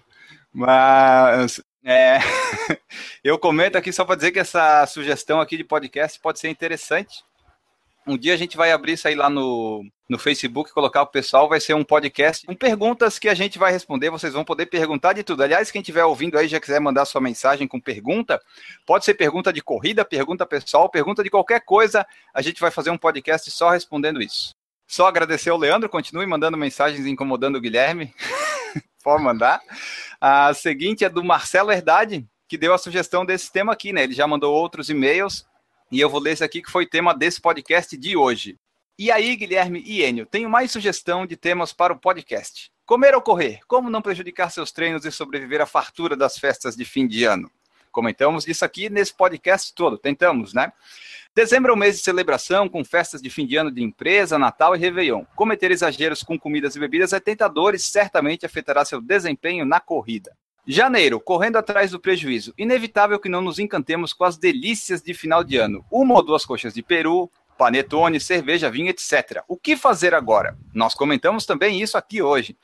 mas 0.53 1.61
é, 1.83 2.19
eu 3.23 3.39
comento 3.39 3.77
aqui 3.77 3.91
só 3.91 4.05
para 4.05 4.15
dizer 4.15 4.31
que 4.31 4.39
essa 4.39 4.85
sugestão 4.85 5.41
aqui 5.41 5.57
de 5.57 5.63
podcast 5.63 6.19
pode 6.19 6.39
ser 6.39 6.49
interessante. 6.49 7.23
Um 8.07 8.17
dia 8.17 8.33
a 8.33 8.37
gente 8.37 8.57
vai 8.57 8.71
abrir 8.71 8.93
isso 8.93 9.07
aí 9.07 9.13
lá 9.13 9.29
no, 9.29 9.83
no 10.09 10.17
Facebook, 10.17 10.73
colocar 10.73 11.03
o 11.03 11.07
pessoal, 11.07 11.47
vai 11.47 11.59
ser 11.59 11.75
um 11.75 11.83
podcast 11.83 12.45
com 12.45 12.55
perguntas 12.55 13.19
que 13.19 13.29
a 13.29 13.33
gente 13.33 13.59
vai 13.59 13.71
responder, 13.71 14.09
vocês 14.09 14.33
vão 14.33 14.43
poder 14.43 14.65
perguntar 14.65 15.13
de 15.13 15.23
tudo. 15.23 15.43
Aliás, 15.43 15.69
quem 15.69 15.81
estiver 15.81 16.03
ouvindo 16.03 16.37
aí, 16.37 16.47
já 16.47 16.59
quiser 16.59 16.81
mandar 16.81 17.05
sua 17.05 17.21
mensagem 17.21 17.67
com 17.67 17.79
pergunta, 17.79 18.41
pode 18.85 19.05
ser 19.05 19.13
pergunta 19.13 19.53
de 19.53 19.61
corrida, 19.61 20.03
pergunta 20.03 20.45
pessoal, 20.45 20.89
pergunta 20.89 21.23
de 21.23 21.29
qualquer 21.29 21.61
coisa, 21.61 22.05
a 22.33 22.41
gente 22.41 22.59
vai 22.59 22.71
fazer 22.71 22.89
um 22.89 22.97
podcast 22.97 23.49
só 23.51 23.69
respondendo 23.69 24.21
isso. 24.21 24.49
Só 24.87 25.07
agradecer 25.07 25.51
ao 25.51 25.57
Leandro, 25.57 25.87
continue 25.87 26.25
mandando 26.25 26.57
mensagens 26.57 27.05
incomodando 27.05 27.55
o 27.55 27.61
Guilherme. 27.61 28.13
Pode 29.01 29.23
mandar. 29.23 29.61
A 30.19 30.53
seguinte 30.53 31.05
é 31.05 31.09
do 31.09 31.23
Marcelo 31.23 31.71
Herdade, 31.71 32.27
que 32.49 32.57
deu 32.57 32.73
a 32.73 32.77
sugestão 32.77 33.25
desse 33.25 33.49
tema 33.49 33.71
aqui, 33.71 33.93
né? 33.93 34.03
Ele 34.03 34.13
já 34.13 34.27
mandou 34.27 34.53
outros 34.53 34.89
e-mails 34.89 35.45
e 35.91 35.99
eu 35.99 36.09
vou 36.09 36.21
ler 36.21 36.31
esse 36.31 36.43
aqui 36.43 36.61
que 36.61 36.71
foi 36.71 36.85
tema 36.85 37.13
desse 37.13 37.41
podcast 37.41 37.97
de 37.97 38.15
hoje. 38.15 38.57
E 38.97 39.11
aí, 39.11 39.35
Guilherme 39.35 39.83
e 39.85 40.03
Enio, 40.03 40.25
tenho 40.25 40.49
mais 40.49 40.71
sugestão 40.71 41.25
de 41.25 41.35
temas 41.35 41.73
para 41.73 41.91
o 41.91 41.99
podcast. 41.99 42.71
Comer 42.85 43.13
ou 43.13 43.21
correr? 43.21 43.59
Como 43.67 43.89
não 43.89 44.01
prejudicar 44.01 44.49
seus 44.49 44.71
treinos 44.71 45.05
e 45.05 45.11
sobreviver 45.11 45.59
à 45.59 45.65
fartura 45.65 46.15
das 46.15 46.37
festas 46.37 46.75
de 46.75 46.85
fim 46.85 47.07
de 47.07 47.25
ano? 47.25 47.51
Comentamos 47.91 48.47
isso 48.47 48.63
aqui 48.63 48.89
nesse 48.89 49.13
podcast 49.13 49.73
todo, 49.75 49.97
tentamos, 49.97 50.53
né? 50.53 50.71
Dezembro 51.35 51.71
é 51.71 51.75
um 51.75 51.77
mês 51.77 51.97
de 51.97 52.03
celebração, 52.03 52.69
com 52.69 52.85
festas 52.85 53.21
de 53.21 53.29
fim 53.29 53.45
de 53.45 53.57
ano 53.57 53.71
de 53.71 53.83
empresa, 53.83 54.39
Natal 54.39 54.75
e 54.75 54.79
Réveillon. 54.79 55.25
Cometer 55.35 55.71
exageros 55.71 56.23
com 56.23 56.39
comidas 56.39 56.75
e 56.75 56.79
bebidas 56.79 57.11
é 57.11 57.19
tentador 57.19 57.75
e 57.75 57.79
certamente 57.79 58.45
afetará 58.45 58.85
seu 58.85 59.01
desempenho 59.01 59.65
na 59.65 59.81
corrida. 59.81 60.31
Janeiro, 60.65 61.19
correndo 61.19 61.57
atrás 61.57 61.91
do 61.91 61.99
prejuízo. 61.99 62.53
Inevitável 62.57 63.19
que 63.19 63.29
não 63.29 63.41
nos 63.41 63.57
encantemos 63.57 64.13
com 64.13 64.23
as 64.23 64.37
delícias 64.37 65.01
de 65.01 65.13
final 65.13 65.43
de 65.43 65.57
ano. 65.57 65.83
Uma 65.89 66.15
ou 66.15 66.23
duas 66.23 66.45
coxas 66.45 66.73
de 66.73 66.83
peru, 66.83 67.31
panetone, 67.57 68.19
cerveja, 68.19 68.69
vinho, 68.69 68.89
etc. 68.89 69.43
O 69.47 69.57
que 69.57 69.75
fazer 69.75 70.13
agora? 70.13 70.55
Nós 70.73 70.93
comentamos 70.93 71.45
também 71.45 71.81
isso 71.81 71.97
aqui 71.97 72.21
hoje. 72.21 72.55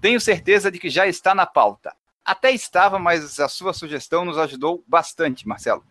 Tenho 0.00 0.20
certeza 0.20 0.70
de 0.70 0.78
que 0.78 0.90
já 0.90 1.06
está 1.06 1.34
na 1.34 1.46
pauta. 1.46 1.94
Até 2.24 2.50
estava, 2.50 2.98
mas 2.98 3.38
a 3.38 3.48
sua 3.48 3.72
sugestão 3.72 4.24
nos 4.24 4.36
ajudou 4.36 4.82
bastante, 4.86 5.46
Marcelo. 5.46 5.84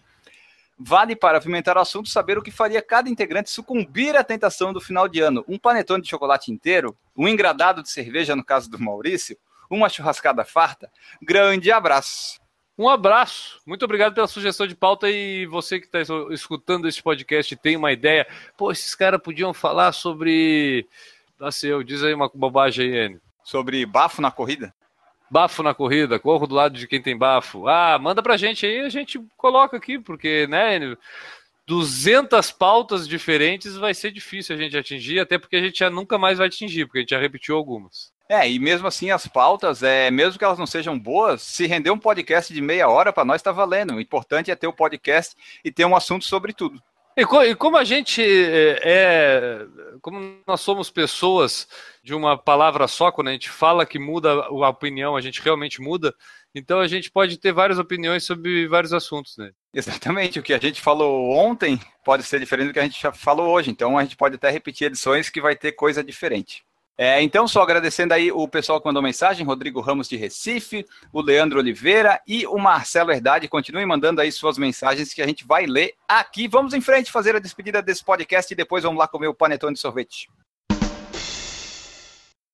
Vale 0.78 1.16
para 1.16 1.38
apimentar 1.38 1.78
o 1.78 1.80
assunto 1.80 2.10
saber 2.10 2.38
o 2.38 2.42
que 2.42 2.52
faria 2.52 2.82
cada 2.82 3.10
integrante 3.10 3.50
sucumbir 3.50 4.18
à 4.18 4.24
tentação 4.24 4.74
do 4.74 4.82
final 4.82 5.08
de 5.08 5.22
ano. 5.22 5.46
Um 5.48 5.58
panetone 5.58 6.04
de 6.04 6.10
chocolate 6.10 6.52
inteiro, 6.52 6.98
um 7.16 7.28
engradado 7.28 7.82
de 7.82 7.90
cerveja 7.90 8.36
no 8.36 8.44
caso 8.44 8.70
do 8.70 8.80
Maurício, 8.80 9.38
uma 9.74 9.90
churrascada 9.90 10.46
farta. 10.46 10.90
Grande 11.22 11.72
abraço. 11.72 12.42
Um 12.78 12.90
abraço. 12.90 13.60
Muito 13.66 13.86
obrigado 13.86 14.16
pela 14.16 14.28
sugestão 14.28 14.66
de 14.66 14.76
pauta 14.76 15.10
e 15.10 15.46
você 15.46 15.80
que 15.80 15.86
está 15.86 16.00
escutando 16.32 16.88
esse 16.88 17.02
podcast 17.04 17.56
tem 17.58 17.78
uma 17.78 17.92
ideia. 17.92 18.26
Pô, 18.58 18.72
esses 18.72 18.96
caras 18.96 19.22
podiam 19.22 19.54
falar 19.54 19.92
sobre. 19.92 20.88
Nasceu, 21.40 21.84
diz 21.84 22.04
aí 22.04 22.14
uma 22.14 22.30
bobagem 22.34 22.92
aí, 22.92 23.06
Enio. 23.06 23.22
Sobre 23.44 23.86
bafo 23.86 24.22
na 24.22 24.32
corrida? 24.32 24.74
Bafo 25.30 25.62
na 25.62 25.74
corrida, 25.74 26.20
corro 26.20 26.48
do 26.48 26.56
lado 26.56 26.78
de 26.78 26.88
quem 26.88 27.02
tem 27.02 27.18
bafo. 27.18 27.68
Ah, 27.68 27.98
manda 28.00 28.24
pra 28.24 28.38
gente 28.38 28.66
aí, 28.66 28.80
a 28.80 28.90
gente 28.90 29.20
coloca 29.36 29.76
aqui, 29.76 30.00
porque, 30.00 30.48
né, 30.48 30.78
Enio? 30.78 30.98
200 31.66 32.52
pautas 32.52 33.08
diferentes 33.08 33.76
vai 33.76 33.94
ser 33.94 34.12
difícil 34.12 34.56
a 34.56 34.60
gente 34.60 34.78
atingir, 34.78 35.20
até 35.20 35.38
porque 35.38 35.56
a 35.56 35.62
gente 35.62 35.80
já 35.80 35.90
nunca 35.90 36.18
mais 36.18 36.38
vai 36.38 36.48
atingir, 36.48 36.86
porque 36.86 37.00
a 37.00 37.02
gente 37.02 37.12
já 37.12 37.20
repetiu 37.20 37.56
algumas. 37.56 38.13
É, 38.30 38.50
e 38.50 38.58
mesmo 38.58 38.88
assim 38.88 39.12
as 39.12 39.28
pautas, 39.28 39.84
é, 39.84 40.10
mesmo 40.10 40.40
que 40.40 40.46
elas 40.46 40.58
não 40.58 40.66
sejam 40.66 40.98
boas, 40.98 41.42
se 41.42 41.68
render 41.68 41.92
um 41.92 42.00
podcast 42.00 42.54
de 42.54 42.62
meia 42.62 42.88
hora 42.88 43.12
para 43.12 43.26
nós 43.26 43.38
está 43.42 43.52
valendo. 43.52 43.96
O 43.96 44.02
importante 44.02 44.50
é 44.50 44.56
ter 44.56 44.68
o 44.68 44.74
podcast 44.74 45.36
e 45.64 45.72
ter 45.72 45.86
um 45.86 45.96
assunto 45.96 46.26
sobre 46.26 46.54
tudo. 46.54 46.82
E, 47.16 47.26
co 47.26 47.44
e, 47.44 47.54
como 47.54 47.78
a 47.78 47.84
gente 47.84 48.24
é, 48.24 48.80
é, 48.84 49.66
como 50.02 50.40
nós 50.48 50.62
somos 50.62 50.90
pessoas 50.90 51.68
de 52.04 52.14
uma 52.14 52.36
palavra 52.36 52.88
só, 52.88 53.12
quando 53.12 53.28
a 53.28 53.32
gente 53.32 53.50
fala 53.50 53.86
que 53.86 54.00
muda 54.00 54.32
a 54.32 54.70
opinião, 54.70 55.16
a 55.16 55.22
gente 55.22 55.40
realmente 55.40 55.80
muda. 55.80 56.14
Então 56.56 56.80
a 56.80 56.88
gente 56.88 57.12
pode 57.12 57.38
ter 57.38 57.52
várias 57.52 57.78
opiniões 57.78 58.24
sobre 58.24 58.68
vários 58.68 58.94
assuntos, 58.94 59.38
né? 59.38 59.52
Exatamente. 59.74 60.40
O 60.40 60.44
que 60.44 60.54
a 60.54 60.60
gente 60.60 60.82
falou 60.82 61.32
ontem 61.32 61.80
pode 62.04 62.24
ser 62.24 62.40
diferente 62.40 62.68
do 62.68 62.74
que 62.74 62.80
a 62.80 62.84
gente 62.84 63.00
já 63.00 63.12
falou 63.12 63.48
hoje. 63.50 63.70
Então 63.70 63.98
a 63.98 64.04
gente 64.04 64.18
pode 64.18 64.36
até 64.36 64.50
repetir 64.50 64.88
edições 64.88 65.30
que 65.30 65.42
vai 65.42 65.56
ter 65.56 65.74
coisa 65.74 66.04
diferente. 66.04 66.64
É, 66.96 67.22
então, 67.24 67.48
só 67.48 67.64
agradecendo 67.64 68.14
aí 68.14 68.32
o 68.32 68.48
pessoal 68.48 68.80
que 68.80 68.86
mandou 68.86 69.02
mensagem, 69.02 69.46
Rodrigo 69.46 69.82
Ramos 69.82 70.08
de 70.08 70.16
Recife, 70.16 70.86
o 71.12 71.22
Leandro 71.22 71.60
Oliveira 71.60 72.22
e 72.28 72.46
o 72.46 72.58
Marcelo 72.60 73.12
Herdade. 73.12 73.48
Continue 73.48 73.86
mandando 73.86 74.22
aí 74.22 74.32
suas 74.32 74.60
mensagens 74.60 75.12
que 75.12 75.22
a 75.22 75.26
gente 75.26 75.46
vai 75.46 75.66
ler 75.66 75.96
aqui. 76.08 76.48
Vamos 76.48 76.74
em 76.74 76.82
frente 76.82 77.12
fazer 77.12 77.36
a 77.36 77.40
despedida 77.40 77.82
desse 77.82 78.04
podcast 78.06 78.54
e 78.54 78.56
depois 78.56 78.84
vamos 78.84 79.00
lá 79.00 79.08
comer 79.08 79.28
o 79.28 79.34
panetone 79.34 79.74
de 79.74 79.80
sorvete. 79.80 80.30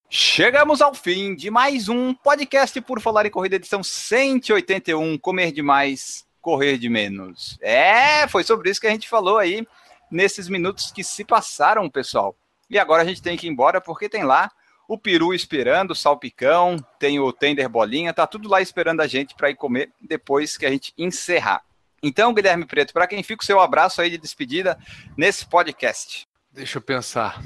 Chegamos 0.09 0.81
ao 0.81 0.95
fim 0.95 1.35
de 1.35 1.51
mais 1.51 1.89
um 1.89 2.13
podcast 2.13 2.79
por 2.81 2.99
falar 3.01 3.25
em 3.25 3.29
corrida 3.29 3.57
edição 3.57 3.83
181, 3.83 5.17
comer 5.19 5.51
demais, 5.51 6.25
correr 6.41 6.77
de 6.77 6.89
menos. 6.89 7.59
É, 7.61 8.27
foi 8.27 8.43
sobre 8.43 8.71
isso 8.71 8.79
que 8.79 8.87
a 8.87 8.91
gente 8.91 9.07
falou 9.07 9.37
aí 9.37 9.67
nesses 10.09 10.47
minutos 10.47 10.91
que 10.91 11.03
se 11.03 11.25
passaram, 11.25 11.87
pessoal. 11.89 12.35
E 12.69 12.77
agora 12.77 13.03
a 13.03 13.05
gente 13.05 13.21
tem 13.21 13.37
que 13.37 13.47
ir 13.47 13.49
embora 13.49 13.81
porque 13.81 14.07
tem 14.07 14.23
lá 14.23 14.51
o 14.87 14.97
peru 14.97 15.33
esperando, 15.33 15.91
o 15.91 15.95
salpicão, 15.95 16.77
tem 16.97 17.19
o 17.19 17.31
tender 17.31 17.69
bolinha, 17.69 18.13
tá 18.13 18.25
tudo 18.25 18.49
lá 18.49 18.59
esperando 18.59 19.01
a 19.01 19.07
gente 19.07 19.35
para 19.35 19.49
ir 19.49 19.55
comer 19.55 19.91
depois 20.01 20.57
que 20.57 20.65
a 20.65 20.71
gente 20.71 20.93
encerrar. 20.97 21.63
Então, 22.01 22.33
Guilherme 22.33 22.65
Preto, 22.65 22.93
para 22.93 23.07
quem 23.07 23.21
fica 23.21 23.43
o 23.43 23.45
seu 23.45 23.59
abraço 23.59 24.01
aí 24.01 24.09
de 24.09 24.17
despedida 24.17 24.79
nesse 25.15 25.45
podcast? 25.45 26.27
Deixa 26.51 26.77
eu 26.77 26.81
pensar. 26.81 27.39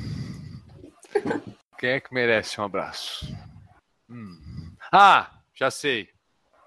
Quem 1.77 1.89
é 1.89 1.99
que 1.99 2.13
merece 2.13 2.61
um 2.61 2.63
abraço? 2.63 3.27
Hum. 4.09 4.71
Ah, 4.91 5.31
já 5.53 5.69
sei. 5.69 6.07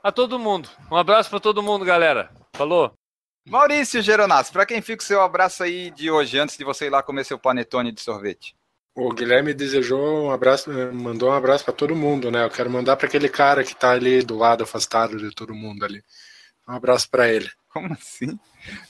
A 0.03 0.13
todo 0.13 0.39
mundo. 0.39 0.69
Um 0.91 0.97
abraço 0.97 1.31
para 1.31 1.41
todo 1.41 1.63
mundo, 1.63 1.85
galera. 1.85 2.31
Falou. 2.53 2.93
Maurício 3.49 4.03
Geronasso, 4.03 4.53
para 4.53 4.67
quem 4.67 4.83
fica 4.83 5.01
o 5.01 5.07
seu 5.07 5.23
abraço 5.23 5.63
aí 5.63 5.93
de 5.93 6.11
hoje, 6.11 6.37
antes 6.37 6.57
de 6.57 6.65
você 6.65 6.87
ir 6.87 6.91
lá 6.91 7.01
comer 7.01 7.25
seu 7.25 7.39
panetone 7.39 7.93
de 7.93 8.01
sorvete? 8.01 8.57
O 8.93 9.13
Guilherme 9.13 9.55
desejou 9.55 10.27
um 10.27 10.33
abraço, 10.33 10.69
mandou 10.93 11.31
um 11.31 11.33
abraço 11.33 11.65
para 11.65 11.73
todo 11.73 11.95
mundo, 11.95 12.29
né? 12.29 12.45
Eu 12.45 12.51
quero 12.51 12.69
mandar 12.69 12.97
para 12.97 13.07
aquele 13.07 13.29
cara 13.29 13.63
que 13.63 13.77
tá 13.77 13.93
ali 13.93 14.21
do 14.21 14.37
lado, 14.37 14.65
afastado 14.65 15.17
de 15.17 15.33
todo 15.33 15.55
mundo 15.55 15.85
ali. 15.85 16.03
Um 16.69 16.75
abraço 16.75 17.09
para 17.09 17.29
ele. 17.29 17.49
Como 17.73 17.93
assim? 17.93 18.37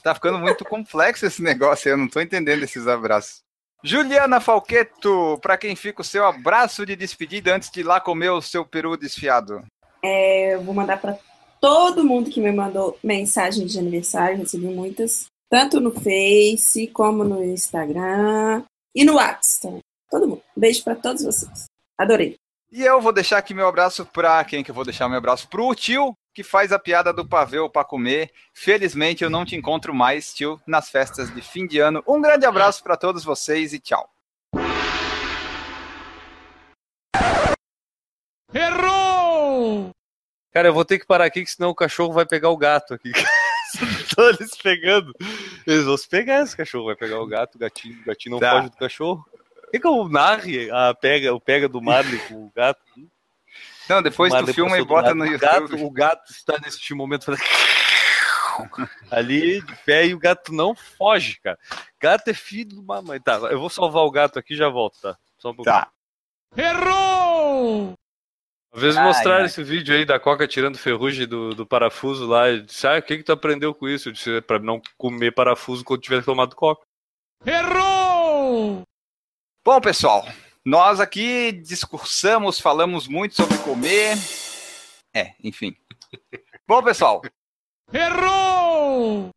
Tá 0.03 0.15
ficando 0.15 0.39
muito 0.39 0.65
complexo 0.65 1.27
esse 1.27 1.43
negócio, 1.43 1.91
eu 1.91 1.99
não 1.99 2.09
tô 2.09 2.19
entendendo 2.19 2.63
esses 2.63 2.89
abraços. 2.89 3.43
Juliana 3.85 4.41
Falqueto, 4.41 5.39
para 5.43 5.59
quem 5.59 5.77
fica 5.77 6.01
o 6.01 6.05
seu 6.05 6.25
abraço 6.25 6.87
de 6.87 6.97
despedida 6.97 7.55
antes 7.55 7.71
de 7.71 7.81
ir 7.81 7.83
lá 7.83 8.01
comer 8.01 8.31
o 8.31 8.41
seu 8.41 8.65
peru 8.65 8.97
desfiado? 8.97 9.63
É, 10.03 10.55
eu 10.55 10.63
vou 10.63 10.75
mandar 10.75 10.99
para 10.99 11.19
todo 11.67 12.05
mundo 12.05 12.31
que 12.31 12.41
me 12.41 12.53
mandou 12.53 12.97
mensagem 13.03 13.67
de 13.67 13.77
aniversário, 13.77 14.39
recebi 14.39 14.67
muitas, 14.67 15.27
tanto 15.51 15.81
no 15.81 15.91
Face 15.91 16.87
como 16.93 17.25
no 17.25 17.43
Instagram 17.43 18.62
e 18.95 19.05
no 19.05 19.14
WhatsApp. 19.17 19.81
Todo 20.09 20.29
mundo. 20.29 20.43
beijo 20.57 20.85
para 20.85 20.95
todos 20.95 21.25
vocês. 21.25 21.64
Adorei. 21.99 22.37
E 22.71 22.83
eu 22.83 23.01
vou 23.01 23.12
deixar 23.12 23.39
aqui 23.39 23.53
meu 23.53 23.67
abraço 23.67 24.07
para 24.07 24.45
quem 24.45 24.62
que 24.62 24.71
eu 24.71 24.75
vou 24.77 24.85
deixar 24.85 25.09
meu 25.09 25.19
abraço 25.19 25.49
pro 25.49 25.75
tio 25.75 26.14
que 26.33 26.45
faz 26.45 26.71
a 26.71 26.79
piada 26.79 27.12
do 27.12 27.27
pavê 27.27 27.59
para 27.69 27.85
comer. 27.85 28.31
Felizmente 28.55 29.25
eu 29.25 29.31
não 29.31 29.45
te 29.45 29.57
encontro 29.57 29.93
mais, 29.93 30.33
tio, 30.33 30.61
nas 30.69 30.89
festas 30.89 31.35
de 31.35 31.43
fim 31.43 31.67
de 31.67 31.81
ano. 31.81 32.01
Um 32.07 32.21
grande 32.21 32.47
abraço 32.47 32.81
para 32.81 32.97
todos 32.97 33.25
vocês 33.25 33.73
e 33.73 33.81
tchau. 33.81 34.09
Errou! 38.55 39.06
Cara, 40.57 40.69
eu 40.69 40.73
vou 40.73 40.87
ter 40.87 40.99
que 40.99 41.05
parar 41.05 41.27
aqui, 41.27 41.45
que 41.45 41.51
senão 41.51 41.69
o 41.69 41.75
cachorro 41.75 42.15
vai 42.15 42.25
pegar 42.25 42.49
o 42.49 42.57
gato 42.57 42.95
aqui. 42.95 43.13
Estão 44.01 44.27
eles 44.31 44.57
pegando. 44.57 45.13
Eles 45.67 45.85
vão 45.85 45.99
se 45.99 46.09
pegar, 46.09 46.43
esse 46.43 46.57
cachorro 46.57 46.87
vai 46.87 46.97
pegar 46.97 47.21
o 47.21 47.27
gato, 47.27 47.57
o 47.57 47.59
gatinho, 47.59 48.01
o 48.01 48.05
gatinho 48.07 48.33
não 48.33 48.41
tá. 48.41 48.53
foge 48.53 48.71
do 48.71 48.77
cachorro. 48.79 49.27
Quer 49.71 49.81
que 49.81 49.87
eu 49.87 50.09
narre 50.09 50.71
a 50.71 50.95
pega, 50.95 51.35
o 51.35 51.39
pega 51.39 51.69
do 51.69 51.83
Marley 51.83 52.19
com 52.21 52.47
o 52.47 52.53
gato? 52.57 52.81
Não, 53.87 54.01
depois 54.01 54.33
tu 54.33 54.47
filma 54.55 54.79
e 54.79 54.83
bota 54.83 55.15
no 55.15 55.27
YouTube. 55.27 55.45
O 55.45 55.69
gato, 55.69 55.85
o 55.85 55.91
gato 55.91 56.33
está 56.33 56.59
nesse 56.59 56.95
momento 56.95 57.27
fazendo... 57.27 57.45
ali 59.13 59.61
de 59.61 59.77
pé 59.85 60.07
e 60.07 60.15
o 60.15 60.19
gato 60.19 60.55
não 60.55 60.75
foge, 60.75 61.39
cara. 61.43 61.59
Gato 62.01 62.29
é 62.29 62.33
filho 62.33 62.77
do 62.77 62.83
mamãe. 62.83 63.21
Tá, 63.21 63.35
eu 63.51 63.61
vou 63.61 63.69
salvar 63.69 64.05
o 64.05 64.11
gato 64.11 64.39
aqui 64.39 64.55
e 64.55 64.57
já 64.57 64.71
volto, 64.71 64.99
tá? 65.03 65.19
Só 65.37 65.51
um 65.51 65.55
pouquinho. 65.55 65.77
Tá. 65.77 65.91
Errou! 66.57 67.26
Uma 68.77 68.83
vez 68.83 68.95
mostraram 68.97 69.41
ai. 69.41 69.47
esse 69.47 69.62
vídeo 69.64 69.95
aí 69.95 70.05
da 70.05 70.20
Coca 70.20 70.47
tirando 70.47 70.77
ferrugem 70.77 71.27
do, 71.27 71.55
do 71.55 71.66
parafuso 71.66 72.27
lá. 72.27 72.51
E 72.51 72.61
disse, 72.61 72.87
ah, 72.87 72.99
o 72.99 73.03
que, 73.03 73.16
que 73.16 73.22
tu 73.22 73.33
aprendeu 73.33 73.74
com 73.74 73.89
isso? 73.89 74.09
Eu 74.11 74.12
disse, 74.12 74.37
é 74.37 74.41
pra 74.43 74.59
não 74.59 74.81
comer 74.99 75.33
parafuso 75.33 75.83
quando 75.83 76.03
tiver 76.03 76.22
tomado 76.22 76.55
Coca. 76.55 76.85
Errou! 77.45 78.83
Bom, 79.64 79.81
pessoal, 79.81 80.27
Nós 80.64 81.01
aqui 81.01 81.53
discursamos, 81.53 82.61
falamos 82.61 83.07
muito 83.09 83.35
sobre 83.35 83.57
comer. 83.59 84.16
É, 85.14 85.33
enfim. 85.43 85.74
Bom, 86.68 86.83
pessoal. 86.83 87.22
Errou! 87.93 89.31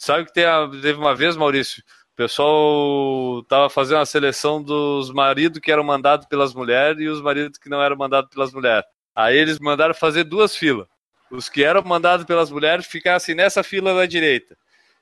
Sabe 0.00 0.24
que 0.26 0.32
tem 0.32 0.44
a- 0.44 0.68
teve 0.70 0.94
uma 0.94 1.14
vez, 1.14 1.36
Maurício? 1.36 1.82
O 2.16 2.22
pessoal 2.24 3.44
tava 3.44 3.68
fazendo 3.68 3.98
a 3.98 4.06
seleção 4.06 4.62
dos 4.62 5.10
maridos 5.10 5.60
que 5.60 5.70
eram 5.70 5.84
mandados 5.84 6.26
pelas 6.26 6.54
mulheres 6.54 6.98
e 6.98 7.08
os 7.08 7.20
maridos 7.20 7.58
que 7.58 7.68
não 7.68 7.82
eram 7.82 7.94
mandados 7.94 8.30
pelas 8.30 8.54
mulheres. 8.54 8.86
Aí 9.14 9.36
eles 9.36 9.58
mandaram 9.58 9.92
fazer 9.92 10.24
duas 10.24 10.56
filas. 10.56 10.86
Os 11.30 11.50
que 11.50 11.62
eram 11.62 11.82
mandados 11.82 12.24
pelas 12.24 12.50
mulheres 12.50 12.86
ficassem 12.86 13.34
nessa 13.34 13.62
fila 13.62 13.94
da 13.94 14.06
direita. 14.06 14.56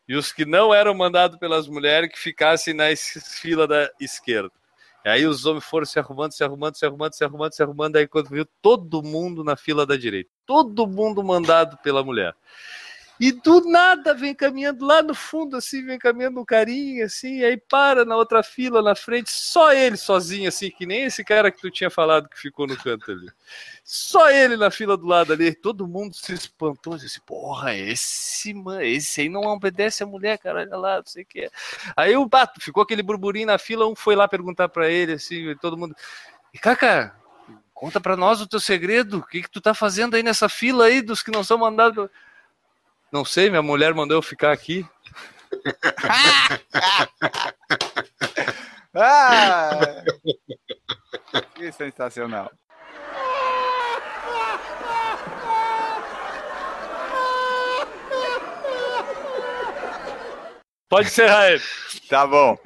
E 0.09 0.17
os 0.17 0.33
que 0.33 0.45
não 0.45 0.75
eram 0.75 0.93
mandados 0.93 1.39
pelas 1.39 1.69
mulheres 1.69 2.11
que 2.11 2.19
ficassem 2.19 2.75
na 2.75 2.87
fila 3.41 3.69
da 3.69 3.89
esquerda. 4.01 4.51
E 5.05 5.09
aí 5.09 5.25
os 5.25 5.47
homens 5.47 5.65
foram 5.65 5.87
se 5.87 6.01
arrumando, 6.01 6.33
se 6.33 6.43
arrumando, 6.43 6.75
se 6.75 6.85
arrumando, 6.85 7.13
se 7.13 7.23
arrumando, 7.23 7.53
se 7.53 7.63
arrumando. 7.63 7.95
Aí 7.97 8.09
quando 8.09 8.29
viu 8.29 8.45
todo 8.61 9.05
mundo 9.05 9.45
na 9.45 9.55
fila 9.55 9.87
da 9.87 9.97
direita. 9.97 10.31
Todo 10.45 10.85
mundo 10.85 11.23
mandado 11.23 11.79
pela 11.79 12.03
mulher. 12.03 12.35
E 13.21 13.31
do 13.31 13.61
nada 13.71 14.13
vem 14.13 14.35
caminhando 14.35 14.85
lá 14.85 15.01
no 15.01 15.15
fundo, 15.15 15.57
assim, 15.57 15.85
vem 15.87 15.97
caminhando 15.99 16.41
um 16.41 16.45
carinha, 16.45 17.07
assim, 17.07 17.45
aí 17.45 17.57
para 17.57 18.05
na 18.05 18.17
outra 18.17 18.43
fila, 18.43 18.83
na 18.83 18.97
frente, 18.97 19.31
só 19.31 19.73
ele 19.73 19.97
sozinho, 19.97 20.49
assim, 20.49 20.69
que 20.69 20.85
nem 20.85 21.05
esse 21.05 21.23
cara 21.23 21.49
que 21.53 21.61
tu 21.61 21.71
tinha 21.71 21.89
falado 21.89 22.29
que 22.29 22.37
ficou 22.37 22.67
no 22.67 22.77
canto 22.77 23.13
ali. 23.13 23.31
Só 23.85 24.29
ele 24.31 24.57
na 24.57 24.69
fila 24.69 24.97
do 24.97 25.07
lado 25.07 25.33
ali, 25.33 25.55
todo 25.55 25.87
mundo 25.87 26.13
se 26.17 26.33
espantou, 26.33 26.97
disse, 26.97 27.21
porra, 27.21 27.77
esse, 27.77 28.53
mano, 28.53 28.83
esse 28.83 29.21
aí 29.21 29.29
não 29.29 29.43
obedece 29.43 30.03
a 30.03 30.07
mulher, 30.07 30.37
cara, 30.37 30.63
olha 30.63 30.77
lá, 30.77 30.97
não 30.97 31.07
sei 31.07 31.23
o 31.23 31.27
que 31.27 31.43
é. 31.43 31.51
Aí 31.97 32.17
o 32.17 32.27
bato, 32.27 32.61
ficou 32.61 32.83
aquele 32.83 33.03
burburinho 33.03 33.47
na 33.47 33.59
fila, 33.59 33.87
um 33.87 33.95
foi 33.95 34.17
lá 34.17 34.27
perguntar 34.27 34.69
pra 34.69 34.91
ele, 34.91 35.13
assim, 35.13 35.55
todo 35.61 35.79
mundo, 35.79 35.95
e 36.53 36.59
Caca, 36.59 37.15
conta 37.73 38.01
pra 38.01 38.17
nós 38.17 38.41
o 38.41 38.47
teu 38.49 38.59
segredo, 38.59 39.19
o 39.19 39.23
que 39.23 39.43
que 39.43 39.51
tu 39.51 39.61
tá 39.61 39.73
fazendo 39.73 40.17
aí 40.17 40.23
nessa 40.25 40.49
fila 40.49 40.87
aí 40.87 41.01
dos 41.01 41.23
que 41.23 41.31
não 41.31 41.45
são 41.45 41.57
mandados... 41.57 42.11
Não 43.15 43.25
sei, 43.25 43.49
minha 43.49 43.63
mulher 43.63 43.95
mandou 43.95 44.19
eu 44.19 44.23
ficar 44.23 44.51
aqui. 44.51 44.85
Ah! 48.97 50.05
Que 51.57 51.73
sensacional. 51.73 52.49
Pode 60.89 61.09
encerrar 61.09 61.51
ele. 61.51 61.63
Tá 62.09 62.25
bom. 62.25 62.57